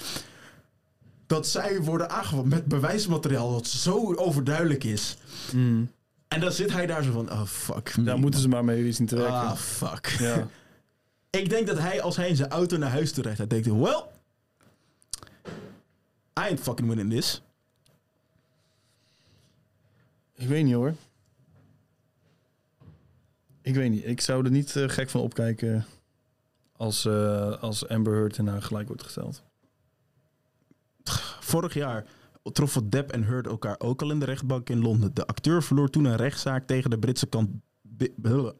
[1.26, 5.16] Dat zij worden aangevallen met bewijsmateriaal dat zo overduidelijk is.
[5.52, 5.90] Mm.
[6.28, 7.96] En dan zit hij daar zo van, oh fuck.
[7.96, 9.34] me, Daar moeten ze maar mee zien te werken.
[9.34, 10.06] Ah, fuck.
[10.06, 10.46] Ja.
[11.30, 13.66] Ik denk dat hij, als hij in zijn auto naar huis toe rijdt, hij denkt,
[13.66, 14.02] well,
[16.38, 17.42] I ain't fucking winning this.
[20.34, 20.94] Ik weet niet hoor.
[23.62, 24.06] Ik weet niet.
[24.06, 25.86] Ik zou er niet eh, gek van opkijken
[26.72, 29.42] als, eh, als Amber Heard in haar gelijk wordt gesteld.
[31.40, 32.06] Vorig jaar
[32.52, 35.14] troffen Depp en Heard elkaar ook al in de rechtbank in Londen.
[35.14, 37.50] De acteur verloor toen een rechtszaak tegen de Britse, kant,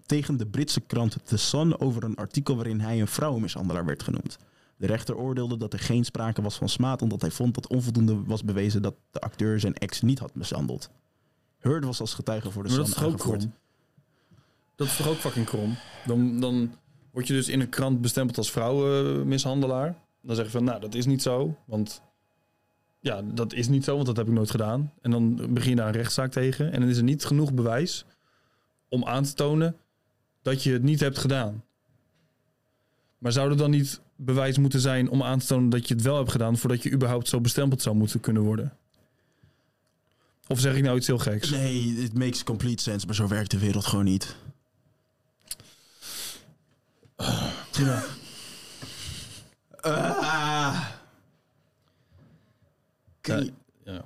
[0.07, 4.39] tegen de Britse krant The Sun over een artikel waarin hij een vrouwenmishandelaar werd genoemd.
[4.79, 8.25] De rechter oordeelde dat er geen sprake was van smaad, omdat hij vond dat onvoldoende
[8.25, 10.91] was bewezen dat de acteur zijn ex niet had mishandeld.
[11.59, 13.53] Heard was als getuige voor de Maar dat is toch ook krom?
[14.75, 15.77] Dat is toch ook fucking krom?
[16.07, 16.75] Dan, dan
[17.11, 19.99] word je dus in een krant bestempeld als vrouwenmishandelaar.
[20.23, 21.57] Dan zeg je van, nou, dat is niet zo.
[21.65, 22.03] Want
[23.01, 24.93] ja, dat is niet zo, want dat heb ik nooit gedaan.
[25.01, 26.73] En dan begin je daar een rechtszaak tegen.
[26.73, 28.05] En dan is er niet genoeg bewijs
[28.89, 29.77] om aan te tonen
[30.43, 31.65] dat je het niet hebt gedaan.
[33.19, 36.03] Maar zou er dan niet bewijs moeten zijn om aan te tonen dat je het
[36.03, 36.57] wel hebt gedaan...
[36.57, 38.77] voordat je überhaupt zo bestempeld zou moeten kunnen worden?
[40.47, 41.51] Of zeg ik nou iets heel geks?
[41.51, 44.37] Nee, it makes complete sense, maar zo werkt de wereld gewoon niet.
[47.73, 48.05] Ja.
[49.81, 50.89] Ah.
[53.21, 53.53] Kun, je,
[53.85, 54.05] ja.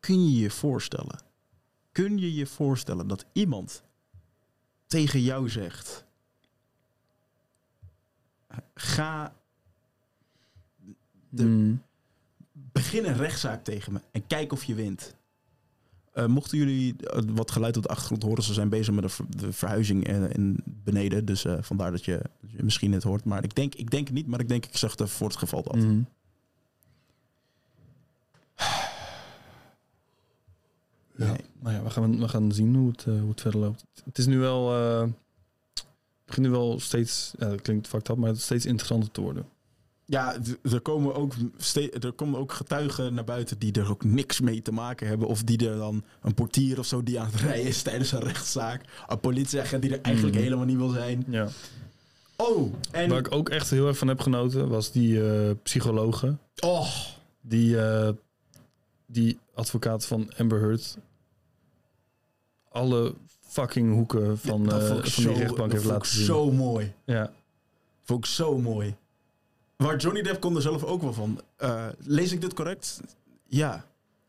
[0.00, 1.18] kun je je voorstellen?
[1.92, 3.82] Kun je je voorstellen dat iemand
[4.86, 6.04] tegen jou zegt:
[8.74, 9.34] ga
[11.36, 11.82] De- Mm.
[12.52, 15.14] begin een rechtszaak tegen me en kijk of je wint.
[16.12, 19.08] Eh, mochten jullie eh, wat geluid op de achtergrond horen, ze zijn bezig met de,
[19.08, 21.24] ver- de verhuizing in, in beneden.
[21.24, 23.24] Dus eh, vandaar dat je, dat je misschien het hoort.
[23.24, 25.28] Maar ik denk, ik denk het niet, maar ik denk ik zeg het even voor
[25.28, 25.76] het geval dat.
[25.76, 26.00] Mhm.
[31.16, 31.26] Ja.
[31.26, 31.36] Nee.
[31.60, 33.84] Nou ja, we gaan, we gaan zien hoe het, eh, hoe het verder loopt.
[34.04, 34.72] Het is nu wel...
[34.74, 35.00] eh,
[35.74, 37.32] het begint nu wel steeds...
[37.38, 39.46] Ja, dat klinkt fucked up, maar het is steeds interessanter te worden.
[40.06, 41.32] Ja, er komen, ook
[42.00, 45.28] er komen ook getuigen naar buiten die er ook niks mee te maken hebben.
[45.28, 48.20] Of die er dan een portier of zo die aan het rijden is tijdens een
[48.20, 48.84] rechtszaak.
[49.08, 50.44] Een politieagent die er eigenlijk Mhm.
[50.44, 51.24] helemaal niet wil zijn.
[51.28, 51.48] Ja.
[52.36, 53.08] Oh, en...
[53.08, 56.36] Waar ik ook echt heel erg van heb genoten, was die eh psychologe.
[56.60, 56.88] Oh,
[57.40, 58.08] Die, eh,
[59.06, 60.96] die advocaat van Amber Heard.
[62.68, 66.24] Alle fucking hoeken van, dat eh, van zo- die rechtbank heeft vond laten zien.
[66.24, 66.92] zo mooi.
[67.04, 67.32] Ja.
[68.02, 68.94] Vond ik zo mooi.
[69.76, 71.40] Waar Johnny Depp kon er zelf ook wel van.
[71.56, 73.00] Eh, lees ik dit correct?
[73.46, 73.84] Ja,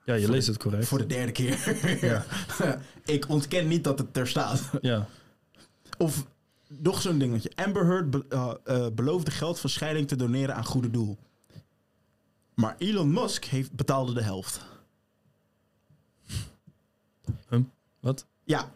[0.05, 0.87] ja, je Voor leest de- het correct.
[0.87, 1.97] voor de derde keer.
[2.05, 2.25] Ja.
[3.15, 4.69] ik ontken niet dat het er staat.
[4.81, 5.07] Ja.
[5.97, 6.25] Of
[6.67, 7.51] nog zo'n dingetje.
[7.55, 11.17] Amber Heard be- eh, beloofde geld van scheiding te doneren aan goede doel.
[12.53, 14.61] Maar Elon Musk heeft, betaalde de helft.
[17.99, 18.25] Wat?
[18.43, 18.71] Ja.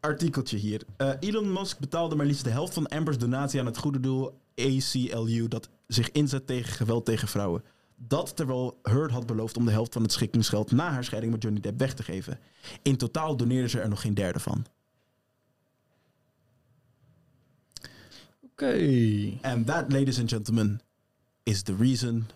[0.00, 0.82] Artikeltje hier.
[1.20, 5.48] Elon Musk betaalde maar liefst de helft van Ambers donatie aan het goede doel ACLU
[5.48, 7.64] dat zich inzet tegen geweld tegen vrouwen.
[7.96, 11.42] Dat terwijl Heard had beloofd om de helft van het schikkingsgeld na haar scheiding met
[11.42, 12.38] Johnny Depp weg te geven.
[12.82, 14.66] In totaal doneerde ze er nog geen derde van.
[18.42, 19.38] Oké.
[19.42, 20.80] And that, ladies and gentlemen,
[21.42, 22.26] is the reason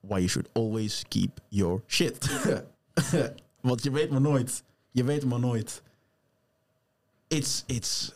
[0.00, 2.28] why you should always keep your shit.
[3.60, 4.62] Want je weet maar nooit.
[4.90, 5.82] Je weet maar nooit.
[7.28, 8.12] It's, it's...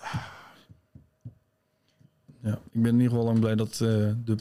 [2.44, 4.36] Ja, ik ben in ieder geval lang blij dat eh, de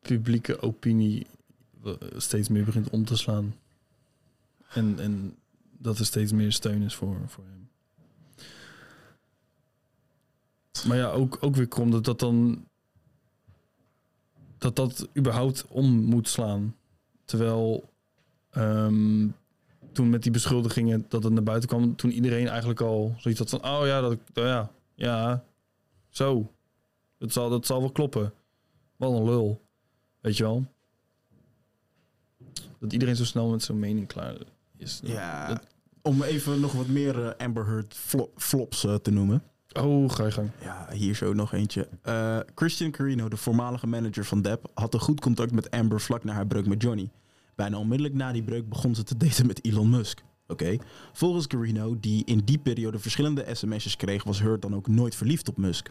[0.00, 1.26] publieke opinie
[1.84, 3.54] eh, steeds meer begint om te slaan.
[4.68, 5.36] En, en
[5.78, 7.68] dat er steeds meer steun is voor, voor hem.
[10.88, 12.64] Maar ja, ook, ook weer komt dat dat dan...
[14.58, 16.76] Dat dat überhaupt om moet slaan.
[17.24, 17.90] Terwijl
[18.50, 19.28] ehm,
[19.92, 21.96] toen met die beschuldigingen dat het naar buiten kwam...
[21.96, 23.64] toen iedereen eigenlijk al zoiets had van...
[23.64, 25.44] Oh ja, dat, ja, ja,
[26.08, 26.53] zo.
[27.18, 28.32] Dat zal, dat zal wel kloppen.
[28.96, 29.62] Wat een lul.
[30.20, 30.64] Weet je wel?
[32.78, 34.36] Dat iedereen zo snel met zijn mening klaar
[34.76, 35.00] is.
[35.04, 35.66] Ja, dat-
[36.02, 39.42] om even nog wat meer eh, Amber Heard flo- flops eh, te noemen.
[39.72, 40.50] Oh, ga je gang.
[40.62, 41.88] Ja, hier zo nog eentje.
[42.02, 46.24] Eh, Christian Carino, de voormalige manager van Depp, had een goed contact met Amber vlak
[46.24, 47.10] na haar breuk met Johnny.
[47.54, 50.22] Bijna onmiddellijk na die breuk begon ze te daten met Elon Musk.
[50.46, 50.76] Oké.
[51.12, 55.48] Volgens Carino, die in die periode verschillende sms'jes kreeg, was Heard dan ook nooit verliefd
[55.48, 55.90] op Musk.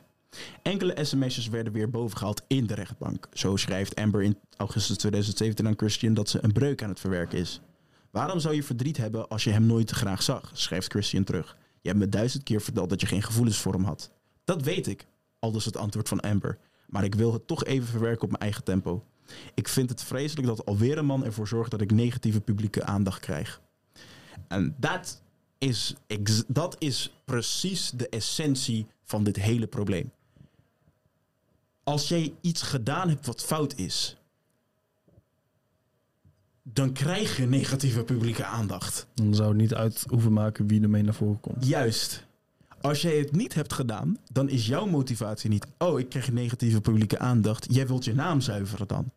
[0.61, 3.27] Enkele sms'jes werden weer bovengehaald in de rechtbank.
[3.33, 7.39] Zo schrijft Amber in augustus 2017 aan Christian dat ze een breuk aan het verwerken
[7.39, 7.61] is.
[8.11, 10.51] Waarom zou je verdriet hebben als je hem nooit graag zag?
[10.53, 11.57] schrijft Christian terug.
[11.81, 14.11] Je hebt me duizend keer verteld dat je geen gevoelens voor hem had.
[14.43, 15.07] Dat weet ik,
[15.39, 16.57] aldus het antwoord van Amber.
[16.87, 19.05] Maar ik wil het toch even verwerken op mijn eigen tempo.
[19.53, 23.19] Ik vind het vreselijk dat alweer een man ervoor zorgt dat ik negatieve publieke aandacht
[23.19, 23.61] krijg.
[24.47, 25.21] En dat
[25.57, 25.95] is,
[26.47, 30.11] dat is precies de essentie van dit hele probleem.
[31.83, 34.17] Als jij iets gedaan hebt wat fout is,
[36.63, 39.07] dan krijg je negatieve publieke aandacht.
[39.13, 41.65] Dan zou het niet uit hoeven maken wie ermee naar voren komt.
[41.65, 42.25] Juist.
[42.81, 45.67] Als jij het niet hebt gedaan, dan is jouw motivatie niet...
[45.77, 47.73] oh, ik krijg negatieve publieke aandacht.
[47.73, 49.11] Jij wilt je naam zuiveren dan.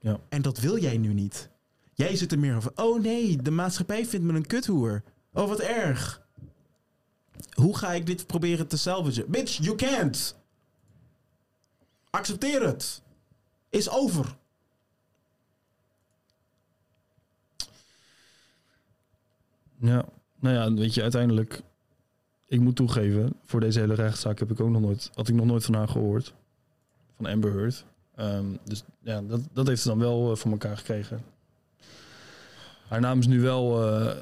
[0.00, 0.18] Ja.
[0.28, 1.48] En dat wil jij nu niet.
[1.94, 2.72] Jij zit er meer over...
[2.74, 5.02] oh nee, de maatschappij vindt me een kuthoer.
[5.32, 6.26] Oh, wat erg.
[7.54, 9.30] Hoe ga ik dit proberen te salvagen?
[9.30, 10.36] Bitch, you can't.
[12.10, 13.02] Accepteer het.
[13.68, 14.36] Is over.
[19.80, 20.04] Ja,
[20.38, 21.62] nou ja, weet je, uiteindelijk...
[22.46, 25.46] Ik moet toegeven, voor deze hele rechtszaak heb ik ook nog nooit, had ik nog
[25.46, 26.34] nooit van haar gehoord.
[27.16, 27.84] Van Amber Heard.
[28.14, 31.24] Ehm, dus ja, dat, dat heeft ze dan wel eh, voor elkaar gekregen.
[32.88, 34.16] Haar naam is nu wel eh,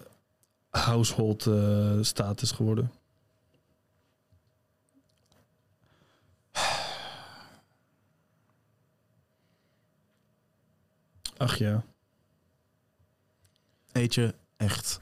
[0.70, 2.90] household eh, status geworden.
[11.39, 11.85] Ach ja.
[13.93, 15.01] Weet je, Echt.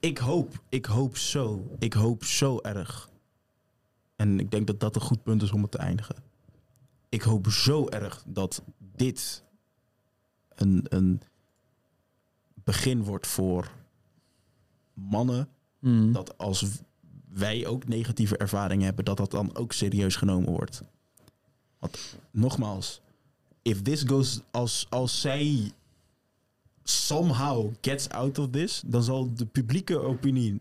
[0.00, 3.10] Ik hoop, ik hoop zo, ik hoop zo erg.
[4.16, 6.16] En ik denk dat dat een goed punt is om het te eindigen.
[7.08, 9.44] Ik hoop zo erg dat dit
[10.48, 11.20] een, een
[12.54, 13.70] begin wordt voor
[14.92, 15.48] mannen.
[15.78, 16.12] Mm.
[16.12, 16.82] Dat als
[17.34, 20.82] wij ook negatieve ervaringen hebben, dat dat dan ook serieus genomen wordt.
[21.78, 21.98] Want
[22.30, 23.00] nogmaals,
[23.62, 25.72] if this goes als, als zij
[26.84, 30.60] somehow gets out of this, dan zal de publieke opinie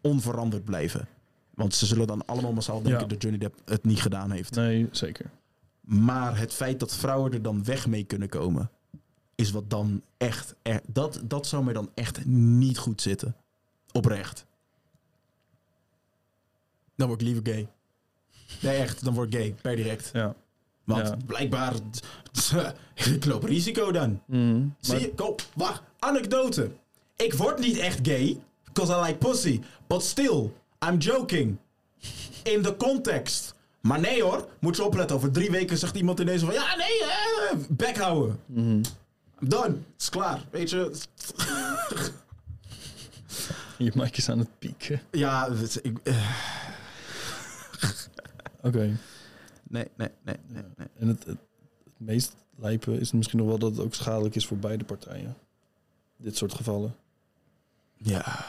[0.00, 1.08] onveranderd blijven.
[1.54, 3.06] Want ze zullen dan allemaal massaal denken Ja.
[3.06, 4.54] dat Johnny Depp het niet gedaan heeft.
[4.54, 5.30] Nee, zeker.
[5.80, 8.70] Maar het feit dat vrouwen er dan weg mee kunnen komen,
[9.34, 13.36] is wat dan echt, er- dat, dat zou mij dan echt niet goed zitten.
[13.92, 14.46] Oprecht.
[17.00, 17.68] Dan word ik liever gay.
[18.60, 20.10] Nee, echt, dan word ik gay, per direct.
[20.12, 20.34] Ja.
[20.84, 21.16] Want Ja.
[21.26, 21.74] blijkbaar,
[23.14, 24.22] ik loop risico dan.
[24.26, 24.74] Mm.
[24.80, 25.14] Zie Maar- je?
[25.14, 25.82] Kom, wacht.
[25.98, 26.70] Anekdote.
[27.16, 29.60] Ik word niet echt gay, because I like pussy.
[29.86, 30.50] But still,
[30.88, 31.56] I'm joking.
[32.42, 33.54] In de context.
[33.80, 35.16] Maar nee hoor, moet je opletten.
[35.16, 36.52] Over drie weken zegt iemand ineens van...
[36.52, 38.40] Ja, nee, eh, bek houden.
[38.56, 38.82] I'm
[39.40, 39.66] done.
[39.68, 40.44] Het is klaar.
[40.50, 40.92] Weet je?
[43.78, 45.00] Je mic is aan het pieken.
[45.10, 45.98] Ja, het- ik...
[46.02, 46.30] eh,
[48.62, 48.96] Oké.
[49.62, 50.86] nee, nee, nee, nee, nee.
[50.98, 51.38] En het, het,
[51.84, 55.36] het meest lijpe is misschien nog wel dat het ook schadelijk is voor beide partijen.
[56.16, 56.94] Dit soort gevallen.
[57.96, 58.46] Ja.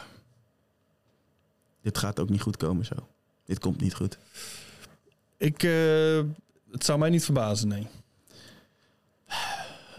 [1.82, 2.96] Dit gaat ook niet goed komen zo.
[3.46, 4.18] Dit komt niet goed.
[5.38, 6.22] Ik, eh,
[6.72, 7.88] het zou mij niet verbazen, nee.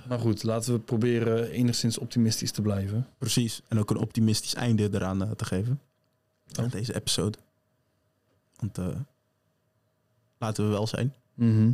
[0.09, 3.07] Maar goed, laten we proberen enigszins optimistisch te blijven.
[3.19, 3.61] Precies.
[3.69, 5.81] En ook een optimistisch einde eraan eh, te geven.
[6.53, 6.71] Aan Oh.
[6.71, 7.39] deze episode.
[8.57, 8.87] Want eh,
[10.43, 11.15] laten we wel zijn.
[11.35, 11.73] Mhm.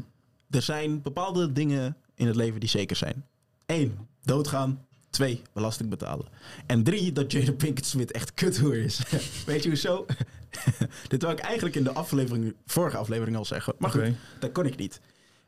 [0.50, 3.24] Er zijn bepaalde dingen in het leven die zeker zijn.
[3.66, 4.86] Eén, doodgaan.
[5.10, 6.26] Twee, belasting betalen.
[6.66, 9.02] En drie, dat Jada Pinkett Smith echt kuthoer is.
[9.46, 10.06] Weet je hoezo?
[11.08, 13.74] Dit wou ik eigenlijk in de aflevering, vorige aflevering al zeggen.
[13.78, 14.16] Maar goed, Oké.
[14.40, 15.00] dat kon ik niet.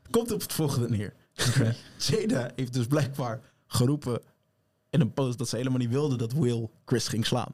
[0.09, 1.13] Komt op het volgende neer.
[1.47, 1.75] Oké.
[2.07, 4.21] Jada heeft dus blijkbaar geroepen
[4.89, 7.53] in een post dat ze helemaal niet wilde dat Will Chris ging slaan.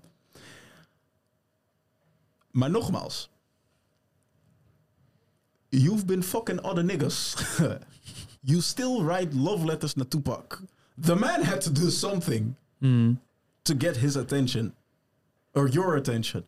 [2.51, 3.29] Maar nogmaals.
[5.79, 7.35] You've been fucking other niggas.
[8.41, 10.61] you still write love letters naar Tupac.
[11.01, 13.13] The man had to do something Mhm.
[13.61, 14.73] to get his attention.
[15.53, 16.45] Or your attention.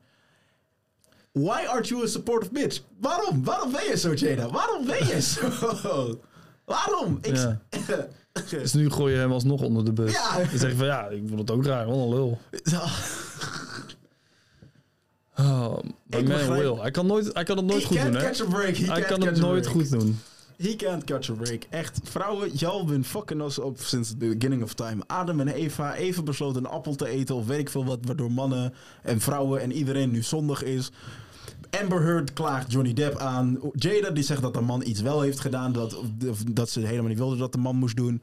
[1.32, 2.82] Why aren't you a supportive bitch?
[3.00, 3.44] Waarom?
[3.44, 4.50] Waarom ben je zo, Jada?
[4.50, 5.50] Waarom ben je zo?
[6.66, 7.18] Waarom?
[7.22, 7.36] Ik...
[7.36, 7.62] Ja.
[8.50, 10.12] Dus nu gooi je hem alsnog onder de bus.
[10.12, 10.38] Ja.
[10.38, 11.86] Dan zeg je van ja, ik vond het ook raar.
[11.86, 12.40] Wat een lul.
[15.40, 15.78] Oh,
[16.10, 16.76] Ik man begrijp- Will.
[16.82, 18.20] Hij kan, nooit, hij kan het nooit He goed doen, hè?
[18.92, 20.20] Hij kan het nooit goed doen.
[20.58, 21.66] He can't catch a break.
[21.70, 25.04] Echt, vrouwen, y'all been fucking us up since the beginning of time.
[25.08, 28.32] Adam en Eva even besloten een appel te eten of weet ik veel wat, waardoor
[28.32, 30.92] mannen en vrouwen en iedereen nu zondig is.
[31.70, 33.60] Amber Heard klaagt Johnny Depp aan.
[33.74, 36.02] Jada die zegt dat de man iets wel heeft gedaan, dat,
[36.52, 38.22] dat ze helemaal niet wilde dat de man moest doen.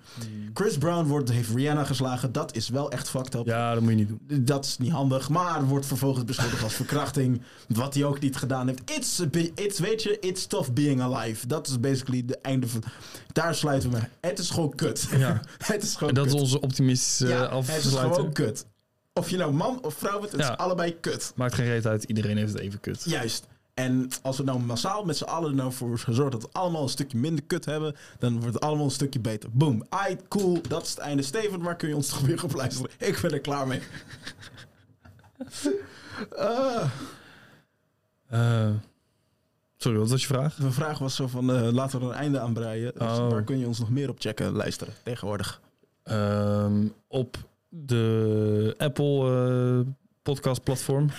[0.55, 2.33] Chris Brown wordt, heeft Rihanna geslagen.
[2.33, 3.47] Dat is wel echt fucked up.
[3.47, 4.45] Ja, dat moet je niet doen.
[4.45, 7.43] Dat is niet handig, maar wordt vervolgens beschuldigd als verkrachting.
[7.69, 8.91] Wat hij ook niet gedaan heeft.
[8.91, 9.23] It's,
[9.55, 11.47] it's, weet je, it's tough being alive.
[11.47, 12.83] Dat is basically de einde van...
[13.33, 14.09] Daar sluiten we mee.
[14.21, 15.09] Het is gewoon kut.
[15.19, 15.41] Ja.
[15.65, 18.15] het is gewoon En dat is onze optimistische ja, uh, het is afsluiter.
[18.15, 18.67] gewoon kut.
[19.19, 20.51] Of je nou man of vrouw bent, het Ja.
[20.53, 21.33] is allebei kut.
[21.37, 22.05] Maakt geen reet uit.
[22.05, 23.03] Iedereen heeft het even kut.
[23.05, 23.47] Juist.
[23.75, 26.89] En als we nou massaal met z'n allen nou voor gezorgd dat we allemaal een
[26.89, 29.49] stukje minder kut hebben, dan wordt het allemaal een stukje beter.
[29.53, 29.85] Boom.
[29.89, 30.61] Ai, cool.
[30.69, 31.23] Dat is het einde.
[31.23, 32.91] Steven, waar kun je ons toch weer op luisteren?
[33.09, 33.81] Ik ben er klaar mee.
[36.37, 36.91] Ah.
[38.29, 38.71] Eh,
[39.77, 40.59] sorry, wat was je vraag?
[40.59, 42.93] Mijn vraag was zo van, eh, laten we er een einde aan breien.
[42.99, 43.31] Dus Oh.
[43.31, 45.61] waar kun je ons nog meer op checken en luisteren tegenwoordig?
[46.03, 47.37] Ehm, op
[47.85, 49.93] de Apple eh,
[50.23, 51.11] podcast platform.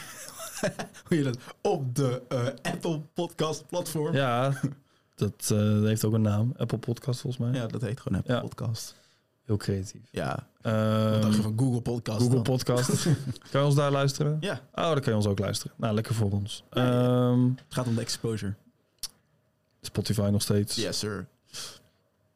[1.07, 4.13] Hoe je dat op de eh, Apple Podcast platform.
[4.13, 4.45] Ja.
[4.45, 4.59] Ja,
[5.15, 6.53] dat eh, heeft ook een naam.
[6.57, 7.67] Apple Podcast volgens mij.
[7.67, 8.41] dat heet gewoon Apple Ja.
[8.41, 8.95] Podcast.
[9.45, 10.01] Heel creatief.
[10.11, 10.47] Ja.
[10.61, 12.17] Ehm, Wat dacht je van Google Podcast?
[12.19, 12.43] Google dan?
[12.43, 13.03] Podcast.
[13.51, 14.37] kan je ons daar luisteren?
[14.39, 15.73] Ja, Oh, dan kan je ons ook luisteren.
[15.77, 16.63] Nou, lekker voor ons.
[16.71, 17.29] Ja, ja.
[17.29, 18.53] Ehm, het gaat om de exposure.
[19.81, 20.75] Spotify nog steeds.
[20.75, 21.27] Yes, sir.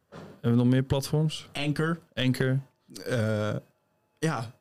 [0.09, 1.49] Hebben we nog meer platforms?
[1.53, 1.99] Anchor.
[2.13, 2.59] Anchor.
[3.05, 3.55] Eh,
[4.21, 4.53] ja,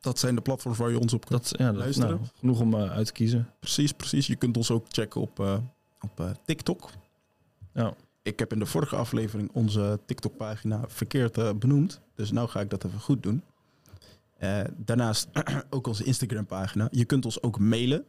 [0.00, 1.50] dat zijn de platforms waar je ons op kunt.
[1.50, 2.10] Dat, ja, dat, Luisteren.
[2.10, 3.50] nou, genoeg om eh, uit te kiezen.
[3.60, 4.26] Precies, precies.
[4.26, 5.58] Je kunt ons ook checken op, eh,
[6.00, 6.90] op eh, TikTok.
[7.74, 7.94] Ja.
[8.22, 12.00] Ik heb in de vorige aflevering onze TikTok-pagina verkeerd benoemd.
[12.14, 13.42] Dus nu ga ik dat even goed doen.
[14.76, 15.28] Daarnaast
[15.70, 16.88] ook onze Instagram-pagina.
[16.90, 18.04] Je kunt ons ook mailen.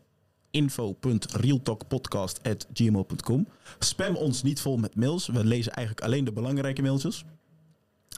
[0.52, 3.48] info.realtalkpodcast.gmail.com
[3.80, 5.28] Spam ons niet vol met mails.
[5.28, 7.26] We lezen eigenlijk alleen de belangrijke mailtjes.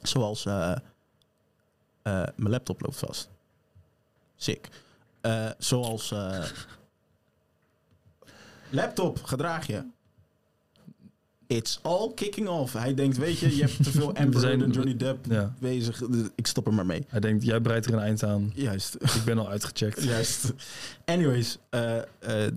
[0.02, 0.46] Zoals
[2.04, 3.30] mijn laptop loopt vast.
[4.36, 4.68] Sick.
[5.22, 6.44] Eh, zoals eh,
[8.70, 9.84] laptop, gedraag je.
[11.48, 12.74] It's all kicking off.
[12.74, 15.54] Hij denkt, weet je, je hebt te veel Amber en Johnny Depp Ja.
[15.60, 16.02] bezig.
[16.36, 17.06] Ik stop er maar mee.
[17.08, 18.52] Hij denkt, jij breidt er een eind aan.
[18.56, 18.96] Juist.
[19.18, 20.04] Ik ben al uitgecheckt.
[20.04, 20.54] Juist.
[21.06, 21.98] Anyways, eh
[22.46, 22.52] eh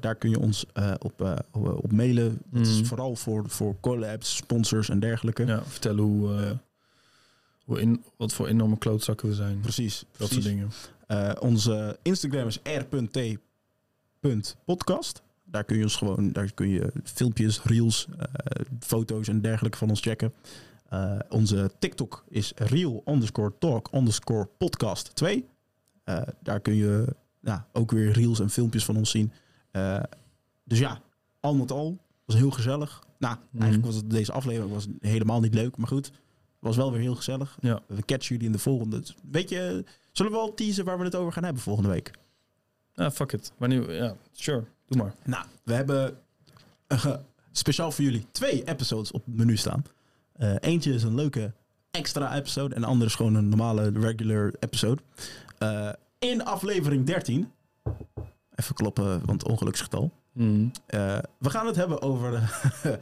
[0.00, 1.36] daar kun je ons eh, op, eh,
[1.76, 2.38] op mailen.
[2.50, 2.84] Dat is Mhm.
[2.84, 5.46] vooral voor, voor collabs, sponsors en dergelijke.
[5.46, 6.50] Ja, vertellen hoe, eh,
[7.64, 9.60] hoe in, wat voor enorme klootzakken we zijn.
[9.60, 9.98] Precies.
[9.98, 10.34] Dat precies.
[10.34, 10.70] soort dingen.
[11.06, 12.58] Eh, onze Instagram is
[14.22, 15.22] r.t.podcast.
[15.44, 18.26] Daar kun je ons gewoon, daar kun je filmpjes, reels, eh,
[18.80, 20.32] foto's en dergelijke van ons checken.
[20.88, 25.46] Eh, onze TikTok is real underscore talk underscore podcast 2.
[26.04, 27.06] Eh, daar kun je
[27.40, 29.32] ja, ook weer reels en filmpjes van ons zien.
[29.76, 30.02] Eh,
[30.64, 31.00] dus ja,
[31.40, 33.04] al met al was heel gezellig.
[33.18, 33.62] Nou, Mhm.
[33.62, 36.10] eigenlijk was het, deze aflevering was helemaal niet leuk, maar goed.
[36.58, 37.58] Was wel weer heel gezellig.
[37.60, 37.80] Ja.
[37.86, 39.02] We catchen jullie in de volgende.
[39.30, 42.10] Weet je, zullen we al teasen waar we het over gaan hebben volgende week?
[42.94, 43.52] Ja, fuck it.
[43.56, 44.64] Wanneer, ja, sure.
[44.86, 45.14] Doe maar.
[45.24, 46.18] Nou, we hebben
[47.52, 49.84] speciaal voor jullie twee episodes op het menu staan.
[50.32, 51.52] Eh, eentje is een leuke
[51.90, 55.02] extra episode en de andere is gewoon een normale regular episode.
[55.58, 57.50] Eh, in aflevering 13,
[58.56, 60.12] even kloppen, want ongeluksgetal.
[60.32, 60.70] Mm.
[60.86, 62.50] Eh, we gaan het hebben over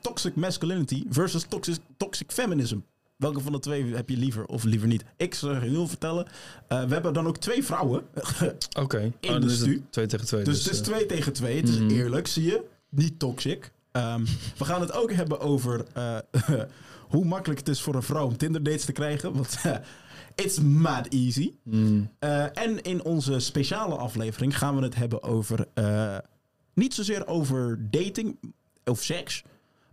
[0.00, 2.78] toxic masculinity versus toxic, toxic feminism.
[3.16, 5.04] Welke van de twee heb je liever of liever niet?
[5.16, 6.26] Ik zal je heel vertellen.
[6.68, 8.02] Eh, we hebben dan ook twee vrouwen.
[8.82, 9.12] Oké.
[9.20, 9.84] In Oh, de is stu.
[9.90, 10.44] twee tegen twee.
[10.44, 11.56] Dus Dus, het is eh, twee tegen twee.
[11.56, 11.90] Het is Mhm.
[11.90, 12.64] eerlijk, zie je.
[12.90, 13.72] Niet toxic.
[13.92, 14.24] Ehm,
[14.58, 16.16] we gaan het ook hebben over eh,
[17.08, 19.32] hoe makkelijk het is voor een vrouw om Tinder dates te krijgen.
[19.34, 19.76] Want eh,
[20.34, 21.52] it's mad easy.
[21.62, 22.10] mm.
[22.18, 25.66] Eh, en in onze speciale aflevering gaan we het hebben over...
[25.74, 26.18] eh,
[26.74, 28.36] niet zozeer over dating
[28.84, 29.44] of seks.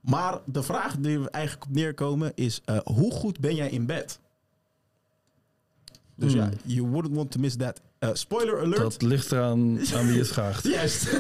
[0.01, 2.61] Maar de vraag die we eigenlijk op neerkomen is...
[2.65, 4.19] eh, hoe goed ben jij in bed?
[6.15, 6.41] Dus Hmm.
[6.41, 7.81] ja, you wouldn't want to miss that.
[8.13, 8.81] Spoiler alert.
[8.81, 10.63] Dat ligt eraan aan wie het vraagt.
[10.73, 11.07] Juist.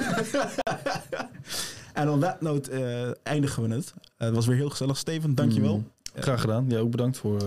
[1.93, 3.93] en on that note eindigen we het.
[4.17, 4.97] Het was weer heel gezellig.
[4.97, 5.77] Steven, dankjewel.
[5.77, 5.91] Mm.
[6.15, 6.65] Graag gedaan.
[6.69, 7.41] Ja, ook bedankt voor...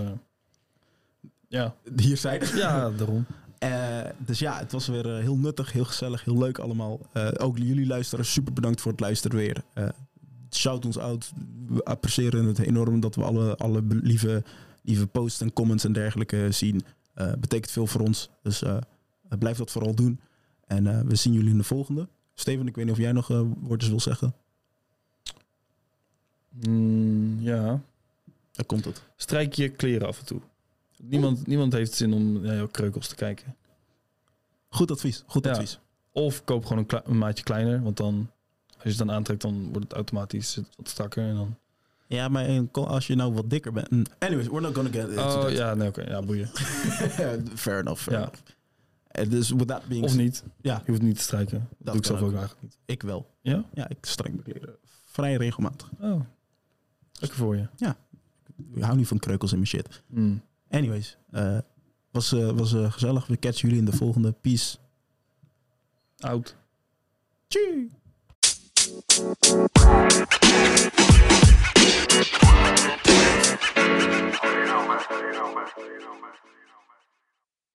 [1.55, 1.75] ja.
[1.97, 2.41] Hier zijn.
[2.57, 3.27] ja, daarom.
[3.59, 7.01] Eh, dus ja, het was weer eh, heel nuttig, heel gezellig, heel leuk allemaal.
[7.13, 9.63] Eh, ook jullie luisteren, super bedankt voor het luisteren weer.
[9.75, 9.89] Eh,
[10.51, 11.33] shout ons out.
[11.67, 14.43] We appreciëren het enorm dat we alle, alle lieve,
[14.83, 16.83] lieve posts en comments en dergelijke zien.
[17.15, 18.31] Eh, betekent veel voor ons.
[18.43, 18.77] Dus eh,
[19.39, 20.21] blijf dat vooral doen.
[20.67, 22.09] En eh, we zien jullie in de volgende.
[22.35, 23.29] Steven, ik weet niet of jij nog
[23.61, 24.35] woordjes wil zeggen.
[26.49, 27.81] Mm, ja.
[28.53, 29.03] Daar komt het.
[29.17, 30.41] Strijk je kleren af en toe.
[31.09, 33.57] Niemand, niemand heeft zin om naar jouw kreukels te kijken.
[34.69, 35.51] Goed advies, goed Ja.
[35.51, 35.79] advies.
[36.13, 37.83] Of koop gewoon een, kle- een maatje kleiner.
[37.83, 38.31] Want dan,
[38.73, 41.29] als je het dan aantrekt, dan wordt het automatisch wat strakker.
[41.29, 41.57] En dan...
[42.07, 43.91] Ja, maar als je nou wat dikker bent...
[43.91, 45.53] Mm, Anyways, we're not gonna get into Oh that.
[45.53, 46.03] ja, nee, oké.
[46.03, 46.49] Ja, boeien.
[47.55, 48.23] fair enough, fair Ja.
[48.23, 48.41] enough.
[49.09, 50.45] Eh, dus with that being Of niet.
[50.61, 50.83] Ja.
[50.85, 51.59] Je hoeft niet te strijken.
[51.59, 52.27] Dat, Dat doe ik zelf ook.
[52.27, 52.79] ook eigenlijk niet.
[52.85, 53.31] Ik wel.
[53.41, 53.65] Ja?
[53.75, 54.75] Ja, ik strek mijn kleren
[55.05, 55.91] vrij regelmatig.
[56.01, 56.21] Oh.
[57.13, 57.67] Lekker voor je.
[58.75, 60.03] Ik hou niet van kreukels in mijn shit.
[60.07, 60.43] Mm.
[60.75, 61.59] Anyways, eh,
[62.11, 63.27] was, eh, was eh, gezellig.
[63.27, 64.33] We catchen jullie in de volgende.
[64.33, 64.77] Peace.
[67.49, 67.91] Tjie.